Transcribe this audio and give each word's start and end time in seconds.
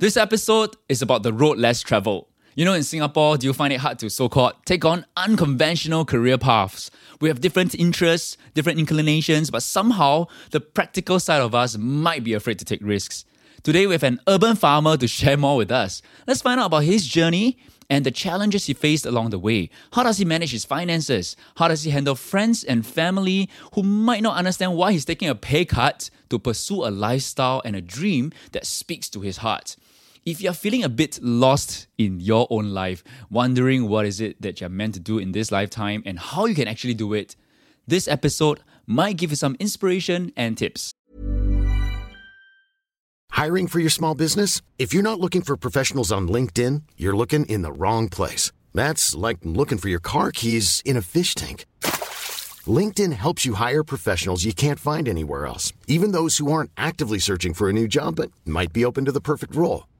This 0.00 0.16
episode 0.16 0.76
is 0.88 1.02
about 1.02 1.24
the 1.24 1.32
road 1.32 1.58
less 1.58 1.82
traveled. 1.82 2.26
You 2.54 2.64
know, 2.64 2.74
in 2.74 2.84
Singapore, 2.84 3.36
do 3.36 3.48
you 3.48 3.52
find 3.52 3.72
it 3.72 3.80
hard 3.80 3.98
to 3.98 4.08
so 4.08 4.28
called 4.28 4.52
take 4.64 4.84
on 4.84 5.04
unconventional 5.16 6.04
career 6.04 6.38
paths? 6.38 6.92
We 7.20 7.28
have 7.28 7.40
different 7.40 7.74
interests, 7.74 8.36
different 8.54 8.78
inclinations, 8.78 9.50
but 9.50 9.64
somehow 9.64 10.26
the 10.52 10.60
practical 10.60 11.18
side 11.18 11.42
of 11.42 11.52
us 11.52 11.76
might 11.76 12.22
be 12.22 12.32
afraid 12.32 12.60
to 12.60 12.64
take 12.64 12.78
risks. 12.80 13.24
Today, 13.64 13.88
we 13.88 13.94
have 13.94 14.04
an 14.04 14.20
urban 14.28 14.54
farmer 14.54 14.96
to 14.96 15.08
share 15.08 15.36
more 15.36 15.56
with 15.56 15.72
us. 15.72 16.00
Let's 16.28 16.42
find 16.42 16.60
out 16.60 16.66
about 16.66 16.84
his 16.84 17.04
journey 17.04 17.58
and 17.90 18.06
the 18.06 18.12
challenges 18.12 18.66
he 18.66 18.74
faced 18.74 19.04
along 19.04 19.30
the 19.30 19.38
way. 19.40 19.68
How 19.94 20.04
does 20.04 20.18
he 20.18 20.24
manage 20.24 20.52
his 20.52 20.64
finances? 20.64 21.34
How 21.56 21.66
does 21.66 21.82
he 21.82 21.90
handle 21.90 22.14
friends 22.14 22.62
and 22.62 22.86
family 22.86 23.50
who 23.74 23.82
might 23.82 24.22
not 24.22 24.36
understand 24.36 24.76
why 24.76 24.92
he's 24.92 25.04
taking 25.04 25.28
a 25.28 25.34
pay 25.34 25.64
cut 25.64 26.08
to 26.30 26.38
pursue 26.38 26.84
a 26.84 26.90
lifestyle 26.92 27.62
and 27.64 27.74
a 27.74 27.80
dream 27.80 28.30
that 28.52 28.64
speaks 28.64 29.08
to 29.10 29.22
his 29.22 29.38
heart? 29.38 29.74
If 30.28 30.42
you're 30.42 30.52
feeling 30.52 30.84
a 30.84 30.90
bit 30.90 31.18
lost 31.22 31.86
in 31.96 32.20
your 32.20 32.46
own 32.50 32.74
life, 32.74 33.02
wondering 33.30 33.88
what 33.88 34.04
is 34.04 34.20
it 34.20 34.42
that 34.42 34.60
you're 34.60 34.68
meant 34.68 34.92
to 34.92 35.00
do 35.00 35.16
in 35.16 35.32
this 35.32 35.50
lifetime 35.50 36.02
and 36.04 36.18
how 36.18 36.44
you 36.44 36.54
can 36.54 36.68
actually 36.68 36.92
do 36.92 37.14
it, 37.14 37.34
this 37.86 38.06
episode 38.06 38.60
might 38.86 39.16
give 39.16 39.30
you 39.30 39.36
some 39.36 39.56
inspiration 39.58 40.30
and 40.36 40.58
tips. 40.58 40.92
Hiring 43.30 43.68
for 43.68 43.80
your 43.80 43.88
small 43.88 44.14
business? 44.14 44.60
If 44.78 44.92
you're 44.92 45.02
not 45.02 45.18
looking 45.18 45.40
for 45.40 45.56
professionals 45.56 46.12
on 46.12 46.28
LinkedIn, 46.28 46.82
you're 46.98 47.16
looking 47.16 47.46
in 47.46 47.62
the 47.62 47.72
wrong 47.72 48.10
place. 48.10 48.52
That's 48.74 49.14
like 49.14 49.38
looking 49.44 49.78
for 49.78 49.88
your 49.88 49.98
car 49.98 50.30
keys 50.30 50.82
in 50.84 50.98
a 50.98 51.02
fish 51.02 51.34
tank. 51.34 51.64
LinkedIn 52.66 53.14
helps 53.14 53.46
you 53.46 53.54
hire 53.54 53.82
professionals 53.82 54.44
you 54.44 54.52
can't 54.52 54.78
find 54.78 55.08
anywhere 55.08 55.46
else, 55.46 55.72
even 55.86 56.12
those 56.12 56.36
who 56.36 56.52
aren't 56.52 56.72
actively 56.76 57.18
searching 57.18 57.54
for 57.54 57.70
a 57.70 57.72
new 57.72 57.88
job 57.88 58.16
but 58.16 58.30
might 58.44 58.74
be 58.74 58.84
open 58.84 59.06
to 59.06 59.12
the 59.12 59.22
perfect 59.22 59.56
role. 59.56 59.84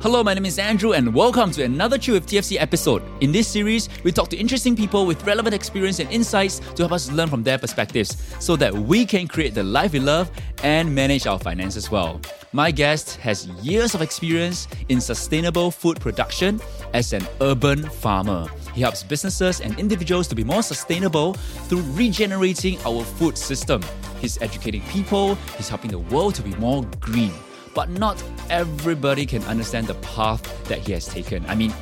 Hello, 0.00 0.22
my 0.22 0.32
name 0.32 0.46
is 0.46 0.60
Andrew, 0.60 0.92
and 0.92 1.12
welcome 1.12 1.50
to 1.50 1.64
another 1.64 1.98
Chill 1.98 2.14
with 2.14 2.28
TFC 2.28 2.56
episode. 2.60 3.02
In 3.20 3.32
this 3.32 3.48
series, 3.48 3.88
we 4.04 4.12
talk 4.12 4.28
to 4.28 4.36
interesting 4.36 4.76
people 4.76 5.06
with 5.06 5.26
relevant 5.26 5.56
experience 5.56 5.98
and 5.98 6.08
insights 6.12 6.60
to 6.60 6.82
help 6.82 6.92
us 6.92 7.10
learn 7.10 7.28
from 7.28 7.42
their 7.42 7.58
perspectives 7.58 8.16
so 8.38 8.54
that 8.54 8.72
we 8.72 9.04
can 9.04 9.26
create 9.26 9.54
the 9.54 9.64
life 9.64 9.92
we 9.92 9.98
love 9.98 10.30
and 10.62 10.94
manage 10.94 11.26
our 11.26 11.36
finances 11.36 11.90
well. 11.90 12.20
My 12.52 12.70
guest 12.70 13.16
has 13.16 13.48
years 13.60 13.96
of 13.96 14.00
experience 14.00 14.68
in 14.88 15.00
sustainable 15.00 15.72
food 15.72 16.00
production 16.00 16.60
as 16.94 17.12
an 17.12 17.26
urban 17.40 17.82
farmer. 17.82 18.46
He 18.74 18.82
helps 18.82 19.02
businesses 19.02 19.60
and 19.60 19.76
individuals 19.80 20.28
to 20.28 20.36
be 20.36 20.44
more 20.44 20.62
sustainable 20.62 21.34
through 21.66 21.82
regenerating 21.94 22.78
our 22.86 23.02
food 23.02 23.36
system. 23.36 23.82
He's 24.20 24.40
educating 24.40 24.82
people, 24.82 25.34
he's 25.56 25.68
helping 25.68 25.90
the 25.90 25.98
world 25.98 26.36
to 26.36 26.42
be 26.42 26.54
more 26.54 26.84
green 27.00 27.32
but 27.78 27.90
not 27.90 28.20
everybody 28.50 29.24
can 29.24 29.40
understand 29.44 29.86
the 29.86 29.94
path 30.16 30.42
that 30.64 30.80
he 30.80 30.90
has 30.90 31.06
taken. 31.06 31.46
I 31.46 31.54
mean, 31.54 31.72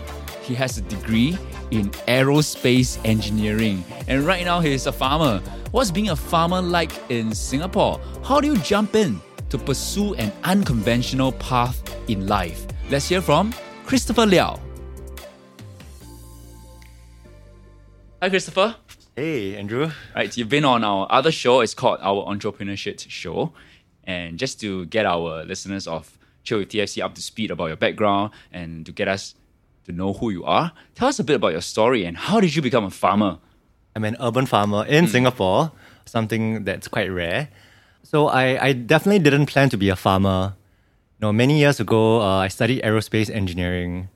he 0.43 0.55
has 0.55 0.77
a 0.77 0.83
degree 0.83 1.39
in 1.71 1.89
aerospace 2.07 3.01
engineering, 3.07 3.83
and 4.07 4.27
right 4.27 4.45
now 4.45 4.61
he 4.61 4.75
is 4.75 4.87
a 4.87 4.93
farmer. 4.93 5.41
What's 5.71 5.91
being 5.91 6.11
a 6.11 6.15
farmer 6.15 6.61
like 6.61 6.93
in 7.09 7.35
Singapore? 7.35 7.99
How 8.23 8.43
do 8.43 8.47
you 8.47 8.59
jump 8.59 8.95
in 8.95 9.19
to 9.49 9.57
pursue 9.57 10.13
an 10.17 10.33
unconventional 10.45 11.33
path 11.33 11.81
in 12.11 12.27
life? 12.27 12.67
Let's 12.91 13.09
hear 13.09 13.23
from 13.23 13.55
Christopher 13.87 14.27
Leow. 14.27 14.61
Hi, 18.21 18.29
Christopher. 18.29 18.77
Hey, 19.17 19.57
Andrew. 19.57 19.91
Right, 20.15 20.37
you've 20.37 20.51
been 20.51 20.67
on 20.67 20.85
our 20.85 21.07
other 21.09 21.33
show. 21.33 21.63
It's 21.63 21.73
called 21.73 22.01
our 22.03 22.27
Entrepreneurship 22.27 23.03
Show. 23.09 23.55
And 24.07 24.39
just 24.39 24.61
to 24.61 24.87
get 24.87 25.05
our 25.05 25.45
listeners 25.45 25.87
of 25.87 26.17
Chill 26.45 26.59
with 26.59 26.69
TFC 26.69 27.03
up 27.03 27.15
to 27.17 27.23
speed 27.23 27.51
about 27.51 27.67
your 27.67 27.77
background 27.77 28.31
and 28.53 28.87
to 28.87 28.93
get 28.93 29.09
us 29.09 29.35
to 29.85 29.93
know 29.93 30.13
who 30.13 30.31
you 30.31 30.45
are, 30.45 30.73
tell 30.95 31.09
us 31.09 31.19
a 31.19 31.25
bit 31.25 31.37
about 31.37 31.53
your 31.53 31.61
story 31.61 32.05
and 32.05 32.17
how 32.17 32.41
did 32.41 32.55
you 32.55 32.63
become 32.63 32.85
a 32.85 32.91
farmer? 32.91 33.39
I'm 33.97 34.05
an 34.05 34.17
urban 34.21 34.47
farmer 34.47 34.85
in 34.87 35.07
mm. 35.07 35.09
Singapore, 35.09 35.73
something 36.05 36.65
that's 36.65 36.87
quite 36.87 37.11
rare. 37.11 37.49
So 38.05 38.29
I, 38.29 38.67
I 38.67 38.73
definitely 38.73 39.19
didn't 39.19 39.47
plan 39.47 39.69
to 39.71 39.77
be 39.77 39.89
a 39.89 39.97
farmer. 39.97 40.55
You 41.19 41.27
know, 41.27 41.33
many 41.33 41.59
years 41.59 41.81
ago, 41.81 42.21
uh, 42.21 42.39
I 42.39 42.49
studied 42.49 42.83
aerospace 42.83 43.29
engineering 43.29 44.09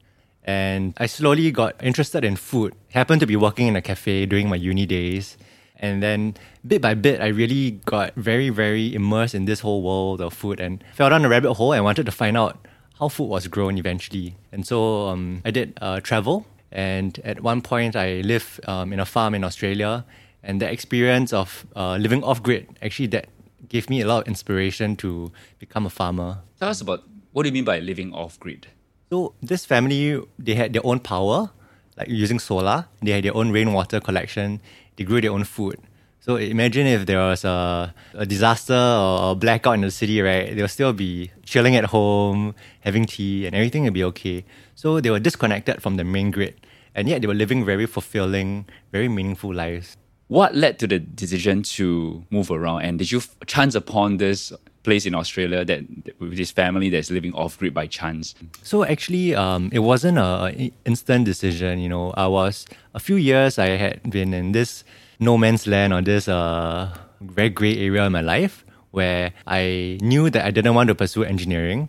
and 0.44 0.94
I 0.98 1.06
slowly 1.06 1.50
got 1.50 1.82
interested 1.82 2.24
in 2.24 2.36
food. 2.36 2.74
Happened 2.90 3.20
to 3.20 3.26
be 3.26 3.36
working 3.36 3.66
in 3.66 3.74
a 3.74 3.82
cafe 3.82 4.26
during 4.26 4.48
my 4.48 4.56
uni 4.56 4.86
days. 4.86 5.36
And 5.76 6.02
then 6.02 6.36
bit 6.66 6.82
by 6.82 6.94
bit, 6.94 7.20
I 7.20 7.28
really 7.28 7.72
got 7.84 8.14
very, 8.14 8.50
very 8.50 8.94
immersed 8.94 9.34
in 9.34 9.44
this 9.44 9.60
whole 9.60 9.82
world 9.82 10.20
of 10.20 10.32
food 10.32 10.60
and 10.60 10.82
fell 10.94 11.10
down 11.10 11.24
a 11.24 11.28
rabbit 11.28 11.54
hole 11.54 11.72
and 11.72 11.84
wanted 11.84 12.06
to 12.06 12.12
find 12.12 12.36
out 12.36 12.66
how 12.98 13.08
food 13.08 13.28
was 13.28 13.46
grown 13.48 13.78
eventually. 13.78 14.36
And 14.52 14.66
so 14.66 15.08
um, 15.08 15.42
I 15.44 15.50
did 15.50 15.78
uh, 15.80 16.00
travel. 16.00 16.46
And 16.72 17.18
at 17.24 17.42
one 17.42 17.62
point, 17.62 17.96
I 17.96 18.20
lived 18.20 18.60
um, 18.68 18.92
in 18.92 19.00
a 19.00 19.06
farm 19.06 19.34
in 19.34 19.42
Australia. 19.42 20.04
And 20.42 20.60
the 20.60 20.70
experience 20.70 21.32
of 21.32 21.66
uh, 21.76 21.96
living 21.96 22.22
off 22.22 22.42
grid 22.42 22.66
actually 22.80 23.08
that 23.08 23.28
gave 23.68 23.90
me 23.90 24.00
a 24.00 24.06
lot 24.06 24.22
of 24.22 24.28
inspiration 24.28 24.96
to 24.96 25.32
become 25.58 25.86
a 25.86 25.90
farmer. 25.90 26.38
Tell 26.58 26.68
us 26.68 26.80
about 26.80 27.04
what 27.32 27.42
do 27.42 27.48
you 27.48 27.52
mean 27.52 27.64
by 27.64 27.78
living 27.78 28.12
off 28.12 28.38
grid? 28.40 28.68
So 29.10 29.34
this 29.42 29.64
family, 29.64 30.20
they 30.38 30.54
had 30.54 30.72
their 30.72 30.84
own 30.84 31.00
power, 31.00 31.50
like 31.96 32.08
using 32.08 32.38
solar. 32.38 32.86
They 33.02 33.12
had 33.12 33.24
their 33.24 33.36
own 33.36 33.50
rainwater 33.50 34.00
collection 34.00 34.60
they 35.00 35.04
grew 35.04 35.22
their 35.22 35.32
own 35.32 35.44
food. 35.44 35.78
So 36.20 36.36
imagine 36.36 36.86
if 36.86 37.06
there 37.06 37.18
was 37.18 37.44
a, 37.44 37.94
a 38.12 38.26
disaster 38.26 38.74
or 38.74 39.32
a 39.32 39.34
blackout 39.34 39.74
in 39.74 39.80
the 39.80 39.90
city, 39.90 40.20
right? 40.20 40.54
They'll 40.54 40.68
still 40.68 40.92
be 40.92 41.30
chilling 41.44 41.76
at 41.76 41.84
home, 41.84 42.54
having 42.80 43.06
tea, 43.06 43.46
and 43.46 43.56
everything 43.56 43.84
will 43.84 43.90
be 43.90 44.04
okay. 44.04 44.44
So 44.74 45.00
they 45.00 45.08
were 45.10 45.18
disconnected 45.18 45.82
from 45.82 45.96
the 45.96 46.04
main 46.04 46.30
grid, 46.30 46.60
and 46.94 47.08
yet 47.08 47.22
they 47.22 47.26
were 47.26 47.34
living 47.34 47.64
very 47.64 47.86
fulfilling, 47.86 48.66
very 48.92 49.08
meaningful 49.08 49.54
lives. 49.54 49.96
What 50.28 50.54
led 50.54 50.78
to 50.80 50.86
the 50.86 50.98
decision 50.98 51.62
to 51.74 52.22
move 52.30 52.50
around? 52.50 52.82
And 52.82 52.98
did 52.98 53.10
you 53.10 53.22
chance 53.46 53.74
upon 53.74 54.18
this 54.18 54.52
place 54.82 55.06
in 55.06 55.14
Australia 55.14 55.64
that 55.64 55.84
with 56.20 56.36
this 56.36 56.50
family 56.50 56.90
that's 56.90 57.10
living 57.10 57.32
off 57.32 57.58
grid 57.58 57.72
by 57.72 57.86
chance? 57.86 58.34
So 58.62 58.84
actually, 58.84 59.34
um, 59.34 59.70
it 59.72 59.80
wasn't 59.80 60.18
a 60.18 60.70
instant 60.84 61.24
decision. 61.24 61.80
You 61.80 61.88
know, 61.88 62.12
I 62.12 62.26
was 62.26 62.66
a 62.94 63.00
few 63.00 63.16
years 63.16 63.58
I 63.58 63.68
had 63.70 64.10
been 64.10 64.34
in 64.34 64.52
this 64.52 64.84
no 65.20 65.36
man's 65.38 65.66
land 65.66 65.92
or 65.92 66.00
this 66.02 66.28
uh, 66.28 66.92
very 67.20 67.50
gray 67.50 67.76
area 67.76 68.04
in 68.06 68.12
my 68.12 68.22
life 68.22 68.64
where 68.90 69.32
I 69.46 69.98
knew 70.02 70.30
that 70.30 70.44
I 70.44 70.50
didn't 70.50 70.74
want 70.74 70.88
to 70.88 70.94
pursue 70.94 71.22
engineering. 71.22 71.88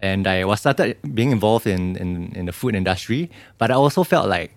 And 0.00 0.26
I 0.26 0.44
was 0.44 0.60
started 0.60 0.96
being 1.14 1.30
involved 1.30 1.66
in, 1.66 1.96
in, 1.96 2.32
in 2.34 2.46
the 2.46 2.52
food 2.52 2.74
industry, 2.74 3.30
but 3.58 3.70
I 3.70 3.74
also 3.74 4.02
felt 4.02 4.28
like 4.28 4.56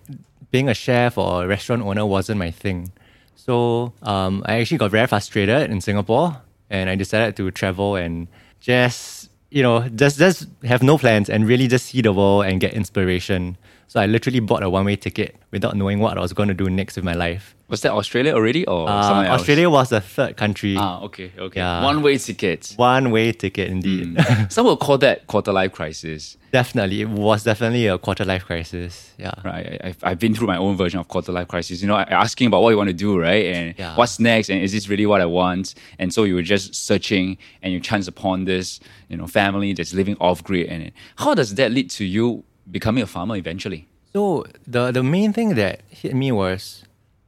being 0.50 0.68
a 0.68 0.74
chef 0.74 1.18
or 1.18 1.44
a 1.44 1.46
restaurant 1.46 1.82
owner 1.82 2.06
wasn't 2.06 2.38
my 2.38 2.50
thing. 2.50 2.92
So 3.34 3.92
um, 4.02 4.42
I 4.46 4.60
actually 4.60 4.78
got 4.78 4.90
very 4.90 5.06
frustrated 5.06 5.70
in 5.70 5.80
Singapore 5.80 6.40
and 6.70 6.90
I 6.90 6.94
decided 6.94 7.36
to 7.36 7.50
travel 7.50 7.96
and 7.96 8.26
just 8.60 9.30
you 9.50 9.62
know 9.62 9.88
just 9.90 10.18
just 10.18 10.48
have 10.64 10.82
no 10.82 10.98
plans 10.98 11.30
and 11.30 11.46
really 11.46 11.68
just 11.68 11.86
see 11.86 12.00
the 12.00 12.12
world 12.12 12.46
and 12.46 12.60
get 12.60 12.74
inspiration. 12.74 13.56
So 13.86 14.00
I 14.00 14.06
literally 14.06 14.40
bought 14.40 14.62
a 14.62 14.70
one 14.70 14.84
way 14.84 14.96
ticket 14.96 15.36
without 15.50 15.76
knowing 15.76 16.00
what 16.00 16.18
I 16.18 16.20
was 16.20 16.32
going 16.32 16.48
to 16.48 16.54
do 16.54 16.68
next 16.68 16.96
with 16.96 17.04
my 17.04 17.14
life. 17.14 17.55
Was 17.68 17.80
that 17.80 17.92
Australia 17.92 18.32
already 18.32 18.64
or 18.66 18.88
uh? 18.88 19.26
Australia 19.28 19.68
was 19.68 19.88
the 19.88 20.00
third 20.00 20.36
country. 20.36 20.76
Ah, 20.78 21.00
okay, 21.02 21.32
okay. 21.36 21.58
Yeah. 21.58 21.82
One 21.82 22.00
way 22.00 22.16
ticket. 22.16 22.74
One 22.76 23.10
way 23.10 23.32
ticket, 23.32 23.68
indeed. 23.70 24.14
Mm. 24.14 24.52
Some 24.52 24.66
will 24.66 24.76
call 24.76 24.98
that 24.98 25.26
quarter 25.26 25.52
life 25.52 25.72
crisis. 25.72 26.36
Definitely, 26.52 27.00
it 27.00 27.08
was 27.08 27.42
definitely 27.42 27.88
a 27.88 27.98
quarter 27.98 28.24
life 28.24 28.44
crisis. 28.44 29.12
Yeah. 29.18 29.32
Right. 29.44 29.80
I, 29.82 29.94
I've 30.04 30.20
been 30.20 30.32
through 30.32 30.46
my 30.46 30.56
own 30.56 30.76
version 30.76 31.00
of 31.00 31.08
quarter 31.08 31.32
life 31.32 31.48
crisis. 31.48 31.82
You 31.82 31.88
know, 31.88 31.96
asking 31.96 32.46
about 32.46 32.62
what 32.62 32.70
you 32.70 32.76
want 32.76 32.88
to 32.88 32.94
do, 32.94 33.18
right, 33.18 33.46
and 33.46 33.74
yeah. 33.76 33.96
what's 33.96 34.20
next, 34.20 34.48
and 34.48 34.62
is 34.62 34.70
this 34.70 34.88
really 34.88 35.06
what 35.06 35.20
I 35.20 35.26
want? 35.26 35.74
And 35.98 36.14
so 36.14 36.22
you 36.22 36.36
were 36.36 36.42
just 36.42 36.72
searching, 36.72 37.36
and 37.62 37.72
you 37.72 37.80
chance 37.80 38.06
upon 38.06 38.44
this, 38.44 38.78
you 39.08 39.16
know, 39.16 39.26
family 39.26 39.72
that's 39.72 39.92
living 39.92 40.16
off 40.20 40.44
grid. 40.44 40.68
And 40.68 40.92
how 41.16 41.34
does 41.34 41.56
that 41.56 41.72
lead 41.72 41.90
to 41.90 42.04
you 42.04 42.44
becoming 42.70 43.02
a 43.02 43.06
farmer 43.06 43.34
eventually? 43.34 43.88
So 44.12 44.46
the 44.68 44.92
the 44.92 45.02
main 45.02 45.32
thing 45.32 45.56
that 45.56 45.82
hit 45.90 46.14
me 46.14 46.30
was 46.30 46.85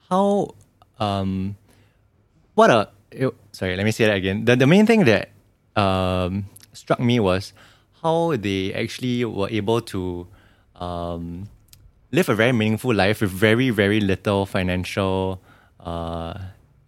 how 0.08 0.54
um, 0.98 1.56
what 2.54 2.70
a 2.70 2.88
it, 3.10 3.32
sorry, 3.52 3.76
let 3.76 3.84
me 3.84 3.90
say 3.92 4.06
that 4.06 4.16
again. 4.16 4.44
The 4.44 4.56
the 4.56 4.66
main 4.66 4.86
thing 4.86 5.04
that 5.04 5.30
um, 5.76 6.46
struck 6.72 7.00
me 7.00 7.20
was 7.20 7.52
how 8.02 8.36
they 8.36 8.72
actually 8.74 9.24
were 9.24 9.48
able 9.50 9.80
to 9.80 10.26
um, 10.76 11.48
live 12.12 12.28
a 12.28 12.34
very 12.34 12.52
meaningful 12.52 12.94
life 12.94 13.20
with 13.20 13.30
very 13.30 13.70
very 13.70 14.00
little 14.00 14.46
financial 14.46 15.40
uh, 15.80 16.34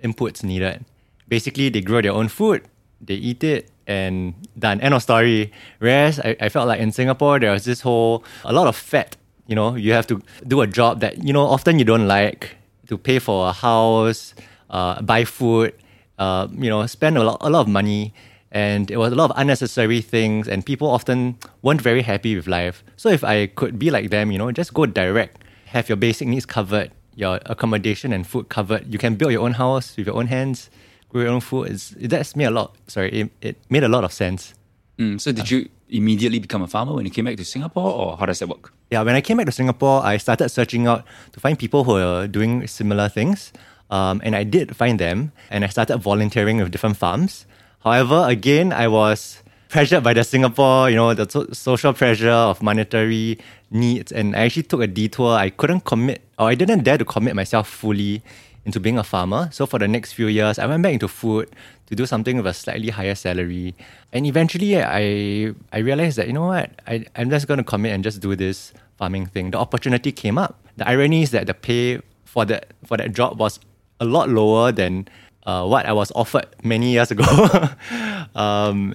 inputs 0.02 0.42
needed. 0.42 0.84
Basically, 1.28 1.68
they 1.68 1.80
grow 1.80 2.00
their 2.02 2.12
own 2.12 2.28
food, 2.28 2.66
they 3.00 3.14
eat 3.14 3.44
it, 3.44 3.70
and 3.86 4.34
done. 4.58 4.80
End 4.80 4.94
of 4.94 5.02
story. 5.02 5.52
Whereas 5.78 6.18
I, 6.20 6.36
I 6.40 6.48
felt 6.48 6.68
like 6.68 6.80
in 6.80 6.92
Singapore, 6.92 7.38
there 7.38 7.52
was 7.52 7.64
this 7.64 7.82
whole, 7.82 8.24
a 8.44 8.52
lot 8.52 8.66
of 8.66 8.76
fat. 8.76 9.16
You 9.46 9.54
know, 9.54 9.74
you 9.74 9.92
have 9.92 10.06
to 10.08 10.22
do 10.46 10.60
a 10.60 10.66
job 10.66 11.00
that, 11.00 11.24
you 11.24 11.32
know, 11.32 11.42
often 11.42 11.78
you 11.78 11.84
don't 11.84 12.06
like 12.06 12.56
to 12.90 12.98
pay 12.98 13.18
for 13.18 13.48
a 13.48 13.52
house, 13.52 14.34
uh, 14.68 15.00
buy 15.00 15.24
food, 15.24 15.72
uh, 16.18 16.48
you 16.52 16.68
know, 16.68 16.84
spend 16.86 17.16
a 17.16 17.22
lot, 17.22 17.38
a 17.40 17.48
lot 17.48 17.62
of 17.62 17.68
money. 17.68 18.12
And 18.52 18.90
it 18.90 18.96
was 18.96 19.12
a 19.12 19.14
lot 19.14 19.30
of 19.30 19.36
unnecessary 19.38 20.00
things, 20.00 20.48
and 20.48 20.66
people 20.66 20.90
often 20.90 21.38
weren't 21.62 21.80
very 21.80 22.02
happy 22.02 22.34
with 22.34 22.48
life. 22.48 22.82
So 22.96 23.08
if 23.08 23.22
I 23.22 23.46
could 23.46 23.78
be 23.78 23.92
like 23.92 24.10
them, 24.10 24.32
you 24.32 24.38
know, 24.38 24.50
just 24.50 24.74
go 24.74 24.86
direct, 24.86 25.38
have 25.66 25.88
your 25.88 25.94
basic 25.94 26.26
needs 26.26 26.46
covered, 26.46 26.90
your 27.14 27.38
accommodation 27.46 28.12
and 28.12 28.26
food 28.26 28.48
covered. 28.48 28.92
You 28.92 28.98
can 28.98 29.14
build 29.14 29.30
your 29.30 29.42
own 29.42 29.52
house 29.52 29.96
with 29.96 30.08
your 30.08 30.16
own 30.16 30.26
hands, 30.26 30.68
grow 31.10 31.22
your 31.22 31.30
own 31.30 31.40
food. 31.40 31.68
It's, 31.70 31.90
that's 31.90 32.34
made 32.34 32.46
a 32.46 32.50
lot. 32.50 32.74
Sorry, 32.88 33.12
it, 33.12 33.30
it 33.40 33.56
made 33.70 33.84
a 33.84 33.88
lot 33.88 34.02
of 34.02 34.12
sense. 34.12 34.54
Mm, 34.98 35.20
so 35.20 35.30
did 35.30 35.48
you 35.48 35.68
immediately 35.90 36.38
become 36.38 36.62
a 36.62 36.66
farmer 36.66 36.94
when 36.94 37.04
you 37.04 37.10
came 37.10 37.24
back 37.24 37.36
to 37.36 37.44
Singapore, 37.44 37.92
or 37.92 38.16
how 38.16 38.26
does 38.26 38.38
that 38.38 38.48
work? 38.48 38.72
Yeah, 38.90 39.02
when 39.02 39.14
I 39.14 39.20
came 39.20 39.36
back 39.36 39.46
to 39.46 39.52
Singapore, 39.52 40.04
I 40.04 40.16
started 40.16 40.48
searching 40.48 40.86
out 40.86 41.04
to 41.32 41.40
find 41.40 41.58
people 41.58 41.84
who 41.84 41.96
are 41.96 42.26
doing 42.26 42.66
similar 42.66 43.08
things. 43.08 43.52
Um, 43.90 44.20
and 44.22 44.36
I 44.36 44.44
did 44.44 44.76
find 44.76 45.00
them, 45.00 45.32
and 45.50 45.64
I 45.64 45.68
started 45.68 45.98
volunteering 45.98 46.58
with 46.58 46.70
different 46.70 46.96
farms. 46.96 47.44
However, 47.82 48.24
again, 48.28 48.72
I 48.72 48.86
was 48.86 49.42
pressured 49.68 50.04
by 50.04 50.14
the 50.14 50.22
Singapore, 50.22 50.90
you 50.90 50.96
know, 50.96 51.12
the 51.12 51.28
so- 51.28 51.48
social 51.52 51.92
pressure 51.92 52.30
of 52.30 52.62
monetary 52.62 53.38
needs, 53.70 54.12
and 54.12 54.36
I 54.36 54.46
actually 54.46 54.64
took 54.64 54.80
a 54.80 54.86
detour. 54.86 55.34
I 55.34 55.50
couldn't 55.50 55.84
commit, 55.84 56.22
or 56.38 56.48
I 56.48 56.54
didn't 56.54 56.84
dare 56.84 56.98
to 56.98 57.04
commit 57.04 57.34
myself 57.34 57.68
fully 57.68 58.22
into 58.64 58.78
being 58.78 58.98
a 58.98 59.02
farmer. 59.02 59.48
So 59.52 59.66
for 59.66 59.78
the 59.78 59.88
next 59.88 60.12
few 60.12 60.26
years, 60.26 60.58
I 60.58 60.66
went 60.66 60.82
back 60.82 60.92
into 60.92 61.08
food 61.08 61.48
to 61.90 61.96
do 61.96 62.06
something 62.06 62.36
with 62.38 62.46
a 62.46 62.54
slightly 62.54 62.88
higher 62.90 63.14
salary, 63.14 63.74
and 64.12 64.24
eventually, 64.26 64.78
I 64.80 65.52
I 65.72 65.78
realized 65.78 66.16
that 66.18 66.26
you 66.26 66.32
know 66.32 66.46
what, 66.46 66.70
I 66.86 67.04
I'm 67.16 67.28
just 67.30 67.46
going 67.46 67.58
to 67.58 67.64
commit 67.64 67.92
and 67.92 68.02
just 68.02 68.20
do 68.22 68.34
this 68.36 68.72
farming 68.96 69.26
thing. 69.26 69.50
The 69.50 69.58
opportunity 69.58 70.12
came 70.12 70.38
up. 70.38 70.54
The 70.76 70.88
irony 70.88 71.22
is 71.22 71.30
that 71.32 71.46
the 71.46 71.54
pay 71.54 72.00
for 72.24 72.44
that 72.46 72.72
for 72.86 72.96
that 72.96 73.12
job 73.12 73.38
was 73.38 73.58
a 73.98 74.04
lot 74.06 74.28
lower 74.30 74.72
than 74.72 75.08
uh, 75.44 75.66
what 75.66 75.84
I 75.84 75.92
was 75.92 76.12
offered 76.14 76.46
many 76.62 76.92
years 76.92 77.10
ago. 77.10 77.26
um, 78.34 78.94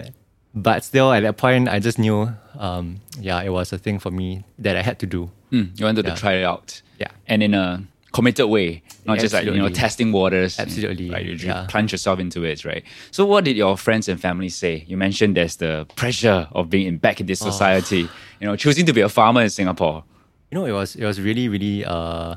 but 0.56 0.84
still, 0.84 1.12
at 1.12 1.22
that 1.24 1.38
point, 1.38 1.68
I 1.68 1.80
just 1.80 2.00
knew, 2.00 2.30
um, 2.58 3.02
yeah, 3.20 3.42
it 3.44 3.50
was 3.50 3.74
a 3.74 3.78
thing 3.78 4.00
for 4.00 4.10
me 4.12 4.46
that 4.60 4.78
I 4.78 4.82
had 4.82 5.00
to 5.00 5.06
do. 5.06 5.30
Mm, 5.52 5.78
you 5.78 5.86
wanted 5.86 6.06
Yeah. 6.06 6.16
to 6.16 6.20
try 6.22 6.34
it 6.40 6.44
out. 6.46 6.82
Yeah. 6.98 7.12
And 7.28 7.44
in 7.44 7.54
a 7.54 7.84
committed 8.14 8.48
way, 8.48 8.82
not 9.06 9.20
just 9.20 9.34
like, 9.34 9.46
you 9.46 9.54
know, 9.58 9.70
testing 9.70 10.12
waters. 10.12 10.60
Absolutely, 10.60 11.10
Right. 11.10 11.26
You 11.26 11.34
yeah. 11.36 11.66
plunge 11.70 11.92
yourself 11.92 12.20
into 12.20 12.44
it, 12.44 12.66
right? 12.66 12.84
So 13.12 13.26
what 13.26 13.44
did 13.46 13.56
your 13.56 13.78
friends 13.78 14.10
and 14.10 14.20
family 14.20 14.50
say? 14.50 14.84
You 14.88 14.98
mentioned 14.98 15.38
there's 15.38 15.58
the 15.58 15.86
pressure 15.96 16.48
of 16.52 16.70
being 16.70 16.88
in, 16.88 16.98
back 16.98 17.20
in 17.20 17.26
Oh. 17.26 17.28
this 17.28 17.40
society, 17.40 18.10
you 18.40 18.46
know, 18.48 18.56
choosing 18.56 18.86
to 18.86 18.94
be 18.94 19.02
a 19.02 19.10
farmer 19.10 19.42
in 19.42 19.50
Singapore. 19.50 20.04
You 20.52 20.60
know, 20.60 20.66
it 20.66 20.72
was 20.74 20.96
it 20.96 21.06
was 21.06 21.20
really 21.22 21.50
really 21.50 21.84
uh, 21.86 22.36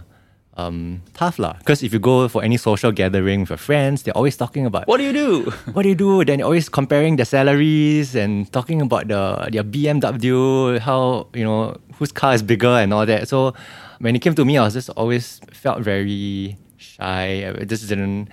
um, 0.56 1.03
tough 1.15 1.38
lah. 1.38 1.55
Because 1.61 1.82
if 1.87 1.93
you 1.93 2.00
go 2.00 2.26
for 2.29 2.43
any 2.43 2.56
social 2.56 2.91
gathering 2.91 3.41
with 3.47 3.50
your 3.50 3.59
friends, 3.62 4.03
they're 4.03 4.17
always 4.17 4.37
talking 4.37 4.67
about 4.67 4.88
What 4.88 4.97
do 4.99 5.05
you 5.05 5.12
do? 5.12 5.50
what 5.73 5.82
do 5.85 5.88
you 5.88 5.94
do? 5.94 6.25
Then 6.25 6.43
always 6.43 6.69
comparing 6.69 7.17
the 7.17 7.25
salaries 7.25 8.17
and 8.17 8.50
talking 8.53 8.82
about 8.82 9.06
the 9.09 9.49
their 9.53 9.62
BMW, 9.62 10.79
how 10.81 11.29
you 11.35 11.44
know 11.44 11.76
whose 11.99 12.12
car 12.12 12.35
is 12.35 12.43
bigger 12.43 12.69
and 12.82 12.93
all 12.93 13.06
that. 13.06 13.29
So 13.29 13.55
when 13.99 14.17
it 14.17 14.21
came 14.21 14.35
to 14.35 14.45
me, 14.45 14.56
I 14.59 14.65
was 14.65 14.75
just 14.75 14.91
always 14.91 15.41
felt 15.53 15.81
very 15.83 16.56
shy. 16.77 17.49
I 17.49 17.65
just 17.65 17.89
didn't 17.89 18.29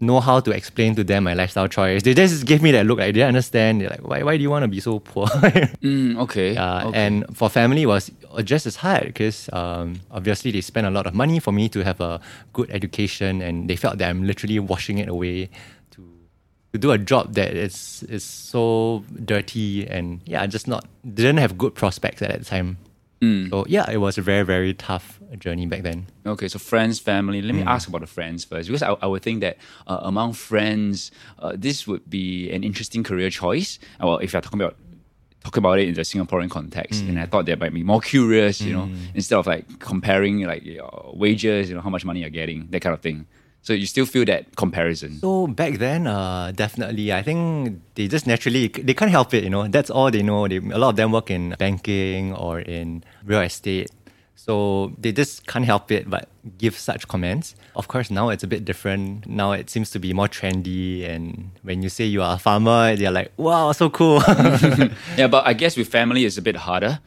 know 0.00 0.18
how 0.18 0.40
to 0.40 0.50
explain 0.50 0.94
to 0.94 1.04
them 1.04 1.24
my 1.24 1.34
lifestyle 1.34 1.68
choice. 1.68 2.02
They 2.02 2.14
just 2.14 2.46
gave 2.46 2.62
me 2.62 2.70
that 2.72 2.86
look 2.86 2.98
like 2.98 3.08
they 3.08 3.12
didn't 3.12 3.28
understand. 3.28 3.82
They're 3.82 3.90
like, 3.90 4.06
why 4.06 4.22
why 4.22 4.36
do 4.36 4.42
you 4.42 4.50
want 4.50 4.62
to 4.64 4.68
be 4.68 4.80
so 4.80 4.98
poor? 4.98 5.26
Mm, 5.80 6.18
okay. 6.20 6.56
Uh, 6.56 6.88
okay. 6.88 7.06
And 7.06 7.36
for 7.36 7.48
family, 7.48 7.82
it 7.82 7.86
was 7.86 8.10
just 8.44 8.66
as 8.66 8.76
hard 8.76 9.04
because 9.06 9.48
um, 9.52 10.00
obviously 10.10 10.50
they 10.50 10.60
spent 10.60 10.86
a 10.86 10.90
lot 10.90 11.06
of 11.06 11.14
money 11.14 11.38
for 11.40 11.52
me 11.52 11.68
to 11.70 11.84
have 11.84 12.00
a 12.00 12.20
good 12.52 12.70
education, 12.70 13.40
and 13.42 13.68
they 13.68 13.76
felt 13.76 13.98
that 13.98 14.08
I'm 14.08 14.24
literally 14.26 14.58
washing 14.58 14.98
it 14.98 15.08
away 15.08 15.50
to 15.92 16.02
to 16.72 16.78
do 16.78 16.90
a 16.92 16.98
job 16.98 17.34
that 17.34 17.52
is 17.54 18.04
is 18.08 18.24
so 18.24 19.04
dirty 19.24 19.86
and 19.86 20.20
yeah, 20.24 20.46
just 20.46 20.66
not 20.68 20.84
didn't 21.14 21.38
have 21.38 21.56
good 21.58 21.74
prospects 21.74 22.22
at 22.22 22.30
that 22.30 22.46
time. 22.46 22.76
So 23.22 23.64
yeah, 23.68 23.90
it 23.90 23.98
was 23.98 24.16
a 24.18 24.22
very 24.22 24.44
very 24.44 24.72
tough 24.74 25.20
journey 25.38 25.66
back 25.66 25.82
then. 25.82 26.06
Okay, 26.24 26.48
so 26.48 26.58
friends, 26.58 26.98
family. 26.98 27.42
Mm. 27.42 27.46
Let 27.46 27.54
me 27.54 27.62
ask 27.62 27.88
about 27.88 28.00
the 28.00 28.06
friends 28.06 28.44
first, 28.44 28.68
because 28.68 28.82
I, 28.82 28.92
I 29.02 29.06
would 29.06 29.22
think 29.22 29.40
that 29.42 29.56
uh, 29.86 30.00
among 30.02 30.32
friends, 30.32 31.10
uh, 31.38 31.52
this 31.54 31.86
would 31.86 32.08
be 32.08 32.50
an 32.50 32.64
interesting 32.64 33.02
career 33.04 33.28
choice. 33.30 33.78
Uh, 34.00 34.06
Well, 34.06 34.18
if 34.18 34.32
you're 34.32 34.40
talking 34.42 34.60
about 34.60 34.76
talking 35.44 35.60
about 35.64 35.78
it 35.78 35.88
in 35.88 35.94
the 35.94 36.02
Singaporean 36.02 36.50
context, 36.50 37.02
and 37.04 37.18
I 37.18 37.24
Mm. 37.24 37.30
thought 37.30 37.44
they 37.46 37.56
might 37.56 37.74
be 37.74 37.82
more 37.82 38.00
curious, 38.00 38.60
you 38.60 38.72
know, 38.72 38.88
instead 39.14 39.38
of 39.38 39.46
like 39.46 39.64
comparing 39.78 40.40
like 40.52 40.64
your 40.64 41.12
wages, 41.14 41.68
you 41.68 41.74
know, 41.74 41.82
how 41.82 41.90
much 41.90 42.04
money 42.04 42.20
you're 42.20 42.30
getting, 42.42 42.68
that 42.70 42.80
kind 42.80 42.94
of 42.94 43.00
thing. 43.00 43.26
So 43.62 43.74
you 43.74 43.86
still 43.86 44.06
feel 44.06 44.24
that 44.24 44.56
comparison. 44.56 45.18
So 45.20 45.46
back 45.46 45.78
then, 45.78 46.06
uh, 46.06 46.52
definitely, 46.54 47.12
I 47.12 47.22
think 47.22 47.80
they 47.94 48.08
just 48.08 48.26
naturally 48.26 48.68
they 48.68 48.94
can't 48.94 49.10
help 49.10 49.34
it. 49.34 49.44
You 49.44 49.50
know, 49.50 49.68
that's 49.68 49.90
all 49.90 50.10
they 50.10 50.22
know. 50.22 50.48
They, 50.48 50.56
a 50.56 50.78
lot 50.78 50.90
of 50.90 50.96
them 50.96 51.12
work 51.12 51.30
in 51.30 51.54
banking 51.58 52.34
or 52.34 52.60
in 52.60 53.04
real 53.24 53.42
estate, 53.42 53.90
so 54.34 54.92
they 54.96 55.12
just 55.12 55.46
can't 55.46 55.66
help 55.66 55.92
it 55.92 56.08
but 56.08 56.28
give 56.56 56.78
such 56.78 57.06
comments. 57.06 57.54
Of 57.76 57.88
course, 57.88 58.10
now 58.10 58.30
it's 58.30 58.42
a 58.42 58.46
bit 58.46 58.64
different. 58.64 59.26
Now 59.26 59.52
it 59.52 59.68
seems 59.68 59.90
to 59.90 59.98
be 59.98 60.14
more 60.14 60.28
trendy, 60.28 61.06
and 61.06 61.50
when 61.62 61.82
you 61.82 61.90
say 61.90 62.04
you 62.04 62.22
are 62.22 62.36
a 62.36 62.38
farmer, 62.38 62.96
they're 62.96 63.10
like, 63.10 63.30
"Wow, 63.36 63.72
so 63.72 63.90
cool." 63.90 64.22
yeah, 65.18 65.26
but 65.28 65.46
I 65.46 65.52
guess 65.52 65.76
with 65.76 65.88
family 65.88 66.24
it's 66.24 66.38
a 66.38 66.42
bit 66.42 66.56
harder. 66.56 67.00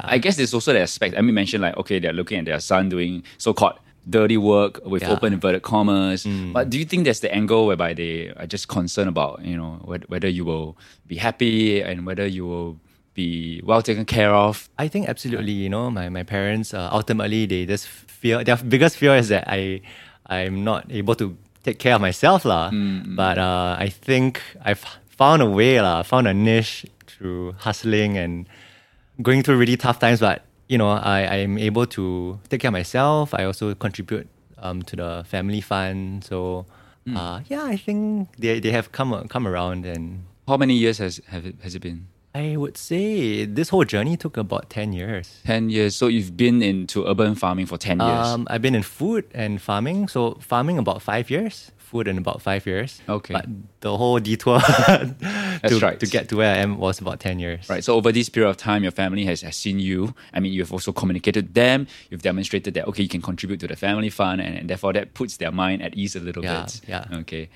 I 0.00 0.18
guess 0.18 0.36
there's 0.36 0.54
also 0.54 0.72
the 0.72 0.80
aspect. 0.80 1.16
I 1.16 1.20
mean, 1.20 1.34
mentioned 1.34 1.62
like 1.62 1.76
okay, 1.76 1.98
they're 1.98 2.12
looking 2.12 2.38
at 2.38 2.44
their 2.46 2.60
son 2.60 2.88
doing 2.88 3.24
so-called 3.36 3.78
dirty 4.08 4.36
work 4.36 4.80
with 4.84 5.02
Yeah. 5.02 5.12
open 5.12 5.32
inverted 5.36 5.62
commas. 5.62 6.24
But 6.54 6.70
do 6.70 6.78
you 6.78 6.84
think 6.84 7.04
that's 7.04 7.20
the 7.20 7.32
angle 7.34 7.66
whereby 7.68 7.92
they 7.94 8.32
are 8.36 8.46
just 8.46 8.68
concerned 8.68 9.08
about 9.08 9.44
you 9.44 9.56
know 9.56 9.80
whether 10.08 10.28
you 10.28 10.44
will 10.44 10.76
be 11.06 11.16
happy 11.16 11.82
and 11.82 12.06
whether 12.06 12.26
you 12.26 12.46
will 12.46 12.78
be 13.14 13.60
well 13.64 13.82
taken 13.82 14.04
care 14.04 14.32
of? 14.34 14.68
I 14.78 14.88
think 14.88 15.08
absolutely. 15.08 15.52
You 15.52 15.68
know, 15.68 15.90
my 15.90 16.08
my 16.08 16.22
parents 16.24 16.72
uh, 16.72 16.88
ultimately 16.92 17.46
they 17.46 17.66
just 17.66 17.86
fear 17.86 18.42
their 18.44 18.56
biggest 18.56 18.96
fear 18.96 19.14
is 19.16 19.28
that 19.28 19.44
I 19.48 19.80
I'm 20.26 20.64
not 20.64 20.84
able 20.90 21.14
to 21.16 21.36
take 21.64 21.78
care 21.78 21.94
of 21.96 22.00
myself 22.00 22.44
lah. 22.44 22.70
But 23.16 23.36
uh, 23.38 23.76
I 23.78 23.88
think 23.90 24.40
I've 24.64 24.84
found 25.08 25.42
a 25.42 25.50
way 25.50 25.80
lah, 25.82 26.02
found 26.02 26.26
a 26.28 26.34
niche 26.34 26.86
through 27.10 27.52
hustling 27.66 28.16
and 28.16 28.46
going 29.20 29.42
through 29.42 29.58
really 29.58 29.76
tough 29.76 29.98
times. 29.98 30.20
But 30.20 30.47
you 30.68 30.78
know, 30.78 30.88
I 30.90 31.26
I'm 31.42 31.58
able 31.58 31.86
to 31.86 32.38
take 32.48 32.60
care 32.60 32.68
of 32.68 32.72
myself. 32.72 33.34
I 33.34 33.44
also 33.44 33.74
contribute 33.74 34.28
um, 34.58 34.82
to 34.82 34.96
the 34.96 35.24
family 35.26 35.60
fund. 35.60 36.24
So. 36.24 36.66
Uh, 37.08 37.40
yeah, 37.48 37.64
I 37.64 37.78
think 37.78 38.28
they, 38.36 38.60
they 38.60 38.70
have 38.70 38.92
come 38.92 39.26
come 39.28 39.48
around 39.48 39.86
and 39.86 40.24
How 40.46 40.58
many 40.58 40.74
years 40.74 40.98
has 40.98 41.22
have 41.28 41.46
it, 41.46 41.56
has 41.62 41.74
it 41.74 41.80
been? 41.80 42.06
I 42.34 42.56
would 42.56 42.76
say 42.76 43.44
this 43.46 43.70
whole 43.70 43.84
journey 43.84 44.16
took 44.16 44.36
about 44.36 44.70
10 44.70 44.92
years. 44.92 45.40
Ten 45.44 45.70
years. 45.70 45.96
So 45.96 46.06
you've 46.08 46.36
been 46.36 46.62
into 46.62 47.04
urban 47.06 47.34
farming 47.34 47.66
for 47.66 47.78
ten 47.78 47.98
years. 47.98 48.26
Um, 48.26 48.46
I've 48.50 48.62
been 48.62 48.74
in 48.74 48.82
food 48.82 49.24
and 49.34 49.60
farming. 49.60 50.08
So 50.08 50.34
farming 50.40 50.78
about 50.78 51.00
five 51.02 51.30
years, 51.30 51.72
food 51.78 52.06
in 52.06 52.18
about 52.18 52.42
five 52.42 52.66
years. 52.66 53.00
Okay. 53.08 53.32
But 53.34 53.46
the 53.80 53.96
whole 53.96 54.18
detour 54.20 54.60
to, 54.60 55.78
right. 55.82 55.98
to 55.98 56.06
get 56.06 56.28
to 56.28 56.36
where 56.36 56.54
I 56.54 56.58
am 56.58 56.78
was 56.78 57.00
about 57.00 57.18
10 57.18 57.38
years. 57.38 57.68
Right. 57.68 57.82
So 57.82 57.94
over 57.94 58.12
this 58.12 58.28
period 58.28 58.50
of 58.50 58.56
time, 58.58 58.82
your 58.82 58.92
family 58.92 59.24
has, 59.24 59.40
has 59.40 59.56
seen 59.56 59.78
you. 59.80 60.14
I 60.34 60.40
mean, 60.40 60.52
you've 60.52 60.72
also 60.72 60.92
communicated 60.92 61.54
them. 61.54 61.86
You've 62.10 62.22
demonstrated 62.22 62.74
that 62.74 62.86
okay, 62.88 63.02
you 63.02 63.08
can 63.08 63.22
contribute 63.22 63.58
to 63.60 63.66
the 63.66 63.76
family 63.76 64.10
fund, 64.10 64.40
and, 64.42 64.54
and 64.58 64.70
therefore 64.70 64.92
that 64.92 65.14
puts 65.14 65.38
their 65.38 65.50
mind 65.50 65.82
at 65.82 65.94
ease 65.96 66.14
a 66.14 66.20
little 66.20 66.44
Yeah, 66.44 66.64
bit. 66.64 66.80
yeah. 66.86 67.06
Okay. 67.20 67.48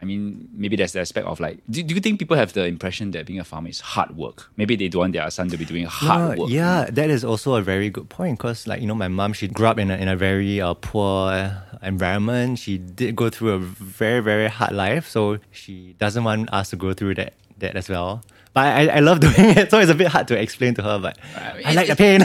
I 0.00 0.04
mean, 0.04 0.48
maybe 0.52 0.76
there's 0.76 0.92
the 0.92 1.00
aspect 1.00 1.26
of 1.26 1.40
like, 1.40 1.58
do, 1.70 1.82
do 1.82 1.94
you 1.94 2.00
think 2.00 2.18
people 2.18 2.36
have 2.36 2.52
the 2.52 2.64
impression 2.66 3.12
that 3.12 3.24
being 3.26 3.40
a 3.40 3.44
farmer 3.44 3.68
is 3.70 3.80
hard 3.80 4.14
work? 4.16 4.50
Maybe 4.56 4.76
they 4.76 4.88
don't 4.88 5.00
want 5.00 5.12
their 5.14 5.30
son 5.30 5.48
to 5.48 5.56
be 5.56 5.64
doing 5.64 5.86
hard 5.86 6.38
Uh, 6.38 6.42
work. 6.42 6.50
yeah, 6.50 6.84
that 6.90 7.08
is 7.08 7.24
also 7.24 7.54
a 7.54 7.62
very 7.62 7.88
good 7.88 8.08
point 8.10 8.38
because, 8.38 8.66
like, 8.66 8.80
you 8.82 8.86
know, 8.86 8.94
my 8.94 9.08
mom, 9.08 9.32
she 9.32 9.48
grew 9.48 9.66
up 9.66 9.78
in 9.78 9.90
a, 9.90 9.96
in 9.96 10.08
a 10.08 10.16
very 10.16 10.60
uh, 10.60 10.74
poor 10.74 11.50
environment. 11.82 12.58
She 12.58 12.78
did 12.78 13.16
go 13.16 13.30
through 13.30 13.50
a 13.52 13.58
very, 13.58 14.20
very 14.20 14.48
hard 14.48 14.72
life. 14.72 15.08
So 15.08 15.38
she 15.50 15.94
doesn't 15.98 16.24
want 16.24 16.52
us 16.52 16.70
to 16.70 16.76
go 16.76 16.92
through 16.92 17.14
that, 17.16 17.32
that 17.58 17.74
as 17.76 17.88
well. 17.88 18.22
But 18.56 18.64
I, 18.64 18.86
I 18.86 19.00
love 19.00 19.20
doing 19.20 19.34
it. 19.36 19.70
So 19.70 19.78
it's 19.80 19.90
a 19.90 19.94
bit 19.94 20.08
hard 20.08 20.28
to 20.28 20.40
explain 20.40 20.72
to 20.76 20.82
her, 20.82 20.98
but 20.98 21.18
I 21.36 21.56
mean, 21.58 21.66
I 21.66 21.72
like 21.74 21.88
the 21.88 21.96
pain. 21.96 22.20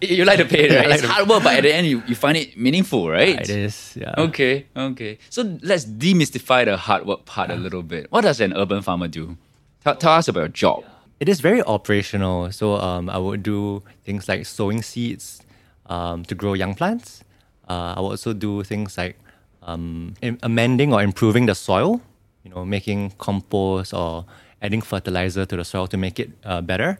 You 0.00 0.24
like 0.24 0.38
the 0.38 0.46
pain, 0.46 0.72
right? 0.74 0.88
like 0.88 1.00
it's 1.00 1.02
the- 1.02 1.08
hard 1.12 1.28
work, 1.28 1.42
but 1.44 1.52
at 1.58 1.64
the 1.64 1.74
end, 1.74 1.86
you, 1.86 2.02
you 2.08 2.14
find 2.14 2.34
it 2.38 2.56
meaningful, 2.56 3.10
right? 3.10 3.38
it 3.38 3.50
is, 3.50 3.94
yeah. 3.94 4.14
Okay, 4.16 4.64
okay. 4.74 5.18
So 5.28 5.42
let's 5.60 5.84
demystify 5.84 6.64
the 6.64 6.78
hard 6.78 7.04
work 7.04 7.26
part 7.26 7.50
a 7.50 7.56
little 7.56 7.82
bit. 7.82 8.06
What 8.10 8.22
does 8.22 8.40
an 8.40 8.54
urban 8.56 8.80
farmer 8.80 9.06
do? 9.06 9.36
Tell, 9.84 9.96
tell 9.96 10.12
us 10.12 10.28
about 10.28 10.40
your 10.40 10.48
job. 10.48 10.84
It 11.20 11.28
is 11.28 11.40
very 11.40 11.62
operational. 11.62 12.50
So 12.52 12.76
um, 12.76 13.10
I 13.10 13.18
would 13.18 13.42
do 13.42 13.82
things 14.06 14.30
like 14.30 14.46
sowing 14.46 14.80
seeds 14.80 15.42
um, 15.90 16.24
to 16.24 16.34
grow 16.34 16.54
young 16.54 16.74
plants. 16.74 17.22
Uh, 17.68 17.92
I 17.96 18.00
would 18.00 18.12
also 18.16 18.32
do 18.32 18.62
things 18.64 18.96
like 18.96 19.18
um, 19.62 20.14
amending 20.42 20.94
or 20.94 21.02
improving 21.02 21.44
the 21.44 21.54
soil, 21.54 22.00
you 22.44 22.50
know, 22.50 22.64
making 22.64 23.10
compost 23.18 23.92
or 23.92 24.24
adding 24.62 24.82
fertilizer 24.82 25.46
to 25.46 25.56
the 25.56 25.64
soil 25.64 25.86
to 25.88 25.96
make 25.96 26.18
it 26.18 26.30
uh, 26.44 26.60
better, 26.60 26.98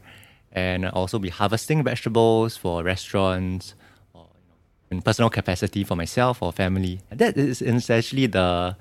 and 0.52 0.86
also 0.86 1.18
be 1.18 1.28
harvesting 1.28 1.82
vegetables 1.82 2.56
for 2.56 2.82
restaurants 2.82 3.75
or 4.14 4.26
you 4.42 4.48
know, 4.50 4.96
in 4.96 5.02
personal 5.02 5.30
capacity 5.30 5.84
for 5.84 5.96
myself 5.96 6.42
or 6.42 6.52
family. 6.52 7.00
That 7.10 7.36
is 7.36 7.62
essentially 7.62 8.26
the 8.26 8.76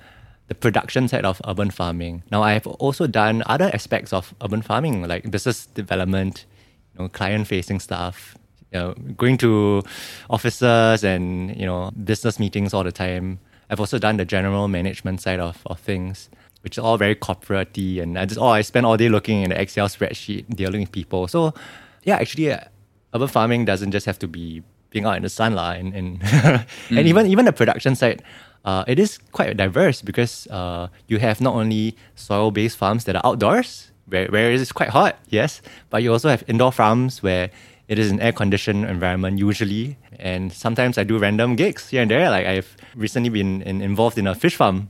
the 0.47 0.55
production 0.55 1.07
side 1.07 1.25
of 1.25 1.41
urban 1.47 1.71
farming. 1.71 2.21
Now, 2.31 2.43
I 2.43 2.53
have 2.53 2.67
also 2.67 3.07
done 3.07 3.41
other 3.47 3.71
aspects 3.73 4.13
of 4.13 4.33
urban 4.43 4.61
farming, 4.61 5.07
like 5.07 5.29
business 5.31 5.65
development, 5.65 6.45
you 6.93 7.01
know, 7.01 7.09
client-facing 7.09 7.79
stuff, 7.79 8.37
you 8.71 8.79
know, 8.79 8.93
going 9.17 9.37
to 9.37 9.81
offices 10.29 11.03
and 11.03 11.55
you 11.59 11.65
know 11.65 11.91
business 12.03 12.39
meetings 12.39 12.73
all 12.73 12.83
the 12.83 12.91
time. 12.91 13.39
I've 13.69 13.79
also 13.79 13.97
done 13.97 14.17
the 14.17 14.25
general 14.25 14.67
management 14.67 15.21
side 15.21 15.39
of, 15.39 15.61
of 15.65 15.79
things, 15.79 16.29
which 16.65 16.79
is 16.79 16.83
all 16.83 16.97
very 16.97 17.13
corporate 17.13 17.77
and 17.77 18.17
I 18.17 18.25
just 18.25 18.41
oh 18.41 18.47
I 18.47 18.61
spend 18.61 18.87
all 18.87 18.97
day 18.97 19.07
looking 19.07 19.43
in 19.43 19.51
the 19.51 19.61
Excel 19.61 19.87
spreadsheet 19.87 20.49
dealing 20.49 20.81
with 20.81 20.91
people. 20.91 21.27
So 21.27 21.53
yeah, 22.03 22.17
actually, 22.17 22.51
uh, 22.51 22.59
urban 23.13 23.27
farming 23.27 23.65
doesn't 23.65 23.91
just 23.91 24.07
have 24.07 24.17
to 24.19 24.27
be 24.27 24.63
being 24.89 25.05
out 25.05 25.15
in 25.15 25.21
the 25.21 25.29
sun 25.29 25.53
lah, 25.53 25.71
and 25.71 25.93
and, 25.93 26.23
and 26.89 27.07
even 27.07 27.27
even 27.27 27.45
the 27.45 27.53
production 27.53 27.95
side. 27.95 28.23
Uh, 28.65 28.83
it 28.87 28.97
is 28.97 29.19
quite 29.31 29.55
diverse 29.55 30.01
because 30.01 30.47
uh, 30.49 30.87
you 31.07 31.19
have 31.19 31.39
not 31.39 31.53
only 31.53 31.95
soil-based 32.15 32.75
farms 32.75 33.03
that 33.03 33.15
are 33.15 33.21
outdoors, 33.23 33.91
where, 34.07 34.25
where 34.29 34.49
it 34.49 34.59
is 34.59 34.71
quite 34.71 34.89
hot, 34.89 35.19
yes, 35.29 35.61
but 35.91 36.01
you 36.01 36.11
also 36.11 36.29
have 36.29 36.43
indoor 36.47 36.71
farms 36.71 37.21
where 37.21 37.51
it 37.87 37.99
is 37.99 38.09
an 38.09 38.19
air-conditioned 38.19 38.83
environment 38.85 39.37
usually, 39.37 39.97
and 40.17 40.51
sometimes 40.51 40.97
I 40.97 41.03
do 41.03 41.19
random 41.19 41.55
gigs 41.55 41.89
here 41.89 42.01
and 42.01 42.09
there. 42.09 42.31
Like 42.31 42.47
I've 42.47 42.75
recently 42.95 43.29
been 43.29 43.61
in, 43.61 43.81
involved 43.81 44.17
in 44.17 44.25
a 44.25 44.33
fish 44.33 44.55
farm. 44.55 44.89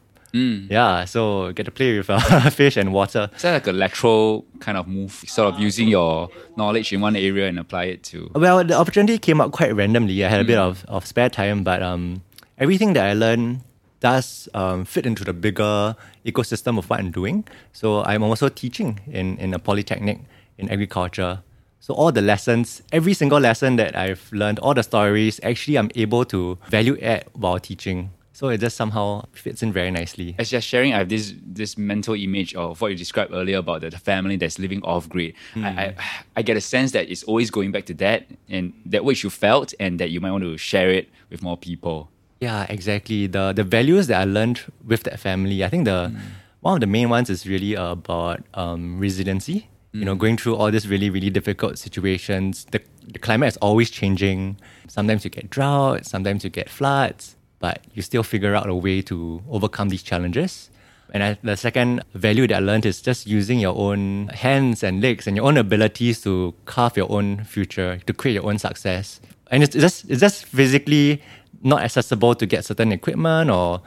Yeah, 0.69 1.05
so 1.05 1.51
get 1.53 1.63
to 1.63 1.71
play 1.71 1.97
with 1.97 2.09
uh, 2.09 2.49
fish 2.49 2.77
and 2.77 2.93
water. 2.93 3.29
Is 3.35 3.41
that 3.43 3.53
like 3.53 3.67
a 3.67 3.71
lateral 3.71 4.45
kind 4.59 4.77
of 4.77 4.87
move, 4.87 5.11
sort 5.27 5.55
of 5.55 5.59
using 5.59 5.87
your 5.87 6.29
knowledge 6.57 6.91
in 6.93 7.01
one 7.01 7.15
area 7.15 7.47
and 7.47 7.59
apply 7.59 7.85
it 7.85 8.03
to? 8.03 8.29
Well, 8.35 8.63
the 8.63 8.75
opportunity 8.75 9.17
came 9.17 9.39
up 9.41 9.51
quite 9.51 9.73
randomly. 9.75 10.23
I 10.23 10.29
had 10.29 10.41
a 10.41 10.43
bit 10.43 10.57
of, 10.57 10.85
of 10.87 11.05
spare 11.05 11.29
time, 11.29 11.63
but 11.63 11.81
um, 11.81 12.21
everything 12.57 12.93
that 12.93 13.05
I 13.05 13.13
learned 13.13 13.61
does 13.99 14.49
um, 14.53 14.85
fit 14.85 15.05
into 15.05 15.23
the 15.23 15.33
bigger 15.33 15.95
ecosystem 16.25 16.77
of 16.77 16.89
what 16.89 16.99
I'm 16.99 17.11
doing. 17.11 17.45
So 17.73 18.03
I'm 18.03 18.23
also 18.23 18.49
teaching 18.49 18.99
in, 19.07 19.37
in 19.37 19.53
a 19.53 19.59
polytechnic 19.59 20.19
in 20.57 20.69
agriculture. 20.69 21.41
So 21.79 21.93
all 21.93 22.11
the 22.11 22.21
lessons, 22.21 22.81
every 22.91 23.13
single 23.13 23.39
lesson 23.39 23.75
that 23.75 23.95
I've 23.95 24.27
learned, 24.31 24.59
all 24.59 24.73
the 24.73 24.83
stories, 24.83 25.39
actually 25.43 25.77
I'm 25.77 25.91
able 25.95 26.25
to 26.25 26.57
value 26.69 26.97
add 27.01 27.25
while 27.33 27.59
teaching. 27.59 28.09
So 28.35 28.49
it 28.49 28.59
just 28.59 28.75
somehow 28.75 29.23
fits 29.31 29.63
in 29.63 29.71
very 29.71 29.91
nicely. 29.91 30.35
As 30.37 30.51
you're 30.51 30.59
sharing, 30.59 30.93
I 30.93 30.97
have 30.97 31.07
this 31.07 31.33
this 31.41 31.77
mental 31.77 32.15
image 32.15 32.53
of 32.53 32.81
what 32.81 32.91
you 32.91 32.97
described 32.97 33.31
earlier 33.33 33.59
about 33.59 33.79
the, 33.79 33.89
the 33.89 33.97
family 33.97 34.35
that's 34.35 34.59
living 34.59 34.83
off 34.83 35.07
grid. 35.07 35.35
I, 35.55 35.69
I 35.69 35.95
I 36.35 36.41
get 36.41 36.57
a 36.57 36.61
sense 36.61 36.91
that 36.91 37.09
it's 37.09 37.23
always 37.23 37.49
going 37.49 37.71
back 37.71 37.85
to 37.85 37.93
that 37.93 38.27
and 38.49 38.73
that 38.87 39.05
which 39.05 39.23
you 39.23 39.29
felt 39.29 39.73
and 39.79 40.01
that 40.01 40.09
you 40.09 40.19
might 40.19 40.31
want 40.31 40.43
to 40.43 40.57
share 40.57 40.89
it 40.89 41.07
with 41.29 41.41
more 41.41 41.55
people. 41.55 42.09
Yeah, 42.41 42.65
exactly. 42.67 43.27
The 43.27 43.53
the 43.53 43.63
values 43.63 44.07
that 44.07 44.19
I 44.19 44.25
learned 44.25 44.59
with 44.85 45.03
that 45.03 45.17
family, 45.17 45.63
I 45.63 45.69
think 45.69 45.85
the 45.85 46.11
one 46.59 46.73
of 46.73 46.81
the 46.81 46.87
main 46.87 47.07
ones 47.07 47.29
is 47.29 47.47
really 47.47 47.73
about 47.75 48.43
um, 48.53 48.99
resiliency. 48.99 49.69
You 49.93 50.03
know, 50.03 50.15
going 50.15 50.35
through 50.35 50.57
all 50.57 50.71
these 50.71 50.89
really 50.89 51.09
really 51.09 51.29
difficult 51.29 51.77
situations. 51.77 52.65
The 52.71 52.81
the 53.07 53.19
climate 53.19 53.47
is 53.47 53.57
always 53.61 53.89
changing. 53.89 54.57
Sometimes 54.89 55.23
you 55.23 55.31
get 55.31 55.49
drought. 55.49 56.05
Sometimes 56.05 56.43
you 56.43 56.49
get 56.49 56.69
floods. 56.69 57.34
But 57.65 57.81
you 57.95 58.03
still 58.03 58.21
figure 58.21 58.53
out 58.53 58.69
a 58.69 58.75
way 58.75 59.01
to 59.09 59.41
overcome 59.49 59.89
these 59.89 60.03
challenges. 60.03 60.69
And 61.15 61.23
I, 61.23 61.29
the 61.41 61.57
second 61.57 62.03
value 62.13 62.45
that 62.45 62.57
I 62.57 62.59
learned 62.59 62.85
is 62.85 63.01
just 63.01 63.25
using 63.25 63.57
your 63.59 63.75
own 63.75 64.27
hands 64.27 64.83
and 64.83 65.01
legs 65.01 65.25
and 65.25 65.35
your 65.35 65.47
own 65.47 65.57
abilities 65.57 66.21
to 66.25 66.53
carve 66.65 66.95
your 66.95 67.11
own 67.11 67.43
future, 67.43 67.97
to 68.05 68.13
create 68.13 68.35
your 68.35 68.45
own 68.45 68.59
success. 68.59 69.19
And 69.49 69.63
it's 69.63 69.73
just 69.73 70.05
it's 70.11 70.21
just 70.21 70.45
physically 70.45 71.23
not 71.63 71.81
accessible 71.81 72.35
to 72.35 72.45
get 72.45 72.65
certain 72.65 72.91
equipment 72.91 73.49
or 73.49 73.81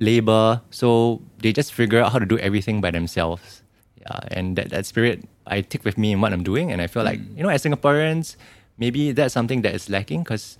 labor. 0.00 0.60
So 0.70 1.22
they 1.38 1.52
just 1.52 1.72
figure 1.72 2.00
out 2.02 2.10
how 2.10 2.18
to 2.18 2.26
do 2.26 2.38
everything 2.38 2.80
by 2.80 2.90
themselves. 2.90 3.62
Yeah, 4.00 4.18
and 4.34 4.56
that, 4.56 4.70
that 4.70 4.84
spirit 4.84 5.22
I 5.46 5.60
take 5.60 5.84
with 5.84 5.96
me 5.96 6.10
in 6.10 6.20
what 6.20 6.32
I'm 6.32 6.42
doing. 6.42 6.72
And 6.72 6.82
I 6.82 6.88
feel 6.88 7.04
like, 7.04 7.20
mm. 7.20 7.36
you 7.36 7.44
know, 7.44 7.50
as 7.50 7.62
Singaporeans, 7.62 8.34
maybe 8.78 9.12
that's 9.12 9.32
something 9.32 9.62
that 9.62 9.76
is 9.76 9.88
lacking 9.88 10.24
because 10.24 10.58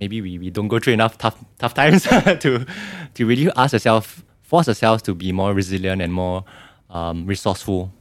maybe 0.00 0.20
we, 0.20 0.38
we 0.38 0.50
don't 0.50 0.68
go 0.68 0.78
through 0.78 0.94
enough 0.94 1.18
tough 1.18 1.36
tough 1.58 1.74
times 1.74 2.02
to 2.40 2.66
to 3.14 3.26
really 3.26 3.50
ask 3.56 3.74
ourselves, 3.74 4.22
force 4.42 4.68
ourselves 4.68 5.02
to 5.02 5.14
be 5.14 5.32
more 5.32 5.52
resilient 5.54 6.02
and 6.02 6.12
more 6.12 6.44
um, 6.88 7.26
resourceful. 7.26 7.92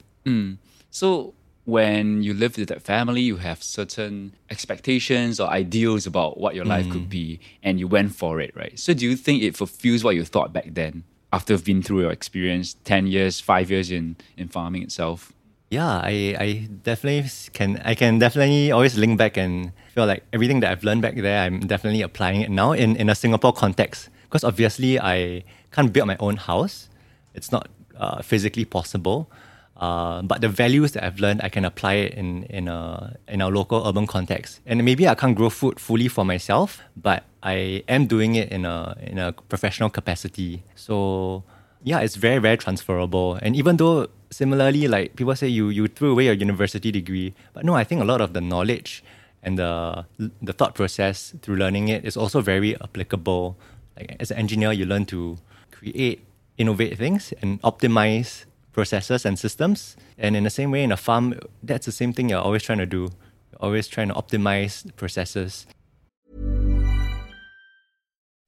So 0.90 1.34
when 1.66 2.24
you 2.24 2.34
live 2.34 2.58
with 2.58 2.70
that 2.70 2.82
family, 2.82 3.22
you 3.22 3.38
have 3.38 3.62
certain 3.62 4.34
expectations 4.50 5.40
or 5.40 5.50
ideals 5.50 6.08
about 6.08 6.40
what 6.40 6.56
your 6.56 6.66
life 6.66 6.90
could 6.90 7.10
be, 7.10 7.40
and 7.62 7.80
you 7.80 7.88
went 7.88 8.16
for 8.16 8.40
it, 8.42 8.56
right? 8.56 8.78
So 8.80 8.94
do 8.94 9.08
you 9.08 9.16
think 9.16 9.44
it 9.44 9.56
fulfills 9.56 10.04
what 10.04 10.16
you 10.16 10.26
thought 10.26 10.52
back 10.52 10.74
then 10.74 11.04
after 11.32 11.56
been 11.60 11.84
through 11.84 12.02
your 12.02 12.12
experience, 12.12 12.76
10 12.86 13.06
years, 13.06 13.40
five 13.40 13.70
years 13.70 13.92
in, 13.92 14.16
in 14.36 14.48
farming 14.48 14.82
itself? 14.82 15.32
Yeah, 15.70 16.02
I, 16.04 16.36
I 16.40 16.68
definitely 16.84 17.30
can 17.54 17.78
I 17.86 17.94
can 17.94 18.18
definitely 18.18 18.72
always 18.72 18.98
link 18.98 19.20
back 19.20 19.38
and 19.38 19.72
feel 19.94 20.08
like 20.08 20.24
everything 20.34 20.62
that 20.62 20.72
I've 20.72 20.84
learned 20.84 21.04
back 21.04 21.16
there, 21.16 21.44
I'm 21.44 21.60
definitely 21.60 22.02
applying 22.02 22.42
it 22.42 22.50
now 22.50 22.72
in, 22.72 22.96
in 22.96 23.08
a 23.10 23.16
Singapore 23.16 23.54
context. 23.54 24.10
Because 24.24 24.44
obviously 24.44 25.00
I 25.00 25.44
can't 25.72 25.94
build 25.94 26.08
my 26.08 26.18
own 26.20 26.38
house. 26.38 26.90
It's 27.36 27.52
not 27.52 27.68
uh, 27.98 28.22
physically 28.22 28.66
possible. 28.66 29.30
Uh, 29.78 30.22
but 30.24 30.42
the 30.42 30.50
values 30.50 30.92
that 30.92 31.04
I've 31.06 31.20
learned, 31.20 31.42
I 31.42 31.50
can 31.50 31.64
apply 31.66 31.94
it 31.94 32.14
in 32.16 32.44
in 32.46 32.68
a 32.68 33.16
in 33.28 33.42
our 33.42 33.52
local 33.52 33.88
urban 33.88 34.08
context. 34.08 34.62
And 34.66 34.84
maybe 34.84 35.08
I 35.08 35.14
can't 35.14 35.36
grow 35.36 35.50
food 35.50 35.80
fully 35.80 36.08
for 36.08 36.26
myself, 36.26 36.82
but 36.98 37.24
I 37.44 37.84
am 37.88 38.08
doing 38.08 38.36
it 38.36 38.52
in 38.52 38.66
a 38.66 38.98
in 39.02 39.20
a 39.20 39.34
professional 39.34 39.90
capacity. 39.90 40.64
So 40.76 41.44
yeah, 41.84 42.00
it's 42.00 42.16
very 42.16 42.40
very 42.40 42.58
transferable. 42.58 43.36
And 43.42 43.56
even 43.56 43.78
though 43.78 44.08
similarly, 44.32 44.88
like 44.88 45.16
people 45.16 45.36
say, 45.36 45.48
you 45.48 45.70
you 45.70 45.88
threw 45.88 46.12
away 46.12 46.26
your 46.26 46.34
university 46.34 46.92
degree, 46.92 47.34
but 47.54 47.66
no, 47.66 47.76
I 47.76 47.84
think 47.84 48.02
a 48.02 48.06
lot 48.06 48.22
of 48.22 48.34
the 48.34 48.42
knowledge 48.42 49.04
and 49.44 49.58
the 49.58 50.06
the 50.42 50.54
thought 50.54 50.76
process 50.76 51.34
through 51.42 51.58
learning 51.58 51.88
it 51.90 52.06
is 52.06 52.18
also 52.18 52.42
very 52.42 52.76
applicable. 52.82 53.58
Like 53.98 54.16
as 54.20 54.32
an 54.32 54.38
engineer, 54.38 54.72
you 54.72 54.86
learn 54.86 55.06
to 55.08 55.38
create, 55.72 56.26
innovate 56.58 56.98
things, 56.98 57.34
and 57.42 57.62
optimize 57.62 58.46
processes 58.72 59.26
and 59.26 59.38
systems. 59.38 59.96
And 60.18 60.36
in 60.36 60.44
the 60.44 60.50
same 60.50 60.72
way, 60.72 60.84
in 60.84 60.92
a 60.92 60.98
farm, 60.98 61.36
that's 61.64 61.86
the 61.86 61.92
same 61.92 62.14
thing 62.14 62.30
you're 62.30 62.42
always 62.42 62.64
trying 62.64 62.78
to 62.80 62.86
do. 62.86 63.10
You're 63.52 63.62
always 63.62 63.88
trying 63.88 64.10
to 64.10 64.14
optimize 64.14 64.86
processes. 64.96 65.66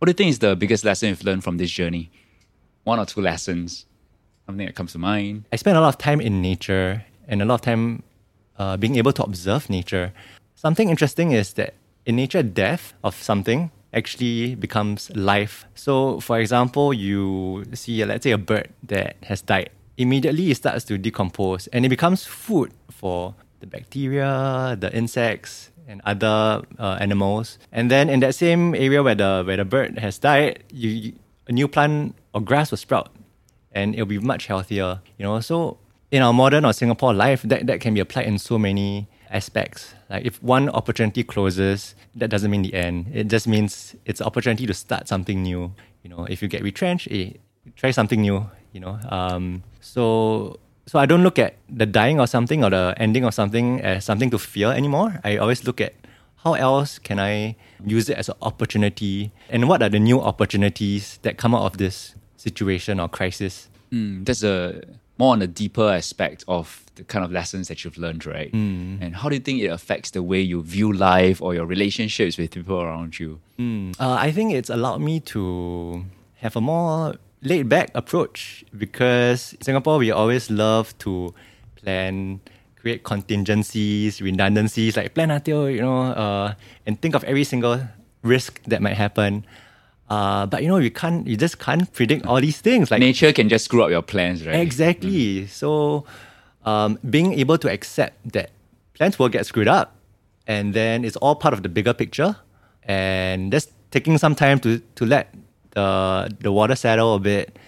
What 0.00 0.06
do 0.06 0.12
you 0.12 0.14
think 0.14 0.30
is 0.30 0.38
the 0.38 0.56
biggest 0.56 0.82
lesson 0.82 1.10
you've 1.10 1.24
learned 1.24 1.44
from 1.44 1.58
this 1.58 1.70
journey? 1.70 2.10
One 2.84 2.98
or 2.98 3.04
two 3.04 3.20
lessons, 3.20 3.84
something 4.46 4.64
that 4.64 4.74
comes 4.74 4.92
to 4.92 4.98
mind. 4.98 5.44
I 5.52 5.56
spend 5.56 5.76
a 5.76 5.82
lot 5.82 5.90
of 5.90 5.98
time 5.98 6.22
in 6.22 6.40
nature 6.40 7.04
and 7.28 7.42
a 7.42 7.44
lot 7.44 7.56
of 7.56 7.60
time 7.60 8.02
uh, 8.58 8.78
being 8.78 8.96
able 8.96 9.12
to 9.12 9.22
observe 9.22 9.68
nature. 9.68 10.14
Something 10.54 10.88
interesting 10.88 11.32
is 11.32 11.52
that 11.52 11.74
in 12.06 12.16
nature, 12.16 12.42
death 12.42 12.94
of 13.04 13.14
something 13.14 13.72
actually 13.92 14.54
becomes 14.54 15.10
life. 15.14 15.66
So, 15.74 16.18
for 16.20 16.40
example, 16.40 16.94
you 16.94 17.66
see, 17.74 18.02
let's 18.02 18.24
say, 18.24 18.30
a 18.30 18.38
bird 18.38 18.70
that 18.84 19.16
has 19.24 19.42
died. 19.42 19.68
Immediately, 19.98 20.50
it 20.50 20.54
starts 20.54 20.86
to 20.86 20.96
decompose 20.96 21.66
and 21.74 21.84
it 21.84 21.90
becomes 21.90 22.24
food 22.24 22.72
for 22.90 23.34
the 23.60 23.66
bacteria, 23.66 24.78
the 24.80 24.90
insects, 24.96 25.70
and 25.90 26.00
other 26.06 26.62
uh, 26.78 26.96
animals. 27.00 27.58
And 27.72 27.90
then 27.90 28.08
in 28.08 28.20
that 28.20 28.34
same 28.34 28.74
area 28.74 29.02
where 29.02 29.14
the 29.16 29.42
where 29.44 29.56
the 29.56 29.64
bird 29.64 29.98
has 29.98 30.18
died, 30.18 30.62
you, 30.70 30.90
you- 30.90 31.12
a 31.48 31.52
new 31.52 31.66
plant 31.66 32.14
or 32.32 32.40
grass 32.40 32.70
will 32.70 32.78
sprout, 32.78 33.10
and 33.72 33.94
it'll 33.94 34.06
be 34.06 34.20
much 34.20 34.46
healthier. 34.46 35.00
You 35.18 35.24
know, 35.26 35.40
so 35.40 35.78
in 36.12 36.22
our 36.22 36.32
modern 36.32 36.64
or 36.64 36.72
Singapore 36.72 37.12
life, 37.12 37.42
that, 37.42 37.66
that 37.66 37.80
can 37.80 37.92
be 37.92 37.98
applied 38.00 38.26
in 38.26 38.38
so 38.38 38.56
many 38.56 39.08
aspects. 39.30 39.94
Like 40.08 40.24
if 40.24 40.40
one 40.42 40.68
opportunity 40.68 41.24
closes, 41.24 41.96
that 42.14 42.30
doesn't 42.30 42.50
mean 42.52 42.62
the 42.62 42.74
end. 42.74 43.10
It 43.12 43.26
just 43.26 43.48
means 43.48 43.96
it's 44.06 44.20
an 44.20 44.26
opportunity 44.26 44.64
to 44.66 44.74
start 44.74 45.08
something 45.08 45.42
new. 45.42 45.74
You 46.04 46.10
know, 46.10 46.24
if 46.30 46.40
you 46.40 46.46
get 46.48 46.62
retrenched, 46.62 47.08
eh, 47.10 47.32
try 47.74 47.90
something 47.90 48.20
new. 48.20 48.46
You 48.72 48.80
know, 48.80 48.98
um, 49.08 49.64
so 49.80 50.60
so 50.90 50.98
I 50.98 51.06
don't 51.06 51.22
look 51.22 51.38
at 51.38 51.54
the 51.68 51.86
dying 51.86 52.18
or 52.18 52.26
something 52.26 52.64
or 52.64 52.70
the 52.70 52.94
ending 52.98 53.22
of 53.22 53.32
something 53.32 53.80
as 53.80 54.04
something 54.04 54.28
to 54.30 54.38
fear 54.40 54.72
anymore. 54.72 55.20
I 55.22 55.36
always 55.36 55.62
look 55.62 55.80
at 55.80 55.94
how 56.38 56.54
else 56.54 56.98
can 56.98 57.20
I 57.20 57.54
use 57.86 58.10
it 58.10 58.18
as 58.18 58.28
an 58.28 58.34
opportunity, 58.42 59.30
and 59.48 59.68
what 59.68 59.84
are 59.84 59.88
the 59.88 60.00
new 60.00 60.20
opportunities 60.20 61.20
that 61.22 61.38
come 61.38 61.54
out 61.54 61.62
of 61.62 61.78
this 61.78 62.16
situation 62.36 62.98
or 62.98 63.08
crisis. 63.08 63.68
Mm, 63.92 64.24
that's 64.26 64.42
a 64.42 64.82
more 65.16 65.34
on 65.34 65.42
a 65.42 65.46
deeper 65.46 65.88
aspect 65.88 66.42
of 66.48 66.84
the 66.96 67.04
kind 67.04 67.24
of 67.24 67.30
lessons 67.30 67.68
that 67.68 67.84
you've 67.84 67.96
learned, 67.96 68.26
right? 68.26 68.50
Mm. 68.50 69.00
And 69.00 69.14
how 69.14 69.28
do 69.28 69.36
you 69.36 69.40
think 69.40 69.62
it 69.62 69.68
affects 69.68 70.10
the 70.10 70.24
way 70.24 70.40
you 70.40 70.60
view 70.60 70.92
life 70.92 71.40
or 71.40 71.54
your 71.54 71.66
relationships 71.66 72.36
with 72.36 72.50
people 72.50 72.80
around 72.80 73.20
you? 73.20 73.38
Uh, 74.00 74.14
I 74.14 74.32
think 74.32 74.54
it's 74.54 74.70
allowed 74.70 75.02
me 75.02 75.20
to 75.20 76.04
have 76.38 76.56
a 76.56 76.60
more 76.60 77.14
laid 77.42 77.68
back 77.68 77.90
approach 77.94 78.64
because 78.76 79.54
in 79.54 79.62
Singapore 79.62 79.98
we 79.98 80.10
always 80.10 80.50
love 80.50 80.96
to 80.98 81.34
plan, 81.76 82.40
create 82.76 83.04
contingencies, 83.04 84.20
redundancies, 84.20 84.96
like 84.96 85.14
plan 85.14 85.30
until 85.30 85.70
you 85.70 85.80
know, 85.80 86.02
uh, 86.12 86.54
and 86.86 87.00
think 87.00 87.14
of 87.14 87.24
every 87.24 87.44
single 87.44 87.80
risk 88.22 88.62
that 88.64 88.82
might 88.82 88.96
happen. 88.96 89.44
Uh, 90.08 90.44
but 90.46 90.62
you 90.62 90.68
know, 90.68 90.78
you 90.78 90.90
can't, 90.90 91.26
you 91.26 91.36
just 91.36 91.58
can't 91.58 91.90
predict 91.92 92.26
all 92.26 92.40
these 92.40 92.60
things. 92.60 92.90
Like 92.90 93.00
Nature 93.00 93.32
can 93.32 93.48
just 93.48 93.64
screw 93.64 93.82
up 93.82 93.90
your 93.90 94.02
plans, 94.02 94.44
right? 94.44 94.56
Exactly. 94.56 95.46
So, 95.46 96.04
um, 96.64 96.98
being 97.08 97.32
able 97.34 97.56
to 97.58 97.70
accept 97.70 98.32
that 98.32 98.50
plans 98.94 99.18
will 99.18 99.28
get 99.28 99.46
screwed 99.46 99.68
up, 99.68 99.94
and 100.46 100.74
then 100.74 101.04
it's 101.04 101.16
all 101.16 101.36
part 101.36 101.54
of 101.54 101.62
the 101.62 101.68
bigger 101.68 101.94
picture, 101.94 102.36
and 102.82 103.52
just 103.52 103.70
taking 103.92 104.18
some 104.18 104.34
time 104.34 104.58
to 104.60 104.80
to 104.96 105.06
let 105.06 105.32
the 105.72 106.34
the 106.40 106.52
water 106.52 106.74
settle 106.74 107.14
a 107.14 107.20
bit, 107.20 107.58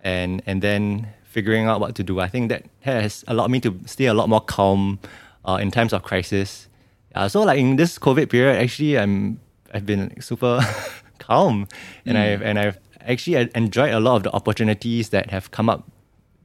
and 0.00 0.42
and 0.46 0.62
then 0.62 1.08
figuring 1.24 1.66
out 1.66 1.80
what 1.80 1.94
to 1.96 2.02
do. 2.02 2.20
I 2.20 2.28
think 2.28 2.50
that 2.50 2.64
has 2.80 3.24
allowed 3.26 3.50
me 3.50 3.60
to 3.60 3.78
stay 3.86 4.06
a 4.06 4.14
lot 4.14 4.28
more 4.28 4.40
calm 4.40 4.98
uh, 5.44 5.58
in 5.60 5.70
times 5.70 5.92
of 5.92 6.02
crisis. 6.02 6.68
Uh, 7.14 7.28
so, 7.28 7.42
like 7.42 7.58
in 7.58 7.76
this 7.76 7.98
COVID 7.98 8.30
period, 8.30 8.60
actually, 8.62 8.98
I'm 8.98 9.40
I've 9.72 9.86
been 9.86 10.20
super 10.20 10.60
calm, 11.18 11.66
and 12.04 12.18
I've 12.18 12.42
and 12.42 12.58
I've 12.58 12.78
actually 13.00 13.50
enjoyed 13.54 13.92
a 13.92 14.00
lot 14.00 14.16
of 14.16 14.22
the 14.24 14.32
opportunities 14.32 15.10
that 15.10 15.30
have 15.30 15.50
come 15.50 15.68
up 15.68 15.90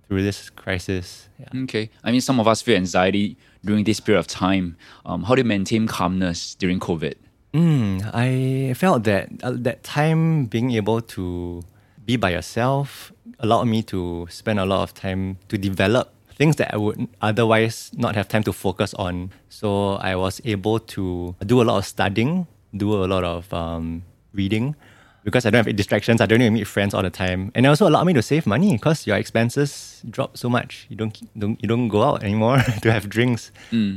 through 0.07 0.23
this 0.23 0.49
crisis. 0.49 1.29
Yeah. 1.39 1.63
Okay. 1.63 1.89
I 2.03 2.11
mean, 2.11 2.21
some 2.21 2.39
of 2.39 2.47
us 2.47 2.61
feel 2.61 2.77
anxiety 2.77 3.37
during 3.63 3.83
this 3.83 3.99
period 3.99 4.19
of 4.19 4.27
time. 4.27 4.77
Um, 5.05 5.23
how 5.23 5.35
do 5.35 5.41
you 5.41 5.47
maintain 5.47 5.87
calmness 5.87 6.55
during 6.55 6.79
COVID? 6.79 7.15
Mm, 7.53 8.11
I 8.13 8.73
felt 8.73 9.03
that 9.05 9.29
uh, 9.41 9.53
that 9.55 9.83
time 9.83 10.45
being 10.45 10.71
able 10.71 11.01
to 11.15 11.63
be 12.05 12.17
by 12.17 12.31
yourself 12.31 13.11
allowed 13.39 13.65
me 13.65 13.83
to 13.83 14.27
spend 14.29 14.59
a 14.59 14.65
lot 14.65 14.83
of 14.83 14.93
time 14.93 15.37
to 15.49 15.57
develop 15.57 16.13
things 16.35 16.55
that 16.57 16.73
I 16.73 16.77
would 16.77 17.07
otherwise 17.21 17.91
not 17.95 18.15
have 18.15 18.27
time 18.27 18.43
to 18.43 18.53
focus 18.53 18.93
on. 18.93 19.31
So 19.49 19.93
I 19.95 20.15
was 20.15 20.41
able 20.45 20.79
to 20.79 21.35
do 21.45 21.61
a 21.61 21.65
lot 21.65 21.79
of 21.79 21.85
studying, 21.85 22.47
do 22.75 23.03
a 23.03 23.07
lot 23.07 23.23
of 23.23 23.51
um, 23.53 24.03
reading. 24.33 24.75
Because 25.23 25.45
I 25.45 25.49
don't 25.49 25.65
have 25.65 25.75
distractions, 25.75 26.21
I 26.21 26.25
don't 26.25 26.39
need 26.39 26.45
to 26.45 26.51
meet 26.51 26.67
friends 26.67 26.93
all 26.93 27.03
the 27.03 27.09
time, 27.09 27.51
and 27.53 27.65
it 27.65 27.69
also 27.69 27.85
allowed 27.85 28.05
me 28.05 28.13
to 28.13 28.21
save 28.21 28.47
money 28.47 28.71
because 28.71 29.05
your 29.05 29.17
expenses 29.17 30.01
drop 30.09 30.37
so 30.37 30.47
much. 30.47 30.87
You 30.89 30.95
don't, 30.95 31.11
don't 31.37 31.61
you 31.61 31.67
don't 31.67 31.89
go 31.89 32.01
out 32.01 32.23
anymore 32.23 32.63
to 32.81 32.91
have 32.93 33.09
drinks 33.09 33.51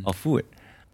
or 0.04 0.12
food. 0.12 0.44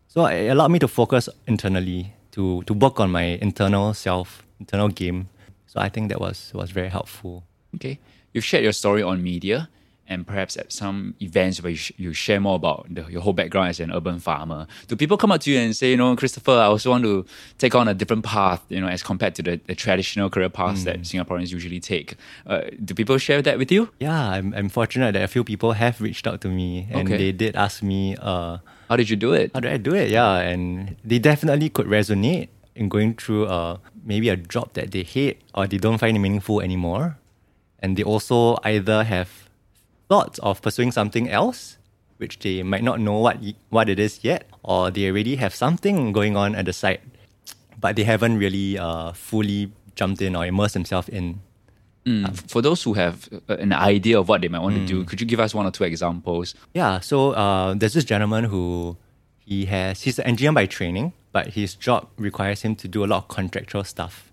So 0.09 0.27
it 0.27 0.49
allowed 0.49 0.73
me 0.73 0.79
to 0.81 0.89
focus 0.89 1.31
internally 1.47 2.13
to 2.37 2.63
to 2.69 2.73
work 2.75 3.01
on 3.01 3.11
my 3.11 3.27
internal 3.49 3.93
self, 3.95 4.29
internal 4.61 4.89
game. 4.89 5.27
So 5.67 5.81
I 5.81 5.89
think 5.89 6.09
that 6.11 6.21
was 6.21 6.53
was 6.55 6.71
very 6.71 6.89
helpful. 6.89 7.43
Okay. 7.75 7.99
You've 8.33 8.45
shared 8.51 8.65
your 8.65 8.73
story 8.83 9.03
on 9.03 9.23
media 9.23 9.69
and 10.09 10.25
perhaps 10.25 10.57
at 10.57 10.71
some 10.73 11.15
events 11.21 11.61
where 11.63 11.71
you, 11.73 11.77
sh- 11.77 11.93
you 11.97 12.13
share 12.13 12.39
more 12.41 12.55
about 12.55 12.87
the, 12.97 13.03
your 13.11 13.21
whole 13.23 13.33
background 13.33 13.71
as 13.71 13.81
an 13.81 13.91
urban 13.93 14.21
farmer. 14.21 14.67
Do 14.87 14.95
people 14.95 15.17
come 15.17 15.33
up 15.33 15.41
to 15.41 15.51
you 15.51 15.59
and 15.59 15.75
say, 15.75 15.91
you 15.91 15.97
know, 15.97 16.15
Christopher, 16.15 16.53
I 16.53 16.67
also 16.67 16.91
want 16.91 17.03
to 17.05 17.27
take 17.59 17.75
on 17.75 17.89
a 17.89 17.95
different 17.95 18.25
path, 18.25 18.63
you 18.69 18.81
know, 18.81 18.87
as 18.87 19.03
compared 19.03 19.35
to 19.35 19.43
the, 19.43 19.61
the 19.67 19.75
traditional 19.75 20.31
career 20.31 20.49
paths 20.49 20.85
that 20.85 21.01
Singaporeans 21.03 21.51
usually 21.51 21.81
take? 21.81 22.15
Uh, 22.47 22.61
do 22.85 22.95
people 22.95 23.19
share 23.19 23.43
that 23.43 23.59
with 23.59 23.73
you? 23.73 23.89
Yeah, 23.99 24.21
I'm, 24.35 24.55
I'm 24.55 24.69
fortunate 24.69 25.11
that 25.15 25.25
a 25.25 25.29
few 25.29 25.43
people 25.43 25.73
have 25.73 26.01
reached 26.01 26.27
out 26.29 26.41
to 26.43 26.49
me 26.49 26.87
and 26.91 27.09
Okay. 27.09 27.17
they 27.17 27.33
did 27.33 27.57
ask 27.57 27.83
me, 27.83 28.15
uh, 28.21 28.59
How 28.89 28.97
did 28.97 29.11
you 29.11 29.17
do 29.17 29.33
it? 29.33 29.51
how 29.55 29.61
did 29.61 29.73
I 29.73 29.77
do 29.77 29.95
it? 29.95 30.11
Yeah, 30.11 30.39
and 30.39 30.97
they 31.05 31.19
definitely 31.19 31.69
could 31.69 31.87
resonate 31.87 32.49
in 32.75 32.89
going 32.89 33.15
through 33.15 33.47
uh, 33.47 33.79
maybe 34.05 34.29
a 34.29 34.37
job 34.37 34.73
that 34.75 34.93
they 34.93 35.03
hate 35.03 35.41
or 35.55 35.67
they 35.67 35.79
don't 35.79 35.99
find 35.99 36.21
meaningful 36.21 36.61
anymore. 36.61 37.19
And 37.81 37.97
they 37.97 38.05
also 38.05 38.59
either 38.63 39.05
have 39.05 39.49
thoughts 40.09 40.39
of 40.39 40.63
pursuing 40.63 40.93
something 40.93 41.29
else, 41.29 41.79
which 42.19 42.39
they 42.39 42.63
might 42.63 42.85
not 42.85 43.01
know 43.01 43.19
what, 43.19 43.39
what 43.71 43.89
it 43.89 43.99
is 43.99 44.21
yet, 44.23 44.47
or 44.63 44.91
they 44.91 45.09
already 45.09 45.37
have 45.37 45.55
something 45.55 46.13
going 46.13 46.37
on 46.37 46.55
at 46.55 46.67
the 46.67 46.73
side, 46.73 47.01
but 47.81 47.97
they 47.97 48.05
haven't 48.05 48.39
really 48.39 48.79
uh, 48.79 49.13
fully 49.13 49.73
jumped 49.95 50.23
in 50.23 50.37
or 50.37 50.47
immersed 50.47 50.75
themselves 50.75 51.09
in. 51.09 51.41
Mm, 52.07 52.49
For 52.49 52.63
those 52.63 52.83
who 52.85 52.93
have 52.95 53.29
uh, 53.49 53.57
an 53.57 53.73
idea 53.73 54.19
of 54.21 54.29
what 54.29 54.41
they 54.41 54.49
might 54.49 54.61
want 54.61 54.77
to 54.77 54.87
do, 54.87 55.05
could 55.05 55.21
you 55.21 55.27
give 55.27 55.41
us 55.41 55.53
one 55.55 55.67
or 55.67 55.73
two 55.73 55.83
examples? 55.85 56.55
Yeah, 56.73 57.01
so 57.01 57.33
uh, 57.33 57.75
there's 57.75 57.95
this 57.95 58.05
gentleman 58.05 58.45
who 58.45 58.97
he 59.45 59.65
has 59.67 60.03
he's 60.03 60.19
an 60.21 60.27
engineer 60.27 60.53
by 60.53 60.67
training, 60.67 61.13
but 61.33 61.49
his 61.49 61.75
job 61.75 62.09
requires 62.17 62.63
him 62.63 62.77
to 62.77 62.87
do 62.89 63.05
a 63.05 63.07
lot 63.07 63.19
of 63.25 63.29
contractual 63.29 63.83
stuff. 63.85 64.31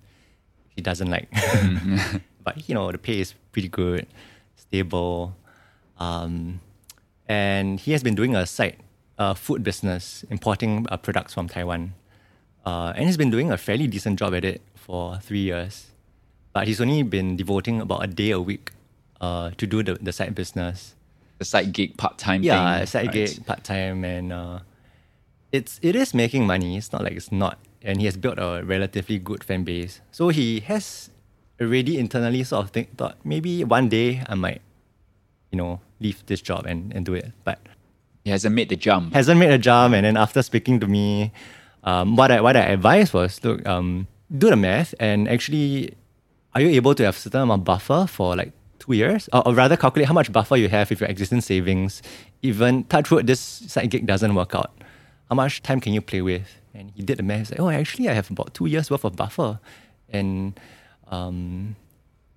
He 0.75 0.81
doesn't 0.83 1.09
like, 1.09 1.29
but 2.43 2.69
you 2.69 2.75
know 2.75 2.91
the 2.91 2.97
pay 2.99 3.19
is 3.19 3.33
pretty 3.51 3.69
good, 3.69 4.05
stable, 4.55 5.35
um, 5.99 6.59
and 7.27 7.79
he 7.79 7.91
has 7.93 8.03
been 8.03 8.15
doing 8.15 8.35
a 8.35 8.45
side 8.45 8.77
uh, 9.17 9.33
food 9.33 9.63
business, 9.63 10.23
importing 10.29 10.85
uh, 10.89 10.97
products 10.97 11.33
from 11.33 11.47
Taiwan, 11.47 11.93
uh, 12.65 12.93
and 12.95 13.05
he's 13.05 13.17
been 13.17 13.29
doing 13.31 13.51
a 13.51 13.57
fairly 13.57 13.87
decent 13.87 14.19
job 14.19 14.33
at 14.35 14.45
it 14.45 14.61
for 14.75 15.17
three 15.21 15.41
years. 15.41 15.87
But 16.53 16.67
he's 16.67 16.79
only 16.79 17.01
been 17.03 17.35
devoting 17.35 17.81
about 17.81 18.03
a 18.03 18.07
day 18.07 18.29
a 18.31 18.39
week 18.39 18.71
uh, 19.19 19.51
to 19.57 19.65
do 19.65 19.81
the, 19.83 19.95
the 19.95 20.11
side 20.13 20.35
business 20.35 20.93
The 21.39 21.45
side 21.45 21.73
gig, 21.73 21.97
part 21.97 22.17
time 22.21 22.43
yeah, 22.43 22.77
thing. 22.77 22.85
side 22.85 23.07
right? 23.07 23.13
gig, 23.25 23.45
part 23.45 23.63
time, 23.65 24.05
and 24.05 24.31
uh, 24.31 24.59
it's 25.51 25.79
it 25.81 25.95
is 25.95 26.13
making 26.13 26.45
money. 26.45 26.77
It's 26.77 26.91
not 26.93 27.01
like 27.03 27.13
it's 27.17 27.31
not, 27.31 27.57
and 27.81 27.97
he 27.99 28.05
has 28.05 28.17
built 28.17 28.37
a 28.37 28.61
relatively 28.63 29.17
good 29.17 29.43
fan 29.43 29.63
base. 29.65 29.99
So 30.11 30.29
he 30.29 30.61
has 30.69 31.09
already 31.61 31.97
internally 31.97 32.43
sort 32.45 32.65
of 32.65 32.71
think, 32.71 32.97
thought 32.97 33.17
maybe 33.25 33.63
one 33.65 33.89
day 33.89 34.21
I 34.29 34.35
might, 34.35 34.61
you 35.51 35.57
know, 35.57 35.81
leave 35.99 36.21
this 36.29 36.41
job 36.41 36.65
and, 36.65 36.93
and 36.93 37.05
do 37.05 37.13
it, 37.13 37.31
but 37.43 37.59
He 38.23 38.31
hasn't 38.31 38.55
made 38.55 38.69
the 38.69 38.77
jump. 38.77 39.13
hasn't 39.13 39.39
made 39.39 39.51
a 39.51 39.57
jump. 39.59 39.93
And 39.95 40.05
then 40.05 40.15
after 40.17 40.41
speaking 40.41 40.79
to 40.79 40.87
me, 40.87 41.33
um, 41.83 42.15
what 42.15 42.31
I 42.31 42.39
what 42.41 42.55
I 42.55 42.71
advised 42.71 43.13
was 43.13 43.41
look, 43.43 43.65
um, 43.67 44.07
do 44.31 44.49
the 44.49 44.55
math 44.55 44.93
and 44.99 45.27
actually, 45.27 45.97
are 46.55 46.61
you 46.61 46.69
able 46.69 46.95
to 46.95 47.03
have 47.05 47.17
certain 47.17 47.41
amount 47.41 47.63
buffer 47.63 48.05
for 48.07 48.35
like 48.35 48.51
two 48.79 48.93
years, 48.93 49.29
or, 49.33 49.47
or 49.47 49.53
rather 49.53 49.77
calculate 49.77 50.07
how 50.07 50.13
much 50.13 50.31
buffer 50.31 50.55
you 50.57 50.69
have 50.69 50.91
if 50.91 50.99
your 50.99 51.09
existing 51.09 51.41
savings, 51.41 52.01
even 52.41 52.83
touch 52.85 53.09
wood, 53.11 53.27
this 53.27 53.39
side 53.39 53.89
gig 53.89 54.05
doesn't 54.05 54.35
work 54.35 54.53
out. 54.55 54.71
How 55.29 55.35
much 55.35 55.61
time 55.63 55.79
can 55.79 55.93
you 55.93 56.01
play 56.01 56.21
with? 56.21 56.47
And 56.73 56.91
he 56.95 57.03
did 57.03 57.17
the 57.17 57.23
math. 57.23 57.39
He's 57.39 57.51
like, 57.51 57.59
oh, 57.59 57.69
actually, 57.69 58.09
I 58.09 58.13
have 58.13 58.29
about 58.29 58.53
two 58.53 58.65
years 58.65 58.89
worth 58.91 59.03
of 59.05 59.15
buffer, 59.15 59.59
and 60.09 60.59
um, 61.07 61.75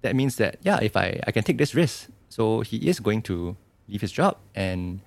that 0.03 0.15
means 0.15 0.37
that 0.37 0.59
yeah, 0.63 0.79
if 0.81 0.97
I, 0.97 1.21
I 1.27 1.33
can 1.33 1.43
take 1.43 1.59
this 1.59 1.75
risk. 1.75 2.09
So 2.29 2.61
he 2.61 2.89
is 2.89 3.01
going 3.01 3.23
to 3.23 3.57
leave 3.89 4.01
his 4.01 4.13
job 4.13 4.37
and 4.55 5.01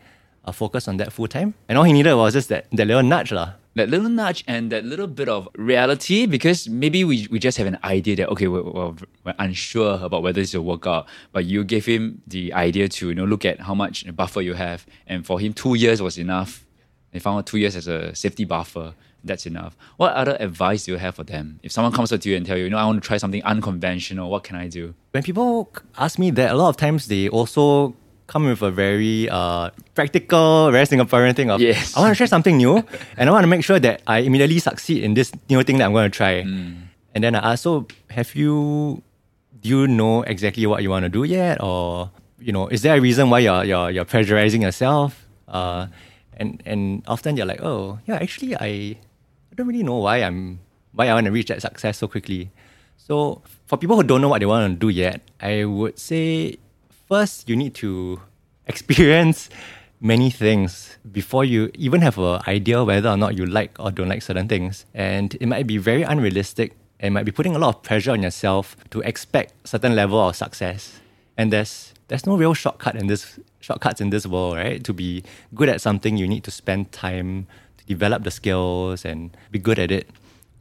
uh, 0.45 0.51
focus 0.51 0.87
on 0.87 0.97
that 0.97 1.13
full 1.13 1.27
time. 1.27 1.53
And 1.67 1.77
all 1.77 1.83
he 1.83 1.93
needed 1.93 2.15
was 2.15 2.33
just 2.33 2.49
that, 2.49 2.65
that 2.71 2.85
little 2.87 3.03
nudge 3.03 3.31
lah. 3.31 3.53
That 3.75 3.89
little 3.89 4.09
nudge 4.09 4.43
and 4.47 4.71
that 4.71 4.83
little 4.83 5.07
bit 5.07 5.29
of 5.29 5.47
reality 5.55 6.25
because 6.25 6.67
maybe 6.67 7.03
we, 7.03 7.27
we 7.31 7.39
just 7.39 7.57
have 7.57 7.67
an 7.67 7.77
idea 7.83 8.15
that 8.15 8.29
okay 8.29 8.47
we're, 8.47 8.63
we're, 8.63 8.93
we're 9.23 9.35
unsure 9.39 9.99
about 10.01 10.23
whether 10.23 10.41
this 10.41 10.53
will 10.53 10.63
work 10.63 10.87
out. 10.87 11.07
But 11.31 11.45
you 11.45 11.63
gave 11.63 11.85
him 11.85 12.21
the 12.27 12.53
idea 12.53 12.89
to 12.89 13.09
you 13.09 13.15
know 13.15 13.25
look 13.25 13.45
at 13.45 13.59
how 13.61 13.73
much 13.73 14.05
buffer 14.15 14.41
you 14.41 14.53
have. 14.53 14.85
And 15.07 15.25
for 15.25 15.39
him 15.39 15.53
two 15.53 15.75
years 15.75 16.01
was 16.01 16.17
enough. 16.17 16.65
They 17.11 17.19
found 17.19 17.39
out 17.39 17.47
two 17.47 17.57
years 17.57 17.75
as 17.75 17.87
a 17.87 18.13
safety 18.15 18.45
buffer. 18.45 18.93
That's 19.23 19.45
enough. 19.45 19.75
What 19.97 20.13
other 20.13 20.37
advice 20.39 20.85
do 20.85 20.93
you 20.93 20.97
have 20.97 21.15
for 21.15 21.25
them? 21.25 21.59
If 21.61 21.73
someone 21.73 21.91
comes 21.91 22.13
up 22.13 22.21
to 22.21 22.29
you 22.29 22.37
and 22.37 22.45
tell 22.45 22.57
you 22.57 22.63
you 22.63 22.69
know 22.69 22.77
i 22.77 22.85
want 22.85 23.01
to 23.01 23.07
try 23.07 23.17
something 23.17 23.43
unconventional. 23.43 24.29
What 24.29 24.43
can 24.43 24.55
i 24.55 24.67
do? 24.67 24.93
When 25.11 25.23
people 25.23 25.71
ask 25.97 26.17
me 26.17 26.31
that, 26.31 26.51
a 26.51 26.55
lot 26.55 26.69
of 26.69 26.77
times 26.77 27.07
they 27.07 27.27
also 27.27 27.95
come 28.29 28.45
with 28.45 28.61
a 28.61 28.69
very 28.69 29.25
uh, 29.27 29.73
practical, 29.97 30.69
very 30.69 30.85
Singaporean 30.85 31.33
thing 31.35 31.49
of 31.49 31.57
Yes. 31.59 31.97
I 31.97 32.05
want 32.05 32.13
to 32.13 32.17
try 32.17 32.29
something 32.29 32.55
new 32.61 32.85
and 33.17 33.25
I 33.27 33.31
want 33.33 33.43
to 33.43 33.49
make 33.49 33.65
sure 33.65 33.79
that 33.81 34.05
I 34.05 34.19
immediately 34.21 34.59
succeed 34.61 35.01
in 35.03 35.17
this 35.17 35.33
new 35.49 35.63
thing 35.65 35.81
that 35.81 35.85
I'm 35.89 35.93
going 35.97 36.05
to 36.11 36.13
try. 36.15 36.45
And 36.45 37.19
then 37.25 37.33
I 37.33 37.41
ask, 37.53 37.65
so 37.65 37.89
have 38.13 38.35
you 38.37 39.01
do 39.59 39.67
you 39.67 39.81
know 39.89 40.21
exactly 40.23 40.63
what 40.69 40.85
you 40.85 40.89
want 40.93 41.03
to 41.03 41.11
do 41.11 41.25
yet, 41.25 41.59
or 41.59 42.13
you 42.39 42.53
know, 42.53 42.69
is 42.69 42.85
there 42.85 42.95
a 42.95 43.01
reason 43.01 43.27
why 43.33 43.39
you're 43.43 43.65
you're, 43.65 43.89
you're 43.91 44.05
pressurizing 44.05 44.61
yourself? 44.61 45.25
Uh, 45.49 45.89
And 46.39 46.63
and 46.63 47.03
often 47.03 47.35
you're 47.35 47.49
like, 47.49 47.59
oh 47.59 47.99
yeah, 48.07 48.15
actually 48.15 48.55
I, 48.55 48.95
I 49.51 49.51
don't 49.59 49.67
really 49.67 49.83
know 49.83 49.99
why 49.99 50.23
I'm 50.23 50.63
why 50.95 51.11
I 51.11 51.13
want 51.17 51.27
to 51.27 51.33
reach 51.35 51.51
that 51.51 51.59
success 51.59 51.99
so 51.99 52.07
quickly. 52.07 52.47
So 52.95 53.43
for 53.67 53.75
people 53.75 53.99
who 53.99 54.07
don't 54.07 54.23
know 54.23 54.31
what 54.31 54.39
they 54.39 54.47
want 54.47 54.71
to 54.71 54.79
do 54.79 54.87
yet, 54.87 55.19
I 55.43 55.67
would 55.67 55.99
say 55.99 56.55
first 57.09 57.49
you 57.49 57.55
need 57.55 57.73
to 57.73 58.21
experience 58.67 59.49
many 59.99 60.29
things 60.29 60.97
before 61.11 61.43
you 61.43 61.71
even 61.73 62.01
have 62.01 62.17
an 62.17 62.39
idea 62.47 62.83
whether 62.83 63.09
or 63.09 63.17
not 63.17 63.35
you 63.35 63.45
like 63.45 63.77
or 63.79 63.91
don't 63.91 64.07
like 64.07 64.21
certain 64.21 64.47
things. 64.47 64.85
And 64.93 65.35
it 65.41 65.47
might 65.47 65.67
be 65.67 65.77
very 65.77 66.03
unrealistic 66.03 66.77
and 66.99 67.13
might 67.13 67.25
be 67.25 67.31
putting 67.31 67.55
a 67.55 67.59
lot 67.59 67.75
of 67.75 67.83
pressure 67.83 68.11
on 68.11 68.21
yourself 68.21 68.77
to 68.91 69.01
expect 69.01 69.67
certain 69.67 69.95
level 69.95 70.19
of 70.19 70.35
success. 70.35 70.99
And 71.35 71.51
there's 71.51 71.93
there's 72.07 72.25
no 72.25 72.37
real 72.37 72.53
shortcut 72.53 72.95
in 72.95 73.07
this 73.07 73.39
shortcuts 73.59 74.01
in 74.01 74.09
this 74.09 74.25
world, 74.25 74.55
right? 74.55 74.83
To 74.83 74.93
be 74.93 75.23
good 75.53 75.69
at 75.69 75.81
something, 75.81 76.15
you 76.15 76.27
need 76.27 76.43
to 76.45 76.51
spend 76.51 76.91
time 76.91 77.47
to 77.77 77.85
develop 77.85 78.23
the 78.23 78.31
skills 78.31 79.03
and 79.03 79.35
be 79.51 79.59
good 79.59 79.79
at 79.79 79.91
it. 79.91 80.07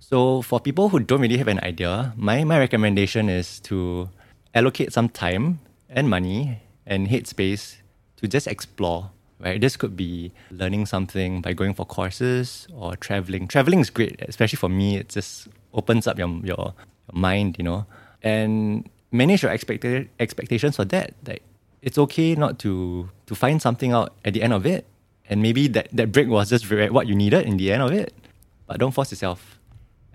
So 0.00 0.42
for 0.42 0.60
people 0.60 0.88
who 0.88 1.00
don't 1.00 1.20
really 1.20 1.36
have 1.36 1.48
an 1.48 1.60
idea, 1.60 2.12
my, 2.16 2.42
my 2.44 2.58
recommendation 2.58 3.28
is 3.28 3.60
to 3.60 4.08
allocate 4.54 4.92
some 4.92 5.08
time 5.08 5.60
and 5.88 6.08
money 6.08 6.62
and 6.86 7.08
headspace 7.08 7.76
to 8.16 8.28
just 8.28 8.46
explore. 8.46 9.10
Right? 9.40 9.60
This 9.60 9.76
could 9.76 9.96
be 9.96 10.32
learning 10.50 10.86
something 10.86 11.40
by 11.40 11.52
going 11.52 11.74
for 11.74 11.86
courses 11.86 12.66
or 12.74 12.96
traveling. 12.96 13.46
Traveling 13.46 13.78
is 13.78 13.90
great, 13.90 14.20
especially 14.22 14.56
for 14.56 14.68
me. 14.68 14.96
It 14.96 15.10
just 15.10 15.48
opens 15.72 16.06
up 16.06 16.18
your 16.18 16.28
your, 16.42 16.74
your 17.06 17.12
mind, 17.12 17.56
you 17.58 17.64
know. 17.64 17.86
And 18.22 18.88
manage 19.12 19.42
your 19.42 19.52
expecta- 19.52 20.08
expectations 20.18 20.76
for 20.76 20.84
that. 20.86 21.14
Like 21.26 21.42
it's 21.82 21.98
okay 21.98 22.34
not 22.34 22.58
to 22.60 23.10
to 23.26 23.34
find 23.34 23.62
something 23.62 23.92
out 23.92 24.14
at 24.24 24.34
the 24.34 24.42
end 24.42 24.52
of 24.52 24.66
it, 24.66 24.86
and 25.28 25.40
maybe 25.40 25.68
that 25.68 25.88
that 25.92 26.10
break 26.10 26.28
was 26.28 26.50
just 26.50 26.68
what 26.90 27.06
you 27.06 27.14
needed 27.14 27.46
in 27.46 27.56
the 27.56 27.72
end 27.72 27.82
of 27.82 27.92
it. 27.92 28.12
But 28.66 28.78
don't 28.78 28.92
force 28.92 29.12
yourself. 29.12 29.58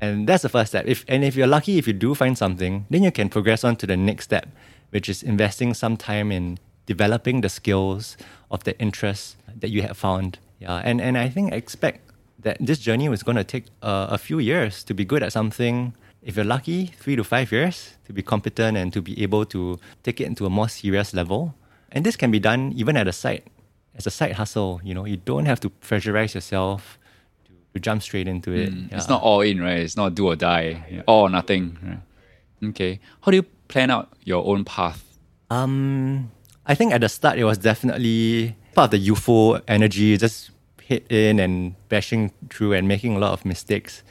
And 0.02 0.28
that's 0.28 0.44
the 0.44 0.50
first 0.50 0.72
step. 0.72 0.86
If 0.86 1.06
and 1.08 1.24
if 1.24 1.36
you're 1.36 1.48
lucky, 1.48 1.78
if 1.78 1.88
you 1.88 1.94
do 1.94 2.14
find 2.14 2.38
something, 2.38 2.86
then 2.90 3.04
you 3.04 3.12
can 3.12 3.30
progress 3.30 3.64
on 3.64 3.78
to 3.78 3.88
the 3.88 3.96
next 3.96 4.26
step, 4.26 4.50
which 4.94 5.10
is 5.10 5.24
investing 5.24 5.74
some 5.74 5.98
time 5.98 6.32
in 6.32 6.60
developing 6.86 7.42
the 7.42 7.50
skills 7.50 8.16
of 8.52 8.64
the 8.64 8.78
interests 8.80 9.36
that 9.60 9.70
you 9.70 9.82
have 9.82 9.98
found. 9.98 10.38
Yeah, 10.60 10.82
and 10.86 11.02
and 11.02 11.18
I 11.18 11.30
think 11.30 11.52
I 11.52 11.58
expect 11.58 12.00
that 12.44 12.58
this 12.60 12.78
journey 12.78 13.10
was 13.10 13.24
going 13.24 13.38
to 13.38 13.44
take 13.44 13.66
uh, 13.82 14.08
a 14.10 14.18
few 14.18 14.40
years 14.40 14.84
to 14.84 14.94
be 14.94 15.04
good 15.04 15.24
at 15.24 15.34
something 15.34 15.94
if 16.22 16.36
you're 16.36 16.46
lucky, 16.46 16.88
three 17.00 17.16
to 17.16 17.24
five 17.24 17.52
years 17.52 17.98
to 18.06 18.14
be 18.14 18.22
competent 18.22 18.78
and 18.78 18.94
to 18.94 19.02
be 19.02 19.22
able 19.22 19.46
to 19.46 19.80
take 20.04 20.22
it 20.22 20.26
into 20.26 20.46
a 20.46 20.50
more 20.50 20.70
serious 20.70 21.14
level. 21.14 21.56
And 21.92 22.06
this 22.06 22.16
can 22.16 22.32
be 22.32 22.40
done 22.40 22.74
even 22.76 22.96
at 22.96 23.08
a 23.08 23.12
site, 23.12 23.48
as 23.96 24.08
a 24.08 24.12
side 24.12 24.34
hustle. 24.34 24.80
You 24.84 24.94
know, 24.94 25.06
you 25.06 25.18
don't 25.18 25.46
have 25.46 25.60
to 25.62 25.70
pressurize 25.70 26.34
yourself 26.34 26.98
to, 27.46 27.52
to 27.74 27.80
jump 27.80 28.02
straight 28.04 28.28
into 28.28 28.54
it. 28.54 28.74
Mm, 28.74 28.92
yeah. 28.92 28.98
It's 28.98 29.10
not 29.10 29.22
all 29.22 29.42
in, 29.42 29.62
right? 29.62 29.80
It's 29.80 29.98
not 29.98 30.16
do 30.16 30.28
or 30.28 30.36
die, 30.36 30.86
yeah. 30.90 31.02
all 31.08 31.24
or 31.24 31.30
nothing. 31.30 31.78
Right? 31.84 32.70
Okay. 32.70 33.00
How 33.22 33.32
do 33.32 33.38
you 33.38 33.46
plan 33.74 33.90
out 33.90 34.08
your 34.24 34.46
own 34.46 34.64
path? 34.64 35.02
Um, 35.50 36.32
I 36.66 36.76
think 36.76 36.94
at 36.94 37.02
the 37.02 37.10
start 37.10 37.38
it 37.38 37.44
was 37.44 37.58
definitely 37.58 38.56
part 38.76 38.86
of 38.88 38.92
the 38.92 38.98
youthful 39.00 39.60
energy, 39.68 40.16
just 40.18 40.52
hit 40.82 41.06
in 41.12 41.40
and 41.40 41.76
bashing 41.90 42.32
through 42.50 42.74
and 42.74 42.88
making 42.88 43.16
a 43.16 43.20
lot 43.20 43.34
of 43.34 43.46
mistakes 43.46 44.04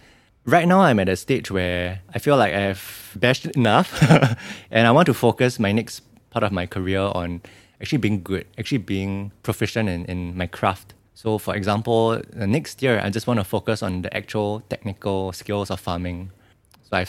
right 0.45 0.67
now 0.67 0.81
I'm 0.81 0.99
at 0.99 1.09
a 1.09 1.17
stage 1.17 1.51
where 1.51 2.01
I 2.15 2.19
feel 2.19 2.37
like 2.37 2.53
I've 2.53 3.17
bashed 3.17 3.47
enough 3.47 4.03
and 4.71 4.87
I 4.87 4.91
want 4.91 5.07
to 5.07 5.15
focus 5.15 5.59
my 5.59 5.73
next 5.73 6.03
part 6.31 6.43
of 6.43 6.53
my 6.53 6.67
career 6.67 7.01
on 7.01 7.43
actually 7.81 7.99
being 7.99 8.23
good, 8.23 8.47
actually 8.59 8.79
being 8.79 9.33
proficient 9.43 9.89
in, 9.89 10.05
in 10.07 10.37
my 10.37 10.47
craft. 10.47 10.95
So 11.15 11.39
for 11.39 11.55
example, 11.55 12.21
the 12.33 12.47
next 12.47 12.83
year 12.83 13.01
I 13.03 13.11
just 13.11 13.27
want 13.27 13.39
to 13.41 13.45
focus 13.45 13.83
on 13.83 14.03
the 14.03 14.17
actual 14.17 14.61
technical 14.69 15.33
skills 15.33 15.71
of 15.71 15.81
farming. 15.81 16.31
I, 16.93 17.07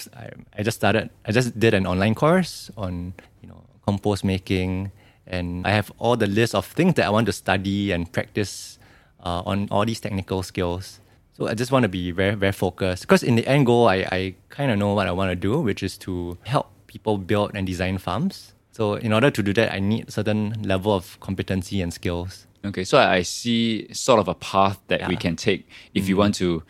I 0.58 0.64
just 0.64 0.78
started, 0.78 1.10
I 1.26 1.32
just 1.32 1.60
did 1.60 1.74
an 1.74 1.86
online 1.86 2.16
course 2.16 2.72
on, 2.78 3.14
you 3.42 3.50
know, 3.50 3.64
compost 3.86 4.24
making 4.24 4.92
and 5.28 5.66
I 5.66 5.72
have 5.72 5.92
all 6.00 6.18
the 6.18 6.28
list 6.28 6.56
of 6.56 6.66
things 6.66 6.96
that 6.96 7.06
I 7.06 7.10
want 7.10 7.26
to 7.28 7.32
study 7.32 7.92
and 7.92 8.12
practice 8.12 8.78
uh, 9.24 9.42
on 9.46 9.68
all 9.72 9.86
these 9.86 10.00
technical 10.00 10.44
skills. 10.44 11.00
So 11.34 11.48
I 11.48 11.54
just 11.54 11.72
want 11.72 11.84
to 11.84 11.90
be 11.90 12.12
very, 12.12 12.36
very 12.36 12.52
focused 12.52 13.04
because 13.04 13.24
in 13.24 13.36
the 13.36 13.48
end 13.48 13.66
goal, 13.66 13.88
I, 13.88 14.08
I 14.12 14.36
kind 14.50 14.72
of 14.72 14.78
know 14.78 14.94
what 14.94 15.08
I 15.08 15.12
want 15.12 15.32
to 15.32 15.36
do, 15.36 15.60
which 15.62 15.82
is 15.82 15.98
to 16.00 16.38
help 16.44 16.72
people 16.88 17.18
build 17.18 17.52
and 17.56 17.66
design 17.66 17.98
farms. 17.98 18.54
So 18.72 18.96
in 18.96 19.14
order 19.14 19.32
to 19.32 19.44
do 19.44 19.54
that, 19.54 19.74
I 19.74 19.80
need 19.80 20.12
certain 20.12 20.62
level 20.62 20.94
of 20.94 21.20
competency 21.20 21.82
and 21.82 21.94
skills. 21.94 22.48
Okay, 22.66 22.84
so 22.84 22.98
I 22.98 23.24
see 23.24 23.92
sort 23.94 24.20
of 24.20 24.28
a 24.28 24.36
path 24.36 24.80
that 24.88 25.02
yeah. 25.02 25.08
we 25.10 25.18
can 25.18 25.36
take 25.36 25.68
if 25.94 26.06
mm. 26.06 26.10
you 26.10 26.18
want 26.18 26.36
to 26.36 26.64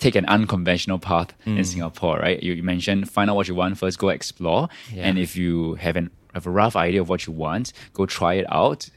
take 0.00 0.16
an 0.16 0.26
unconventional 0.26 0.98
path 0.98 1.32
mm. 1.46 1.58
in 1.58 1.64
Singapore, 1.64 2.18
right? 2.18 2.42
You, 2.42 2.62
mentioned 2.62 3.08
find 3.10 3.30
out 3.30 3.36
what 3.36 3.48
you 3.48 3.54
want 3.54 3.78
first, 3.78 3.98
go 3.98 4.08
explore, 4.08 4.68
yeah. 4.92 5.04
and 5.04 5.18
if 5.18 5.36
you 5.36 5.74
have 5.74 5.96
an 5.96 6.10
have 6.34 6.46
a 6.46 6.50
rough 6.50 6.76
idea 6.76 7.00
of 7.00 7.08
what 7.08 7.26
you 7.26 7.32
want, 7.32 7.72
go 7.92 8.06
try 8.06 8.34
it 8.34 8.46
out 8.50 8.88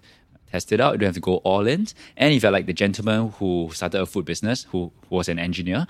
test 0.54 0.72
it 0.72 0.80
out. 0.80 0.94
You 0.94 1.00
don't 1.00 1.08
have 1.08 1.16
to 1.16 1.20
go 1.20 1.38
all 1.38 1.66
in. 1.66 1.88
And 2.16 2.34
if 2.34 2.44
you're 2.44 2.52
like 2.52 2.68
the 2.68 2.74
gentleman 2.74 3.32
who 3.40 3.72
started 3.74 4.00
a 4.00 4.06
food 4.06 4.26
business, 4.26 4.68
who, 4.70 4.92
who 5.10 5.16
was 5.16 5.28
an 5.28 5.40
engineer, 5.40 5.88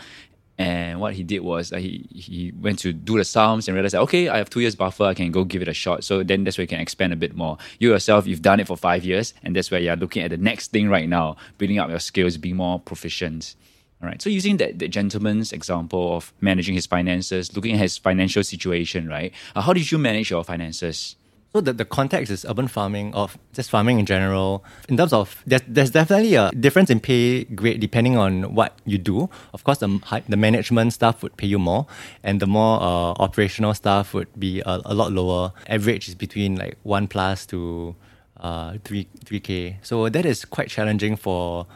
and 0.58 1.00
what 1.02 1.14
he 1.16 1.24
did 1.24 1.40
was 1.40 1.74
uh, 1.74 1.78
he 1.78 2.08
he 2.14 2.54
went 2.62 2.78
to 2.80 2.94
do 2.94 3.18
the 3.18 3.26
sums 3.26 3.68
and 3.68 3.74
realized 3.74 3.96
that, 3.96 4.02
okay, 4.02 4.30
I 4.30 4.38
have 4.38 4.50
two 4.50 4.60
years 4.60 4.76
buffer, 4.76 5.06
I 5.06 5.16
can 5.16 5.32
go 5.32 5.44
give 5.44 5.64
it 5.64 5.68
a 5.68 5.74
shot. 5.74 6.04
So 6.04 6.24
then 6.24 6.44
that's 6.44 6.58
where 6.58 6.64
you 6.64 6.68
can 6.68 6.80
expand 6.80 7.12
a 7.12 7.16
bit 7.16 7.36
more. 7.36 7.58
You 7.80 7.90
yourself, 7.90 8.28
you've 8.28 8.44
done 8.44 8.60
it 8.60 8.68
for 8.68 8.78
five 8.78 9.04
years, 9.04 9.34
and 9.44 9.56
that's 9.56 9.72
where 9.72 9.80
you're 9.80 9.96
looking 9.96 10.24
at 10.24 10.30
the 10.30 10.38
next 10.38 10.72
thing 10.72 10.90
right 10.90 11.10
now, 11.10 11.38
building 11.58 11.80
up 11.80 11.90
your 11.90 12.00
skills, 12.00 12.38
being 12.38 12.58
more 12.58 12.80
proficient. 12.80 13.56
Right. 14.04 14.22
So 14.22 14.30
using 14.30 14.58
that 14.58 14.80
the 14.80 14.90
gentleman's 14.90 15.54
example 15.54 16.18
of 16.18 16.34
managing 16.42 16.76
his 16.76 16.86
finances, 16.86 17.56
looking 17.56 17.76
at 17.76 17.80
his 17.80 17.98
financial 17.98 18.44
situation, 18.44 19.08
right? 19.08 19.32
Uh, 19.56 19.62
how 19.62 19.72
did 19.72 19.90
you 19.90 19.98
manage 19.98 20.30
your 20.30 20.44
finances? 20.44 21.16
So 21.54 21.62
the, 21.62 21.72
the 21.72 21.86
context 21.86 22.32
is 22.32 22.46
urban 22.46 22.68
farming 22.68 23.14
or 23.16 23.30
just 23.54 23.70
farming 23.70 24.00
in 24.00 24.06
general. 24.06 24.66
In 24.90 24.98
terms 24.98 25.14
of 25.14 25.42
there's, 25.46 25.62
there's 25.68 25.92
definitely 25.92 26.34
a 26.34 26.52
difference 26.52 26.90
in 26.90 27.00
pay 27.00 27.44
grade 27.44 27.80
depending 27.80 28.18
on 28.18 28.56
what 28.56 28.78
you 28.86 28.98
do. 28.98 29.30
Of 29.54 29.64
course, 29.64 29.78
the 29.78 30.02
the 30.28 30.36
management 30.36 30.94
staff 30.94 31.22
would 31.22 31.38
pay 31.38 31.46
you 31.46 31.60
more, 31.60 31.86
and 32.24 32.40
the 32.40 32.48
more 32.48 32.82
uh, 32.82 33.14
operational 33.22 33.76
staff 33.76 34.16
would 34.16 34.28
be 34.38 34.62
a, 34.62 34.82
a, 34.84 34.96
lot 34.96 35.14
lower. 35.14 35.54
Average 35.68 36.10
is 36.10 36.16
between 36.16 36.56
like 36.56 36.76
one 36.82 37.08
plus 37.08 37.46
to 37.48 37.96
uh, 38.42 38.78
three 38.84 39.08
three 39.24 39.40
k. 39.40 39.78
So 39.84 40.10
that 40.10 40.26
is 40.26 40.46
quite 40.46 40.70
challenging 40.70 41.16
for 41.16 41.68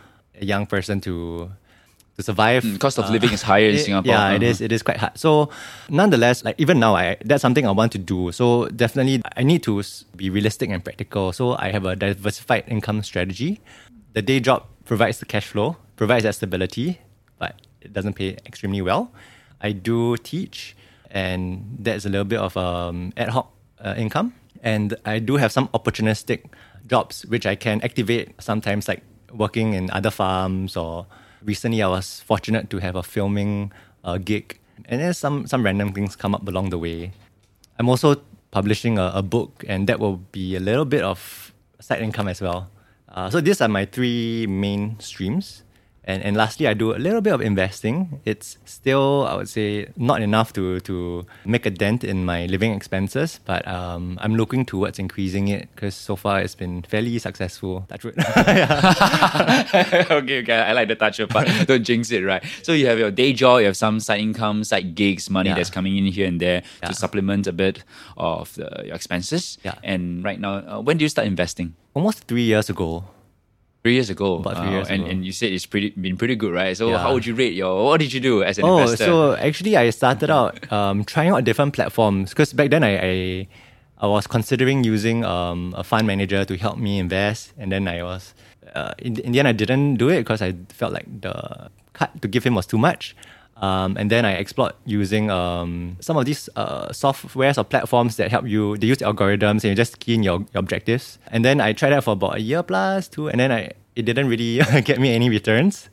a 0.41 0.45
young 0.45 0.65
person 0.65 0.99
to 1.01 1.51
to 2.17 2.23
survive. 2.23 2.63
Mm, 2.63 2.79
cost 2.79 2.97
of 2.97 3.05
uh, 3.05 3.11
living 3.11 3.31
is 3.31 3.43
higher 3.43 3.69
in 3.69 3.77
Singapore. 3.77 4.11
Yeah, 4.11 4.25
uh-huh. 4.25 4.35
it 4.35 4.43
is. 4.43 4.59
It 4.59 4.71
is 4.71 4.81
quite 4.81 4.97
hard. 4.97 5.17
So, 5.17 5.49
nonetheless, 5.87 6.43
like 6.43 6.55
even 6.57 6.79
now, 6.79 6.95
I 6.95 7.17
that's 7.23 7.41
something 7.41 7.65
I 7.67 7.71
want 7.71 7.91
to 7.91 7.99
do. 7.99 8.31
So 8.31 8.67
definitely, 8.69 9.21
I 9.35 9.43
need 9.43 9.61
to 9.63 9.83
be 10.15 10.29
realistic 10.29 10.69
and 10.71 10.83
practical. 10.83 11.31
So 11.31 11.53
I 11.53 11.69
have 11.69 11.85
a 11.85 11.95
diversified 11.95 12.63
income 12.67 13.03
strategy. 13.03 13.61
The 14.13 14.23
day 14.23 14.39
job 14.39 14.65
provides 14.85 15.19
the 15.19 15.25
cash 15.25 15.45
flow, 15.45 15.77
provides 15.95 16.23
that 16.23 16.33
stability, 16.33 17.01
but 17.37 17.61
it 17.81 17.93
doesn't 17.93 18.13
pay 18.13 18.37
extremely 18.47 18.81
well. 18.81 19.11
I 19.61 19.71
do 19.73 20.17
teach, 20.17 20.75
and 21.11 21.77
that's 21.79 22.05
a 22.05 22.09
little 22.09 22.25
bit 22.25 22.39
of 22.39 22.57
um, 22.57 23.13
ad 23.15 23.29
hoc 23.29 23.53
uh, 23.79 23.93
income. 23.95 24.33
And 24.63 24.95
I 25.05 25.19
do 25.19 25.37
have 25.37 25.51
some 25.51 25.67
opportunistic 25.69 26.49
jobs 26.87 27.27
which 27.27 27.45
I 27.45 27.53
can 27.53 27.79
activate 27.83 28.41
sometimes, 28.41 28.87
like 28.87 29.03
working 29.31 29.75
in 29.75 29.91
other 29.91 30.09
farms 30.09 30.75
or 30.75 31.05
recently 31.43 31.81
I 31.81 31.87
was 31.87 32.21
fortunate 32.21 32.69
to 32.69 32.79
have 32.79 32.95
a 32.95 33.03
filming 33.03 33.71
uh, 34.03 34.17
gig, 34.17 34.59
and 34.85 35.01
then 35.01 35.13
some 35.13 35.47
some 35.47 35.63
random 35.63 35.93
things 35.93 36.15
come 36.15 36.35
up 36.35 36.47
along 36.47 36.69
the 36.69 36.77
way. 36.77 37.11
I'm 37.79 37.89
also 37.89 38.21
publishing 38.51 38.97
a, 38.97 39.11
a 39.15 39.21
book, 39.21 39.63
and 39.67 39.87
that 39.87 39.99
will 39.99 40.17
be 40.31 40.55
a 40.55 40.59
little 40.59 40.85
bit 40.85 41.03
of 41.03 41.53
side 41.79 42.01
income 42.01 42.27
as 42.27 42.41
well. 42.41 42.69
Uh, 43.09 43.29
so 43.29 43.41
these 43.41 43.61
are 43.61 43.67
my 43.67 43.85
three 43.85 44.47
main 44.47 44.99
streams. 44.99 45.63
And, 46.07 46.23
and 46.23 46.37
lastly, 46.37 46.67
I 46.67 46.73
do 46.73 46.95
a 46.95 46.97
little 46.97 47.19
bit 47.19 47.33
of 47.33 47.41
investing. 47.41 48.21
It's 48.23 48.57
still, 48.63 49.27
I 49.27 49.35
would 49.35 49.49
say, 49.49 49.89
not 49.97 50.21
enough 50.21 50.53
to, 50.53 50.79
to 50.79 51.25
make 51.43 51.65
a 51.65 51.69
dent 51.69 52.05
in 52.05 52.23
my 52.23 52.45
living 52.45 52.71
expenses, 52.71 53.41
but 53.43 53.67
um, 53.67 54.17
I'm 54.21 54.35
looking 54.35 54.65
towards 54.65 54.99
increasing 54.99 55.49
it 55.49 55.67
because 55.75 55.95
so 55.95 56.15
far 56.15 56.39
it's 56.39 56.55
been 56.55 56.83
fairly 56.83 57.19
successful. 57.19 57.85
Touch 57.89 58.05
wood. 58.05 58.15
okay, 60.09 60.39
okay. 60.41 60.55
I 60.55 60.71
like 60.71 60.87
the 60.87 60.95
touch 60.95 61.19
wood 61.19 61.29
part. 61.29 61.49
Don't 61.67 61.83
jinx 61.83 62.09
it, 62.11 62.23
right? 62.23 62.41
So 62.63 62.71
you 62.71 62.87
have 62.87 62.97
your 62.97 63.11
day 63.11 63.33
job, 63.33 63.59
you 63.59 63.65
have 63.65 63.75
some 63.75 63.99
side 63.99 64.21
income, 64.21 64.63
side 64.63 64.95
gigs, 64.95 65.29
money 65.29 65.49
yeah. 65.49 65.55
that's 65.55 65.69
coming 65.69 65.97
in 65.97 66.05
here 66.05 66.25
and 66.25 66.39
there 66.39 66.63
yeah. 66.81 66.87
to 66.87 66.93
supplement 66.93 67.47
a 67.47 67.53
bit 67.53 67.83
of 68.15 68.55
the, 68.55 68.83
your 68.85 68.95
expenses. 68.95 69.57
Yeah. 69.65 69.75
And 69.83 70.23
right 70.23 70.39
now, 70.39 70.53
uh, 70.53 70.79
when 70.79 70.97
do 70.97 71.03
you 71.03 71.09
start 71.09 71.27
investing? 71.27 71.75
Almost 71.93 72.23
three 72.29 72.43
years 72.43 72.69
ago. 72.69 73.03
Three 73.87 73.93
years 73.93 74.09
ago. 74.09 74.35
About 74.35 74.57
three 74.57 74.71
years 74.71 74.89
and, 74.89 75.03
ago. 75.03 75.11
And 75.11 75.25
you 75.25 75.31
said 75.31 75.53
it's 75.53 75.65
pretty 75.65 75.91
been 75.91 76.17
pretty 76.17 76.35
good, 76.35 76.53
right? 76.53 76.75
So 76.75 76.89
yeah. 76.89 76.97
how 76.97 77.13
would 77.13 77.25
you 77.25 77.35
rate 77.35 77.53
your 77.53 77.85
what 77.85 77.99
did 78.01 78.11
you 78.11 78.19
do 78.19 78.43
as 78.43 78.57
an 78.57 78.65
oh, 78.65 78.79
investor? 78.79 79.05
so 79.05 79.35
actually 79.35 79.77
I 79.77 79.89
started 79.91 80.29
out 80.29 80.69
um, 80.71 81.05
trying 81.05 81.31
out 81.31 81.45
different 81.45 81.73
platforms 81.73 82.31
because 82.31 82.51
back 82.51 82.69
then 82.69 82.83
I, 82.83 82.93
I, 82.99 83.47
I 83.99 84.07
was 84.07 84.27
considering 84.27 84.83
using 84.83 85.23
um, 85.23 85.73
a 85.77 85.85
fund 85.85 86.05
manager 86.05 86.43
to 86.43 86.57
help 86.57 86.77
me 86.77 86.99
invest 86.99 87.53
and 87.57 87.71
then 87.71 87.87
I 87.87 88.03
was 88.03 88.33
uh, 88.75 88.93
in, 88.99 89.17
in 89.19 89.31
the 89.31 89.39
end, 89.39 89.47
I 89.47 89.53
didn't 89.53 89.95
do 89.95 90.09
it 90.09 90.19
because 90.19 90.41
I 90.41 90.53
felt 90.69 90.93
like 90.93 91.07
the 91.21 91.69
cut 91.93 92.21
to 92.21 92.27
give 92.27 92.43
him 92.43 92.55
was 92.55 92.67
too 92.67 92.77
much. 92.77 93.15
Um, 93.61 93.97
and 93.97 94.11
then 94.11 94.23
I 94.23 94.33
explored 94.33 94.73
using 94.85 95.31
um, 95.31 95.97
some 95.99 96.15
of 96.15 96.25
these 96.25 96.47
uh, 96.55 96.89
softwares 96.89 97.57
or 97.57 97.63
platforms 97.63 98.15
that 98.17 98.29
help 98.29 98.47
you. 98.47 98.77
They 98.77 98.87
use 98.87 98.99
algorithms 98.99 99.63
and 99.63 99.65
you 99.65 99.75
just 99.75 99.99
key 99.99 100.13
in 100.13 100.21
your, 100.23 100.39
your 100.53 100.59
objectives. 100.59 101.17
And 101.31 101.43
then 101.43 101.59
I 101.59 101.73
tried 101.73 101.89
that 101.89 102.03
for 102.03 102.11
about 102.11 102.35
a 102.35 102.39
year 102.41 102.61
plus, 102.61 103.07
two, 103.07 103.29
and 103.29 103.39
then 103.39 103.51
I 103.51 103.71
it 103.95 104.03
didn't 104.05 104.27
really 104.29 104.61
get 104.83 104.99
me 104.99 105.13
any 105.15 105.29
returns. 105.29 105.89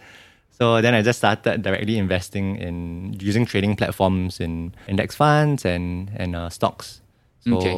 So 0.51 0.81
then 0.83 0.95
I 0.95 1.03
just 1.03 1.19
started 1.19 1.63
directly 1.63 1.97
investing 1.99 2.57
in 2.57 3.17
using 3.19 3.47
trading 3.47 3.77
platforms 3.77 4.41
in 4.41 4.75
index 4.87 5.15
funds 5.17 5.65
and 5.65 6.11
and 6.17 6.37
uh, 6.37 6.51
stocks. 6.51 7.01
So 7.41 7.57
Okay. 7.57 7.77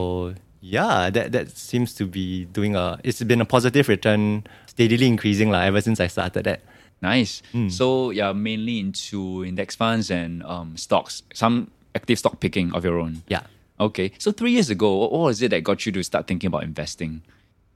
yeah, 0.61 1.11
that 1.11 1.31
that 1.33 1.57
seems 1.57 1.95
to 1.95 2.07
be 2.07 2.45
doing 2.47 2.75
a. 2.75 2.99
It's 3.05 3.23
been 3.23 3.41
a 3.41 3.45
positive 3.47 3.89
return, 3.89 4.45
steadily 4.67 5.07
increasing 5.07 5.51
like, 5.51 5.67
ever 5.69 5.81
since 5.81 6.01
I 6.01 6.09
started 6.09 6.45
that. 6.45 6.61
Nice. 7.03 7.43
Hmm. 7.53 7.69
So 7.69 8.11
you're 8.11 8.35
mainly 8.35 8.81
into 8.81 9.45
index 9.45 9.75
funds 9.75 10.11
and 10.11 10.43
um, 10.45 10.77
stocks, 10.77 11.23
some 11.35 11.71
active 11.95 12.19
stock 12.19 12.41
picking 12.41 12.73
of 12.75 12.85
your 12.85 12.99
own. 12.99 13.23
Yeah. 13.29 13.43
Okay. 13.79 14.13
So 14.19 14.33
three 14.33 14.53
years 14.53 14.71
ago, 14.71 14.97
what 14.97 15.13
was 15.13 15.43
it 15.43 15.51
that 15.51 15.63
got 15.63 15.85
you 15.85 15.93
to 15.93 16.03
start 16.03 16.27
thinking 16.27 16.49
about 16.49 16.65
investing? 16.65 17.23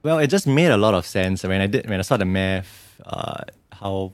Well, 0.03 0.19
it 0.19 0.29
just 0.29 0.47
made 0.47 0.71
a 0.71 0.79
lot 0.79 0.95
of 0.95 1.05
sense 1.07 1.45
when 1.45 1.61
I 1.61 1.67
did 1.67 1.89
when 1.89 1.99
I 1.99 2.03
saw 2.03 2.17
the 2.17 2.25
math. 2.25 3.01
Uh, 3.05 3.45
how, 3.73 4.13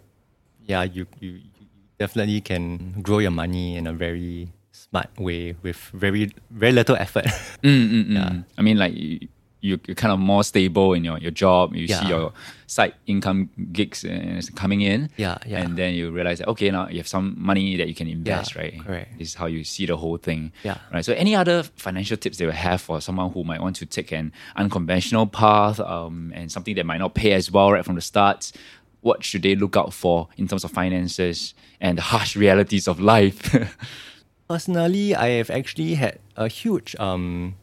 yeah, 0.64 0.82
you, 0.82 1.06
you 1.20 1.30
you 1.30 1.66
definitely 1.98 2.40
can 2.40 3.00
grow 3.02 3.18
your 3.18 3.30
money 3.30 3.76
in 3.76 3.86
a 3.86 3.92
very 3.92 4.50
smart 4.72 5.10
way 5.18 5.54
with 5.62 5.76
very 5.94 6.32
very 6.50 6.72
little 6.72 6.96
effort. 6.96 7.26
Mm, 7.62 8.44
I 8.58 8.62
mean, 8.62 8.78
like 8.78 8.94
you, 9.66 9.80
you're 9.86 9.94
kind 9.94 10.12
of 10.12 10.18
more 10.18 10.42
stable 10.44 10.92
in 10.94 11.04
your, 11.04 11.18
your 11.18 11.30
job. 11.30 11.74
You 11.74 11.88
see 11.88 12.08
your 12.08 12.32
side 12.66 12.94
income 13.06 13.50
gigs 13.72 14.04
uh, 14.04 14.40
coming 14.54 14.80
in. 14.80 15.10
Yeah, 15.16 15.38
yeah. 15.46 15.60
And 15.62 15.76
then 15.76 15.94
you 15.94 16.10
realize 16.10 16.38
that, 16.38 16.48
okay, 16.48 16.70
now 16.70 16.88
you 16.88 16.98
have 16.98 17.08
some 17.08 17.34
money 17.38 17.76
that 17.76 17.88
you 17.88 17.94
can 17.94 18.08
invest, 18.08 18.54
Yeah, 18.54 18.60
right? 18.62 18.84
correct. 18.84 19.18
This 19.18 19.28
is 19.28 19.34
how 19.34 19.46
you 19.46 19.64
see 19.64 19.86
the 19.86 19.96
whole 19.96 20.16
thing. 20.16 20.52
Yeah. 20.64 20.78
Right. 20.92 21.04
So, 21.04 21.12
any 21.14 21.34
other 21.36 21.62
financial 21.76 22.16
tips 22.16 22.38
they 22.38 22.46
will 22.46 22.52
have 22.68 22.80
for 22.80 23.00
someone 23.00 23.30
who 23.32 23.44
might 23.44 23.60
want 23.60 23.76
to 23.76 23.86
take 23.86 24.12
an 24.12 24.32
unconventional 24.56 25.26
path 25.26 25.80
um, 25.80 26.32
and 26.34 26.50
something 26.50 26.74
that 26.76 26.86
might 26.86 26.98
not 26.98 27.14
pay 27.14 27.32
as 27.32 27.50
well 27.50 27.72
right 27.72 27.84
from 27.84 27.94
the 27.96 28.00
start? 28.00 28.52
What 29.02 29.22
should 29.24 29.42
they 29.42 29.54
look 29.54 29.76
out 29.76 29.92
for 29.92 30.28
in 30.36 30.48
terms 30.48 30.64
of 30.64 30.70
finances 30.72 31.54
and 31.80 31.98
the 31.98 32.02
harsh 32.02 32.34
realities 32.36 32.88
of 32.88 32.98
life? 32.98 33.54
Personally, 34.48 35.14
I 35.14 35.28
have 35.38 35.50
actually 35.50 35.94
had 35.94 36.18
a 36.36 36.48
huge 36.48 36.94
um, 36.98 37.54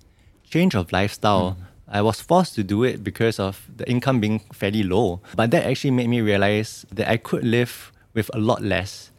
change 0.49 0.75
of 0.75 0.91
lifestyle. 0.91 1.57
I 1.93 2.01
was 2.01 2.19
forced 2.19 2.55
to 2.55 2.63
do 2.63 2.83
it 2.83 3.03
because 3.03 3.39
of 3.39 3.69
the 3.77 3.87
income 3.87 4.19
being 4.19 4.39
fairly 4.51 4.81
low. 4.81 5.21
But 5.35 5.51
that 5.51 5.65
actually 5.65 5.91
made 5.91 6.09
me 6.09 6.21
realize 6.21 6.85
that 6.91 7.07
I 7.07 7.17
could 7.17 7.43
live 7.43 7.91
with 8.15 8.31
a 8.33 8.39
lot 8.39 8.63
less. 8.63 9.11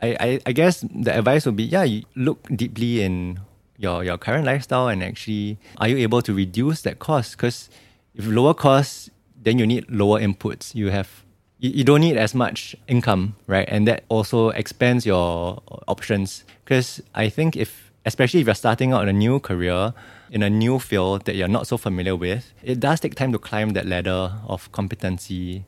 I, 0.00 0.16
I, 0.20 0.40
I 0.46 0.52
guess 0.52 0.84
the 0.94 1.18
advice 1.18 1.44
would 1.44 1.56
be 1.56 1.64
yeah, 1.64 1.84
look 2.14 2.46
deeply 2.54 3.02
in 3.02 3.40
your, 3.76 4.04
your 4.04 4.16
current 4.16 4.46
lifestyle 4.46 4.88
and 4.88 5.02
actually 5.02 5.58
are 5.78 5.88
you 5.88 5.96
able 5.98 6.22
to 6.22 6.32
reduce 6.32 6.82
that 6.82 7.00
cost? 7.00 7.32
Because 7.32 7.68
if 8.14 8.26
lower 8.26 8.54
costs, 8.54 9.10
then 9.42 9.58
you 9.58 9.66
need 9.66 9.90
lower 9.90 10.20
inputs. 10.20 10.74
You 10.74 10.90
have 10.90 11.24
you, 11.58 11.70
you 11.70 11.84
don't 11.84 12.00
need 12.00 12.16
as 12.16 12.34
much 12.34 12.76
income, 12.86 13.34
right? 13.46 13.68
And 13.68 13.88
that 13.88 14.04
also 14.08 14.50
expands 14.50 15.04
your 15.04 15.62
options. 15.88 16.44
Because 16.64 17.02
I 17.14 17.28
think 17.28 17.56
if, 17.56 17.90
especially 18.06 18.40
if 18.40 18.46
you're 18.46 18.54
starting 18.54 18.92
out 18.92 19.02
in 19.02 19.08
a 19.08 19.12
new 19.12 19.40
career, 19.40 19.94
in 20.30 20.42
a 20.42 20.50
new 20.50 20.78
field 20.78 21.24
that 21.24 21.34
you're 21.34 21.48
not 21.48 21.66
so 21.66 21.76
familiar 21.76 22.14
with, 22.14 22.52
it 22.62 22.78
does 22.78 23.00
take 23.00 23.16
time 23.16 23.32
to 23.32 23.38
climb 23.38 23.70
that 23.70 23.86
ladder 23.86 24.32
of 24.46 24.70
competency. 24.72 25.64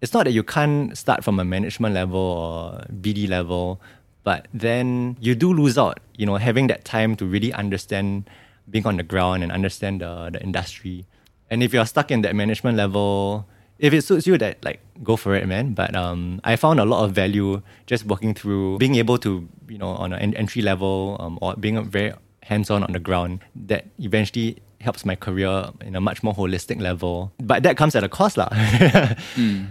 It's 0.00 0.12
not 0.12 0.24
that 0.24 0.32
you 0.32 0.42
can't 0.42 0.96
start 0.96 1.22
from 1.22 1.38
a 1.38 1.44
management 1.44 1.94
level 1.94 2.18
or 2.18 2.84
BD 2.90 3.28
level, 3.28 3.80
but 4.24 4.48
then 4.52 5.16
you 5.20 5.34
do 5.34 5.52
lose 5.52 5.76
out, 5.78 6.00
you 6.16 6.26
know, 6.26 6.36
having 6.36 6.66
that 6.68 6.84
time 6.84 7.14
to 7.16 7.26
really 7.26 7.52
understand 7.52 8.28
being 8.68 8.86
on 8.86 8.96
the 8.96 9.02
ground 9.02 9.42
and 9.42 9.52
understand 9.52 10.00
the, 10.00 10.30
the 10.32 10.42
industry. 10.42 11.06
And 11.50 11.62
if 11.62 11.72
you're 11.72 11.86
stuck 11.86 12.10
in 12.10 12.22
that 12.22 12.34
management 12.34 12.76
level, 12.76 13.46
if 13.78 13.92
it 13.92 14.02
suits 14.02 14.26
you, 14.26 14.38
that 14.38 14.64
like 14.64 14.80
go 15.04 15.16
for 15.16 15.34
it, 15.34 15.46
man. 15.46 15.74
But 15.74 15.94
um, 15.94 16.40
I 16.42 16.56
found 16.56 16.80
a 16.80 16.84
lot 16.84 17.04
of 17.04 17.12
value 17.12 17.62
just 17.86 18.06
working 18.06 18.34
through 18.34 18.78
being 18.78 18.96
able 18.96 19.18
to, 19.18 19.46
you 19.68 19.78
know, 19.78 19.90
on 19.90 20.12
an 20.12 20.34
entry 20.34 20.62
level 20.62 21.16
um, 21.20 21.38
or 21.42 21.54
being 21.54 21.76
a 21.76 21.82
very 21.82 22.12
hands-on 22.46 22.82
on 22.82 22.92
the 22.92 22.98
ground. 23.00 23.40
That 23.68 23.86
eventually 23.98 24.58
helps 24.80 25.04
my 25.04 25.16
career 25.16 25.70
in 25.80 25.96
a 25.96 26.00
much 26.00 26.22
more 26.22 26.34
holistic 26.34 26.80
level. 26.80 27.32
But 27.42 27.62
that 27.64 27.76
comes 27.76 27.94
at 27.96 28.04
a 28.04 28.08
cost, 28.08 28.36
lah. 28.36 28.48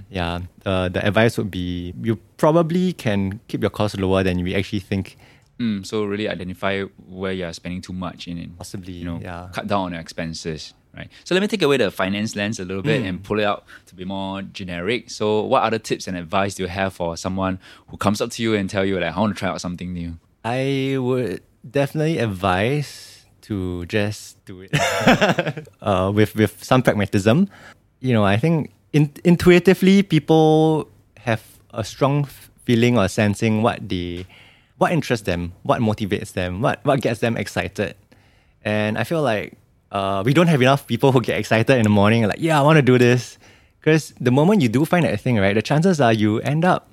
Yeah, 0.09 0.39
uh, 0.65 0.89
the 0.89 1.05
advice 1.05 1.37
would 1.37 1.51
be 1.51 1.93
you 2.01 2.17
probably 2.37 2.93
can 2.93 3.39
keep 3.47 3.61
your 3.61 3.69
cost 3.69 3.97
lower 3.99 4.23
than 4.23 4.39
you 4.39 4.55
actually 4.55 4.79
think. 4.81 5.17
Mm, 5.59 5.85
so 5.85 6.03
really 6.03 6.27
identify 6.27 6.81
where 7.07 7.31
you 7.31 7.45
are 7.45 7.53
spending 7.53 7.79
too 7.81 7.93
much 7.93 8.27
in 8.27 8.37
and 8.37 8.57
Possibly, 8.57 8.91
you 8.91 9.05
know 9.05 9.19
yeah. 9.21 9.47
cut 9.53 9.67
down 9.67 9.85
on 9.85 9.91
your 9.93 10.01
expenses 10.01 10.73
right 10.93 11.07
so 11.23 11.33
let 11.33 11.39
me 11.39 11.47
take 11.47 11.61
away 11.61 11.77
the 11.77 11.89
finance 11.91 12.35
lens 12.35 12.59
a 12.59 12.65
little 12.65 12.83
bit 12.83 12.99
Hmm. 12.99 13.07
and 13.07 13.23
pull 13.23 13.39
it 13.39 13.45
out 13.45 13.63
to 13.85 13.95
be 13.95 14.03
more 14.03 14.41
generic 14.41 15.09
so 15.09 15.43
what 15.43 15.63
other 15.63 15.79
tips 15.79 16.07
and 16.09 16.17
advice 16.17 16.55
do 16.55 16.63
you 16.63 16.67
have 16.69 16.91
for 16.93 17.15
someone 17.15 17.59
who 17.87 17.95
comes 17.95 18.19
up 18.19 18.31
to 18.31 18.43
you 18.43 18.53
and 18.53 18.69
tell 18.69 18.83
you 18.83 18.99
like 18.99 19.15
I 19.15 19.17
want 19.17 19.33
to 19.33 19.39
try 19.39 19.47
out 19.47 19.61
something 19.61 19.93
new 19.93 20.19
I 20.43 20.97
would 20.99 21.39
definitely 21.69 22.19
advise 22.19 23.25
to 23.41 23.85
just 23.85 24.43
do 24.45 24.61
it 24.61 24.71
uh, 25.81 26.11
with 26.13 26.35
with 26.35 26.63
some 26.63 26.81
pragmatism. 26.81 27.49
You 27.99 28.13
know, 28.13 28.23
I 28.25 28.37
think 28.37 28.71
in, 28.93 29.11
intuitively 29.23 30.03
people 30.03 30.89
have 31.19 31.43
a 31.73 31.83
strong 31.83 32.25
feeling 32.65 32.97
or 32.97 33.07
sensing 33.07 33.61
what 33.61 33.87
they 33.87 34.25
what 34.77 34.91
interests 34.91 35.25
them, 35.25 35.53
what 35.63 35.81
motivates 35.81 36.33
them, 36.33 36.61
what 36.61 36.83
what 36.85 37.01
gets 37.01 37.19
them 37.19 37.37
excited. 37.37 37.95
And 38.63 38.97
I 38.97 39.03
feel 39.03 39.21
like 39.21 39.57
uh, 39.91 40.23
we 40.25 40.33
don't 40.33 40.47
have 40.47 40.61
enough 40.61 40.87
people 40.87 41.11
who 41.11 41.21
get 41.21 41.37
excited 41.39 41.77
in 41.77 41.83
the 41.83 41.89
morning, 41.89 42.23
like, 42.27 42.39
yeah, 42.39 42.59
I 42.59 42.63
want 42.63 42.77
to 42.77 42.81
do 42.81 42.97
this. 42.97 43.37
Because 43.79 44.13
the 44.19 44.31
moment 44.31 44.61
you 44.61 44.69
do 44.69 44.83
find 44.83 45.05
that 45.05 45.21
thing, 45.21 45.37
right, 45.37 45.53
the 45.53 45.61
chances 45.61 46.01
are 46.01 46.11
you 46.11 46.39
end 46.41 46.65
up 46.65 46.89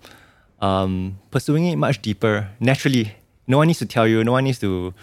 um, 0.60 1.18
pursuing 1.30 1.64
it 1.66 1.76
much 1.76 2.02
deeper 2.02 2.48
naturally. 2.60 3.16
No 3.46 3.58
one 3.58 3.66
needs 3.66 3.78
to 3.80 3.86
tell 3.86 4.06
you. 4.06 4.24
No 4.24 4.32
one 4.32 4.44
needs 4.44 4.58
to 4.60 4.94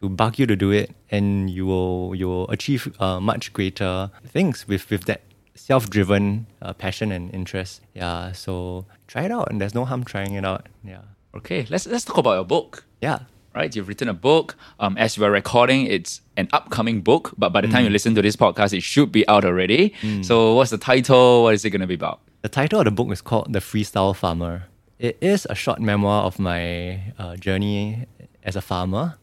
to 0.00 0.08
bug 0.08 0.38
you 0.38 0.46
to 0.46 0.56
do 0.56 0.70
it, 0.70 0.90
and 1.10 1.48
you 1.48 1.66
will 1.66 2.14
you 2.14 2.28
will 2.28 2.50
achieve 2.50 2.94
uh, 3.00 3.20
much 3.20 3.52
greater 3.52 4.10
things 4.26 4.66
with 4.68 4.90
with 4.90 5.04
that 5.04 5.22
self 5.54 5.88
driven 5.88 6.46
uh, 6.62 6.72
passion 6.72 7.12
and 7.12 7.32
interest. 7.34 7.80
Yeah, 7.94 8.32
so 8.32 8.86
try 9.06 9.22
it 9.24 9.32
out, 9.32 9.50
and 9.50 9.60
there's 9.60 9.74
no 9.74 9.84
harm 9.84 10.04
trying 10.04 10.34
it 10.34 10.44
out. 10.44 10.68
Yeah, 10.84 11.02
okay 11.36 11.66
let's 11.68 11.86
let's 11.86 12.04
talk 12.04 12.16
about 12.16 12.34
your 12.34 12.44
book 12.44 12.84
yeah. 13.02 13.18
right 13.54 13.76
you've 13.76 13.88
written 13.88 14.08
a 14.08 14.14
book 14.14 14.56
um, 14.80 14.96
as 14.96 15.18
we're 15.18 15.30
recording 15.30 15.86
it's 15.86 16.22
an 16.36 16.48
upcoming 16.52 17.02
book 17.02 17.32
but 17.36 17.52
by 17.52 17.60
the 17.60 17.68
time 17.68 17.84
you 17.84 17.90
listen 17.90 18.14
to 18.14 18.22
this 18.22 18.36
podcast 18.36 18.72
it 18.72 18.82
should 18.82 19.12
be 19.12 19.26
out 19.28 19.44
already 19.44 19.92
so 20.22 20.54
what's 20.54 20.70
the 20.70 20.78
title 20.78 21.42
what 21.42 21.52
is 21.54 21.64
it 21.64 21.70
going 21.70 21.80
to 21.80 21.86
be 21.86 21.94
about 21.94 22.20
The 22.42 22.48
title 22.48 22.78
of 22.80 22.84
the 22.84 22.90
book 22.90 23.10
is 23.10 23.20
called 23.20 23.52
The 23.52 23.58
Freestyle 23.58 24.14
Farmer. 24.14 24.68
It 24.98 25.18
is 25.20 25.46
a 25.50 25.54
short 25.54 25.80
memoir 25.80 26.24
of 26.24 26.38
my 26.38 27.00
uh, 27.18 27.36
journey 27.36 28.06
as 28.42 28.56
a 28.56 28.62
farmer. 28.62 29.16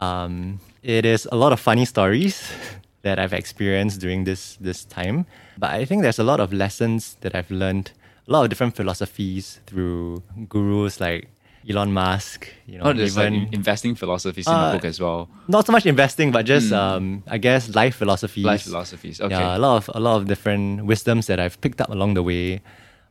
Um, 0.00 0.60
it 0.82 1.04
is 1.06 1.28
a 1.30 1.36
lot 1.36 1.52
of 1.52 1.60
funny 1.60 1.84
stories 1.84 2.50
that 3.02 3.18
I've 3.18 3.32
experienced 3.32 4.00
during 4.00 4.24
this 4.24 4.56
this 4.60 4.84
time, 4.84 5.26
but 5.58 5.70
I 5.70 5.84
think 5.84 6.02
there's 6.02 6.18
a 6.18 6.24
lot 6.24 6.40
of 6.40 6.52
lessons 6.52 7.16
that 7.20 7.34
I've 7.34 7.50
learned, 7.50 7.92
a 8.28 8.32
lot 8.32 8.42
of 8.42 8.48
different 8.50 8.74
philosophies 8.76 9.60
through 9.66 10.22
gurus 10.48 11.00
like 11.00 11.28
Elon 11.70 11.92
Musk. 11.92 12.48
You 12.66 12.78
know, 12.78 12.90
oh 12.90 12.92
there's 12.92 13.16
even 13.16 13.34
in- 13.34 13.54
investing 13.54 13.94
philosophies 13.94 14.46
in 14.46 14.52
Uh, 14.52 14.66
the 14.72 14.76
book 14.76 14.84
as 14.84 15.00
well 15.00 15.28
not 15.48 15.64
so 15.66 15.72
much 15.72 15.86
investing, 15.86 16.32
but 16.32 16.44
just 16.46 16.72
um, 16.72 17.22
I 17.28 17.38
guess 17.38 17.74
life 17.74 17.94
philosophies. 17.94 18.44
life 18.44 18.62
philosophies 18.62 19.20
okay 19.20 19.34
Yeah, 19.34 19.56
a 19.56 19.60
lot 19.60 19.76
of 19.76 19.90
a 19.94 20.00
lot 20.00 20.16
of 20.20 20.26
different 20.26 20.84
wisdoms 20.84 21.26
that 21.26 21.38
I've 21.38 21.60
picked 21.60 21.80
up 21.80 21.90
along 21.90 22.14
the 22.14 22.22
way, 22.24 22.60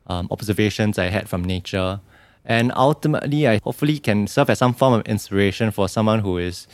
um, 0.07 0.27
observations 0.31 0.97
I 0.99 1.05
had 1.05 1.27
from 1.29 1.43
nature, 1.43 1.99
and 2.45 2.71
ultimately, 2.75 3.47
I 3.47 3.59
hopefully 3.63 3.97
can 3.99 4.27
serve 4.27 4.49
as 4.49 4.59
some 4.59 4.73
form 4.73 4.93
of 4.93 5.01
inspiration 5.07 5.71
for 5.71 5.89
someone 5.89 6.19
who 6.19 6.37
is 6.37 6.67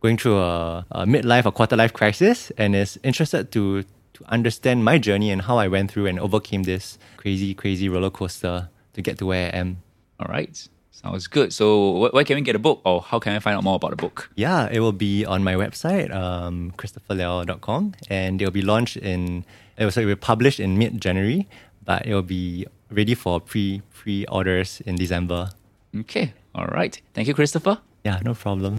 going 0.00 0.16
through 0.16 0.38
a, 0.38 0.86
a 0.90 1.04
midlife 1.06 1.44
or 1.44 1.52
quarter 1.52 1.76
life 1.76 1.92
crisis 1.92 2.50
and 2.56 2.74
is 2.74 2.98
interested 3.02 3.52
to 3.52 3.84
to 4.14 4.24
understand 4.32 4.84
my 4.84 4.98
journey 4.98 5.30
and 5.30 5.42
how 5.42 5.58
I 5.58 5.68
went 5.68 5.90
through 5.90 6.06
and 6.06 6.18
overcame 6.18 6.64
this 6.64 6.98
crazy, 7.16 7.54
crazy 7.54 7.88
roller 7.88 8.10
coaster 8.10 8.68
to 8.94 9.02
get 9.02 9.18
to 9.18 9.26
where 9.26 9.46
I 9.52 9.58
am. 9.58 9.82
All 10.18 10.26
right. 10.28 10.68
Sounds 10.90 11.26
good. 11.26 11.52
So, 11.52 12.08
wh- 12.08 12.12
where 12.12 12.24
can 12.24 12.36
we 12.36 12.42
get 12.42 12.54
a 12.54 12.58
book 12.58 12.82
or 12.84 13.00
how 13.00 13.18
can 13.18 13.34
I 13.34 13.38
find 13.38 13.56
out 13.56 13.64
more 13.64 13.76
about 13.76 13.90
the 13.90 13.96
book? 13.96 14.30
Yeah, 14.34 14.68
it 14.70 14.80
will 14.80 14.92
be 14.92 15.24
on 15.24 15.42
my 15.42 15.54
website, 15.54 16.12
um, 16.14 16.72
christopherleow.com, 16.76 17.94
and 18.10 18.42
it 18.42 18.44
will 18.44 18.52
be 18.52 18.60
launched 18.62 18.98
in, 18.98 19.44
it 19.78 19.84
will, 19.84 19.90
so 19.90 20.02
it 20.02 20.04
will 20.04 20.12
be 20.12 20.20
published 20.20 20.60
in 20.60 20.76
mid 20.76 21.00
January, 21.00 21.48
but 21.90 22.06
it 22.06 22.14
will 22.14 22.22
be 22.22 22.64
ready 22.92 23.16
for 23.16 23.40
pre 23.40 23.82
pre 23.92 24.24
orders 24.26 24.80
in 24.86 24.94
December. 24.94 25.50
Okay. 26.02 26.32
All 26.54 26.66
right. 26.66 26.94
Thank 27.14 27.26
you, 27.26 27.34
Christopher. 27.34 27.78
Yeah, 28.04 28.20
no 28.22 28.34
problem. 28.34 28.78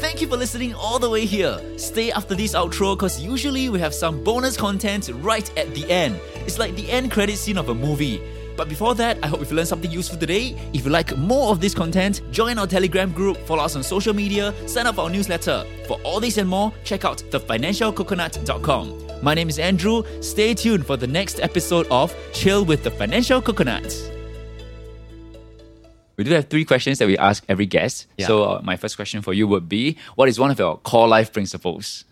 Thank 0.00 0.18
Thank 0.18 0.26
you 0.26 0.36
for 0.36 0.36
listening 0.36 0.74
all 0.74 0.98
the 0.98 1.08
way 1.08 1.26
here. 1.26 1.60
Stay 1.78 2.10
after 2.10 2.34
this 2.34 2.52
outro 2.52 2.96
because 2.96 3.20
usually 3.22 3.68
we 3.68 3.78
have 3.78 3.94
some 3.94 4.24
bonus 4.24 4.56
content 4.56 5.08
right 5.22 5.46
at 5.56 5.72
the 5.76 5.88
end. 5.88 6.18
It's 6.44 6.58
like 6.58 6.74
the 6.74 6.90
end 6.90 7.12
credit 7.12 7.36
scene 7.38 7.56
of 7.56 7.68
a 7.68 7.74
movie. 7.74 8.20
But 8.58 8.68
before 8.68 8.96
that, 8.96 9.18
I 9.22 9.28
hope 9.28 9.38
you've 9.38 9.52
learned 9.52 9.68
something 9.68 9.88
useful 9.88 10.18
today. 10.18 10.56
If 10.72 10.84
you 10.84 10.90
like 10.90 11.16
more 11.16 11.52
of 11.52 11.60
this 11.60 11.74
content, 11.74 12.22
join 12.32 12.58
our 12.58 12.66
Telegram 12.66 13.12
group, 13.12 13.36
follow 13.46 13.62
us 13.62 13.76
on 13.76 13.84
social 13.84 14.12
media, 14.12 14.52
sign 14.66 14.88
up 14.88 14.96
for 14.96 15.02
our 15.02 15.10
newsletter. 15.10 15.64
For 15.86 15.96
all 16.02 16.18
this 16.18 16.38
and 16.38 16.48
more, 16.48 16.72
check 16.82 17.04
out 17.04 17.18
thefinancialcoconut.com. 17.30 19.22
My 19.22 19.34
name 19.34 19.48
is 19.48 19.60
Andrew. 19.60 20.02
Stay 20.20 20.54
tuned 20.54 20.84
for 20.84 20.96
the 20.96 21.06
next 21.06 21.38
episode 21.38 21.86
of 21.88 22.12
Chill 22.32 22.64
with 22.64 22.82
the 22.82 22.90
Financial 22.90 23.40
Coconut. 23.40 23.94
We 26.16 26.24
do 26.24 26.32
have 26.32 26.48
three 26.48 26.64
questions 26.64 26.98
that 26.98 27.06
we 27.06 27.16
ask 27.16 27.44
every 27.48 27.66
guest. 27.66 28.08
Yeah. 28.16 28.26
So, 28.26 28.42
uh, 28.42 28.60
my 28.64 28.76
first 28.76 28.96
question 28.96 29.22
for 29.22 29.34
you 29.34 29.46
would 29.46 29.68
be 29.68 29.98
What 30.16 30.28
is 30.28 30.40
one 30.40 30.50
of 30.50 30.58
your 30.58 30.78
core 30.78 31.06
life 31.06 31.32
principles? 31.32 32.04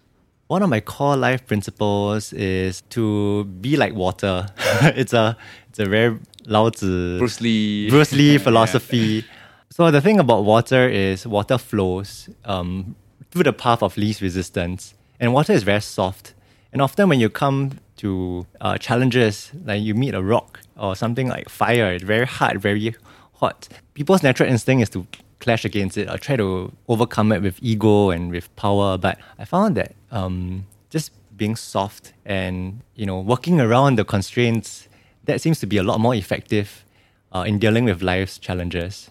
One 0.46 0.62
of 0.62 0.70
my 0.70 0.78
core 0.78 1.16
life 1.16 1.44
principles 1.44 2.32
is 2.32 2.82
to 2.90 3.46
be 3.46 3.76
like 3.76 3.94
water. 3.94 4.46
it's 4.94 5.12
a 5.12 5.36
it's 5.68 5.80
a 5.80 5.86
very 5.86 6.20
Lao 6.46 6.70
Tzu 6.70 7.18
Bruce 7.18 7.40
Lee. 7.40 7.90
Bruce 7.90 8.12
Lee 8.12 8.38
philosophy. 8.46 9.24
So 9.70 9.90
the 9.90 10.00
thing 10.00 10.18
about 10.18 10.44
water 10.44 10.88
is 10.88 11.26
water 11.26 11.58
flows 11.58 12.28
um, 12.44 12.96
through 13.30 13.42
the 13.44 13.52
path 13.52 13.82
of 13.82 13.96
least 13.96 14.20
resistance, 14.20 14.94
and 15.20 15.32
water 15.32 15.52
is 15.52 15.62
very 15.62 15.82
soft. 15.82 16.34
And 16.72 16.80
often 16.82 17.08
when 17.08 17.20
you 17.20 17.28
come 17.28 17.78
to 17.98 18.46
uh, 18.60 18.78
challenges, 18.78 19.50
like 19.64 19.82
you 19.82 19.94
meet 19.94 20.14
a 20.14 20.22
rock 20.22 20.60
or 20.76 20.94
something 20.94 21.28
like 21.28 21.48
fire, 21.48 21.92
it's 21.92 22.04
very 22.04 22.26
hard, 22.26 22.60
very 22.60 22.94
hot. 23.34 23.68
People's 23.94 24.22
natural 24.22 24.48
instinct 24.48 24.82
is 24.82 24.90
to 24.90 25.06
clash 25.40 25.64
against 25.64 25.96
it 25.96 26.08
or 26.08 26.18
try 26.18 26.36
to 26.36 26.72
overcome 26.88 27.32
it 27.32 27.42
with 27.42 27.58
ego 27.62 28.10
and 28.10 28.30
with 28.30 28.54
power. 28.56 28.98
But 28.98 29.18
I 29.38 29.44
found 29.44 29.76
that 29.76 29.94
um, 30.10 30.66
just 30.90 31.12
being 31.36 31.56
soft 31.56 32.12
and 32.24 32.80
you 32.94 33.04
know 33.04 33.20
working 33.20 33.60
around 33.60 33.96
the 33.96 34.04
constraints 34.04 34.88
that 35.26 35.40
seems 35.40 35.60
to 35.60 35.66
be 35.66 35.76
a 35.76 35.82
lot 35.82 36.00
more 36.00 36.14
effective 36.14 36.84
uh, 37.32 37.44
in 37.46 37.58
dealing 37.58 37.84
with 37.84 38.02
life's 38.02 38.38
challenges. 38.38 39.10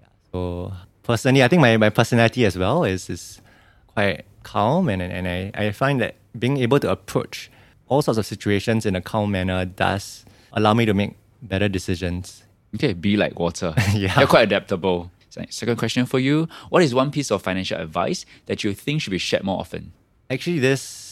Yeah. 0.00 0.06
So 0.32 0.72
personally, 1.02 1.42
I 1.42 1.48
think 1.48 1.60
my, 1.60 1.76
my 1.76 1.90
personality 1.90 2.44
as 2.46 2.56
well 2.56 2.84
is 2.84 3.10
is 3.10 3.40
quite 3.88 4.24
calm, 4.42 4.88
and 4.88 5.02
and 5.02 5.28
I, 5.28 5.50
I 5.54 5.72
find 5.72 6.00
that 6.00 6.14
being 6.38 6.56
able 6.58 6.80
to 6.80 6.90
approach 6.90 7.50
all 7.88 8.02
sorts 8.02 8.18
of 8.18 8.26
situations 8.26 8.86
in 8.86 8.94
a 8.96 9.00
calm 9.00 9.30
manner 9.32 9.64
does 9.64 10.24
allow 10.52 10.74
me 10.74 10.84
to 10.86 10.94
make 10.94 11.14
better 11.42 11.68
decisions. 11.68 12.44
Okay, 12.74 12.92
be 12.92 13.16
like 13.16 13.38
water. 13.38 13.74
Yeah. 13.94 14.18
You're 14.18 14.28
quite 14.28 14.42
adaptable. 14.42 15.10
Second 15.50 15.76
question 15.76 16.04
for 16.04 16.18
you 16.18 16.48
What 16.68 16.82
is 16.82 16.94
one 16.94 17.10
piece 17.12 17.30
of 17.30 17.42
financial 17.42 17.78
advice 17.78 18.26
that 18.46 18.64
you 18.64 18.74
think 18.74 19.02
should 19.02 19.12
be 19.12 19.18
shared 19.18 19.44
more 19.44 19.60
often? 19.60 19.92
Actually, 20.30 20.58
this 20.58 21.07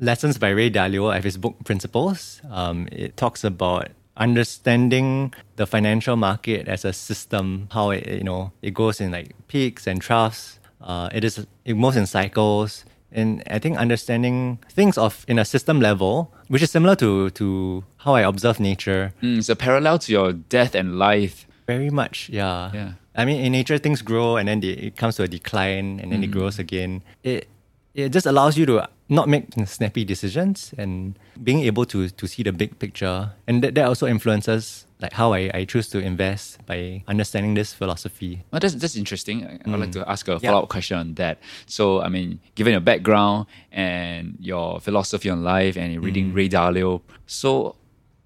lessons 0.00 0.38
by 0.38 0.50
Ray 0.50 0.70
Dalio, 0.70 1.10
I 1.10 1.16
have 1.16 1.24
his 1.24 1.36
book 1.36 1.56
Principles. 1.64 2.40
Um, 2.50 2.88
it 2.92 3.16
talks 3.16 3.44
about 3.44 3.88
understanding 4.16 5.32
the 5.56 5.66
financial 5.66 6.16
market 6.16 6.68
as 6.68 6.84
a 6.84 6.92
system, 6.92 7.68
how 7.72 7.90
it 7.90 8.06
you 8.08 8.24
know 8.24 8.52
it 8.62 8.74
goes 8.74 9.00
in 9.00 9.10
like 9.12 9.34
peaks 9.48 9.86
and 9.86 10.00
troughs. 10.00 10.58
Uh, 10.80 11.08
it 11.12 11.24
is 11.24 11.46
it 11.64 11.74
moves 11.74 11.96
in 11.96 12.06
cycles, 12.06 12.84
and 13.12 13.42
I 13.50 13.58
think 13.58 13.78
understanding 13.78 14.58
things 14.70 14.98
of 14.98 15.24
in 15.28 15.38
a 15.38 15.44
system 15.44 15.80
level, 15.80 16.32
which 16.48 16.62
is 16.62 16.70
similar 16.70 16.96
to 16.96 17.30
to 17.30 17.84
how 17.98 18.14
I 18.14 18.22
observe 18.22 18.60
nature. 18.60 19.12
Mm, 19.22 19.38
it's 19.38 19.48
a 19.48 19.56
parallel 19.56 19.98
to 20.00 20.12
your 20.12 20.32
death 20.32 20.74
and 20.74 20.98
life. 20.98 21.46
Very 21.66 21.88
much, 21.88 22.28
yeah. 22.28 22.70
Yeah. 22.74 22.92
I 23.16 23.24
mean, 23.24 23.40
in 23.40 23.52
nature, 23.52 23.78
things 23.78 24.02
grow 24.02 24.36
and 24.36 24.48
then 24.48 24.60
they, 24.60 24.68
it 24.68 24.96
comes 24.96 25.16
to 25.16 25.22
a 25.22 25.28
decline 25.28 26.00
and 26.00 26.12
then 26.12 26.22
it 26.22 26.30
grows 26.30 26.58
again. 26.58 27.02
It 27.22 27.48
it 27.94 28.10
just 28.10 28.26
allows 28.26 28.58
you 28.58 28.66
to 28.66 28.88
not 29.08 29.28
make 29.28 29.46
snappy 29.66 30.04
decisions 30.04 30.72
and 30.78 31.18
being 31.42 31.60
able 31.60 31.84
to 31.84 32.08
to 32.08 32.26
see 32.26 32.42
the 32.42 32.52
big 32.52 32.78
picture. 32.78 33.30
And 33.46 33.62
that, 33.62 33.74
that 33.74 33.86
also 33.86 34.06
influences 34.06 34.86
like 35.00 35.12
how 35.12 35.34
I, 35.34 35.50
I 35.52 35.64
choose 35.66 35.88
to 35.90 35.98
invest 35.98 36.64
by 36.66 37.02
understanding 37.06 37.52
this 37.54 37.74
philosophy. 37.74 38.42
Well, 38.50 38.60
that's, 38.60 38.74
that's 38.74 38.96
interesting. 38.96 39.44
I- 39.44 39.58
I'd 39.70 39.78
like 39.80 39.92
to 39.92 40.08
ask 40.08 40.26
a 40.28 40.36
Mm. 40.36 40.40
Follow 40.42 40.62
up 40.62 40.68
question 40.70 40.96
on 40.96 41.14
that. 41.14 41.38
So, 41.66 42.00
I 42.00 42.08
mean, 42.08 42.40
given 42.54 42.70
your 42.72 42.80
background 42.80 43.46
and 43.72 44.36
your 44.40 44.80
philosophy 44.80 45.28
on 45.28 45.42
life 45.44 45.76
and 45.76 46.02
reading 46.02 46.30
Mm. 46.30 46.34
Ray 46.36 46.48
Dalio, 46.48 47.02
so 47.26 47.76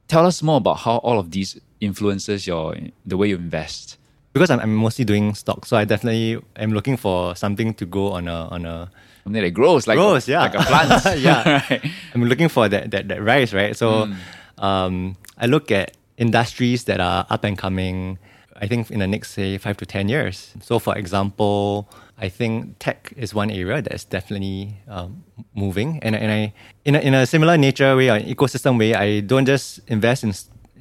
tell 0.06 0.26
us 0.26 0.42
more 0.42 0.58
about 0.58 0.78
how 0.78 0.98
all 0.98 1.18
of 1.18 1.32
these 1.32 1.58
influences 1.80 2.46
your 2.46 2.76
the 3.04 3.16
way 3.16 3.28
you 3.28 3.36
invest. 3.36 3.98
Because 4.32 4.50
I'm, 4.50 4.60
I'm 4.60 4.74
mostly 4.74 5.04
doing 5.04 5.34
stocks, 5.34 5.68
so 5.70 5.76
I 5.76 5.84
definitely 5.84 6.38
am 6.56 6.72
looking 6.72 6.96
for 6.96 7.34
something 7.34 7.74
to 7.74 7.84
go 7.86 8.12
on 8.12 8.28
a 8.28 8.46
on 8.52 8.64
a 8.66 8.90
Something 9.28 9.42
that 9.42 9.50
grows 9.50 9.86
like 9.86 9.96
grows, 9.96 10.26
yeah, 10.26 10.40
like 10.40 10.54
a 10.54 10.62
plant. 10.64 11.20
yeah. 11.20 11.62
right. 11.70 11.84
I'm 12.14 12.24
looking 12.24 12.48
for 12.48 12.66
that 12.66 12.90
that, 12.92 13.08
that 13.08 13.22
rise, 13.22 13.52
right? 13.52 13.76
So, 13.76 14.08
um, 14.56 15.16
I 15.36 15.44
look 15.44 15.70
at 15.70 15.92
industries 16.16 16.84
that 16.84 16.98
are 16.98 17.26
up 17.28 17.44
and 17.44 17.58
coming. 17.58 18.18
I 18.56 18.66
think 18.66 18.90
in 18.90 19.00
the 19.00 19.06
next 19.06 19.32
say 19.32 19.58
five 19.58 19.76
to 19.76 19.84
ten 19.84 20.08
years. 20.08 20.54
So, 20.62 20.78
for 20.78 20.96
example, 20.96 21.90
I 22.16 22.30
think 22.30 22.76
tech 22.78 23.12
is 23.18 23.34
one 23.34 23.50
area 23.50 23.82
that 23.82 23.92
is 23.92 24.04
definitely 24.04 24.80
um, 24.88 25.24
moving, 25.54 25.98
and 26.00 26.16
and 26.16 26.32
I 26.32 26.54
in 26.86 26.94
a, 26.96 26.98
in 27.00 27.12
a 27.12 27.26
similar 27.26 27.58
nature 27.58 27.94
way, 27.96 28.08
or 28.08 28.18
ecosystem 28.18 28.78
way, 28.78 28.94
I 28.94 29.20
don't 29.20 29.44
just 29.44 29.80
invest 29.88 30.24
in 30.24 30.32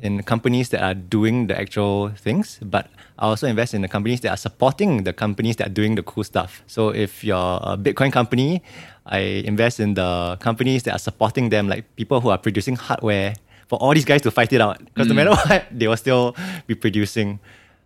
in 0.01 0.23
companies 0.23 0.69
that 0.69 0.81
are 0.81 0.93
doing 0.93 1.47
the 1.47 1.59
actual 1.59 2.15
things, 2.15 2.59
but 2.63 2.87
I 3.19 3.27
also 3.27 3.47
invest 3.47 3.73
in 3.73 3.81
the 3.81 3.87
companies 3.87 4.21
that 4.21 4.29
are 4.29 4.37
supporting 4.37 5.03
the 5.03 5.13
companies 5.13 5.55
that 5.57 5.67
are 5.67 5.73
doing 5.73 5.95
the 5.95 6.03
cool 6.03 6.23
stuff. 6.23 6.63
So 6.67 6.89
if 6.89 7.23
you're 7.23 7.59
a 7.61 7.77
Bitcoin 7.77 8.11
company, 8.11 8.61
I 9.05 9.19
invest 9.19 9.79
in 9.79 9.95
the 9.95 10.37
companies 10.39 10.83
that 10.83 10.93
are 10.95 10.99
supporting 10.99 11.49
them, 11.49 11.67
like 11.67 11.95
people 11.95 12.21
who 12.21 12.29
are 12.29 12.37
producing 12.37 12.75
hardware 12.75 13.33
for 13.67 13.77
all 13.79 13.93
these 13.93 14.05
guys 14.05 14.21
to 14.21 14.31
fight 14.31 14.53
it 14.53 14.61
out. 14.61 14.79
Because 14.79 15.07
no 15.07 15.15
matter 15.15 15.31
what, 15.49 15.65
they 15.71 15.87
will 15.87 15.97
still 15.97 16.35
be 16.67 16.75
producing. 16.75 17.39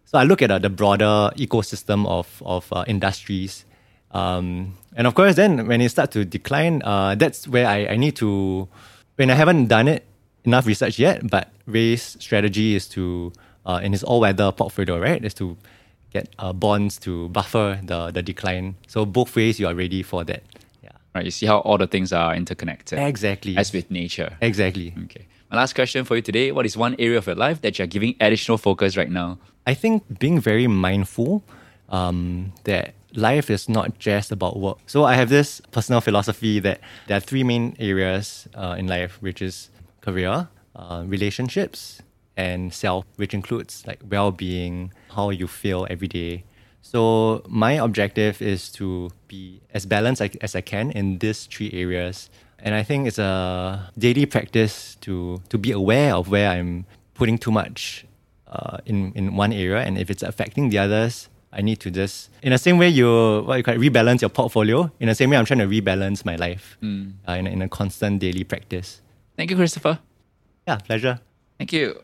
So 0.06 0.18
I 0.18 0.24
look 0.24 0.42
at 0.42 0.52
uh, 0.52 0.60
the 0.60 0.70
broader 0.70 1.32
ecosystem 1.38 2.06
of 2.08 2.42
of 2.46 2.72
uh, 2.74 2.84
industries. 2.88 3.66
Um, 4.14 4.76
and 4.96 5.08
of 5.08 5.16
course, 5.16 5.36
then 5.36 5.68
when 5.68 5.82
it 5.82 5.90
starts 5.90 6.14
to 6.14 6.26
decline, 6.26 6.82
uh, 6.84 7.16
that's 7.16 7.48
where 7.48 7.68
I, 7.68 7.88
I 7.88 7.96
need 7.96 8.16
to, 8.18 8.68
when 9.16 9.30
I 9.30 9.36
haven't 9.36 9.68
done 9.68 9.88
it 9.88 10.06
enough 10.44 10.66
research 10.66 11.00
yet, 11.00 11.30
but 11.30 11.52
Ray's 11.66 12.18
strategy 12.20 12.76
is 12.76 12.88
to, 12.90 13.32
uh, 13.66 13.80
in 13.84 13.92
his 13.92 14.04
all 14.04 14.20
weather 14.20 14.52
portfolio, 14.52 15.00
right, 15.00 15.24
is 15.24 15.34
to 15.36 15.58
get 16.12 16.30
uh, 16.40 16.54
bonds 16.54 16.98
to 17.00 17.30
buffer 17.30 17.80
the, 17.84 18.12
the 18.12 18.22
decline. 18.22 18.76
So 18.88 19.06
both 19.06 19.36
ways 19.36 19.60
you 19.60 19.68
are 19.68 19.74
ready 19.74 20.04
for 20.04 20.24
that. 20.26 20.44
Yeah. 20.84 20.92
Right. 21.16 21.26
You 21.26 21.32
see 21.32 21.46
how 21.46 21.60
all 21.60 21.78
the 21.78 21.88
things 21.88 22.12
are 22.12 22.36
interconnected. 22.36 23.00
Exactly. 23.00 23.58
As 23.58 23.72
with 23.74 23.90
nature. 23.90 24.38
Exactly. 24.42 24.94
Okay. 25.06 25.28
My 25.50 25.58
last 25.58 25.74
question 25.74 26.06
for 26.06 26.16
you 26.16 26.22
today 26.22 26.52
What 26.54 26.66
is 26.66 26.78
one 26.78 26.96
area 26.98 27.18
of 27.18 27.28
your 27.28 27.36
life 27.36 27.62
that 27.62 27.78
you're 27.78 27.88
giving 27.88 28.16
additional 28.20 28.58
focus 28.58 28.96
right 28.96 29.10
now? 29.10 29.38
I 29.68 29.74
think 29.74 30.20
being 30.20 30.40
very 30.40 30.68
mindful 30.68 31.44
um, 31.90 32.54
that 32.64 32.94
life 33.14 33.50
is 33.50 33.68
not 33.68 34.00
just 34.00 34.32
about 34.32 34.58
work. 34.58 34.78
So 34.88 35.04
I 35.04 35.16
have 35.16 35.30
this 35.30 35.62
personal 35.72 36.02
philosophy 36.02 36.60
that 36.60 36.80
there 37.08 37.18
are 37.18 37.22
three 37.22 37.44
main 37.44 37.76
areas 37.80 38.48
uh, 38.56 38.76
in 38.78 38.88
life, 38.88 39.18
which 39.22 39.42
is 39.42 39.70
career, 40.00 40.48
uh, 40.76 41.04
relationships, 41.06 42.02
and 42.42 42.74
self, 42.74 43.06
which 43.22 43.34
includes 43.34 43.84
like 43.88 44.00
well-being, 44.10 44.92
how 45.16 45.30
you 45.30 45.48
feel 45.48 45.86
every 45.90 46.08
day. 46.08 46.44
So 46.82 47.44
my 47.48 47.74
objective 47.74 48.42
is 48.42 48.70
to 48.74 49.10
be 49.28 49.62
as 49.74 49.86
balanced 49.86 50.22
as- 50.42 50.56
I 50.56 50.62
can 50.62 50.92
in 50.92 51.20
these 51.20 51.46
three 51.54 51.70
areas. 51.74 52.30
And 52.64 52.74
I 52.76 52.84
think 52.84 53.08
it's 53.08 53.18
a 53.20 53.90
daily 53.98 54.26
practice 54.26 54.96
to 55.06 55.42
to 55.50 55.58
be 55.58 55.72
aware 55.74 56.14
of 56.20 56.30
where 56.30 56.50
I'm 56.56 56.86
putting 57.18 57.38
too 57.40 57.52
much 57.52 58.06
uh, 58.48 58.78
in 58.86 59.12
in 59.16 59.26
one 59.38 59.52
area, 59.54 59.82
and 59.88 59.98
if 59.98 60.10
it's 60.14 60.22
affecting 60.24 60.70
the 60.70 60.78
others, 60.86 61.30
I 61.58 61.62
need 61.66 61.80
to 61.82 61.90
just 61.90 62.30
in 62.46 62.52
the 62.52 62.58
same 62.62 62.78
way 62.78 62.90
you 62.94 63.10
what 63.48 63.58
you 63.58 63.64
call 63.66 63.74
it, 63.74 63.82
rebalance 63.82 64.22
your 64.22 64.30
portfolio. 64.30 64.92
In 65.00 65.08
the 65.10 65.16
same 65.16 65.30
way, 65.32 65.38
I'm 65.38 65.46
trying 65.50 65.64
to 65.66 65.70
rebalance 65.70 66.22
my 66.26 66.36
life 66.38 66.78
uh, 67.28 67.34
in, 67.40 67.48
a, 67.48 67.50
in 67.50 67.62
a 67.62 67.70
constant 67.70 68.20
daily 68.22 68.44
practice. 68.46 69.02
Thank 69.38 69.50
you, 69.50 69.58
Christopher. 69.58 69.98
Yeah, 70.68 70.78
pleasure. 70.86 71.18
Thank 71.58 71.74
you. 71.74 72.04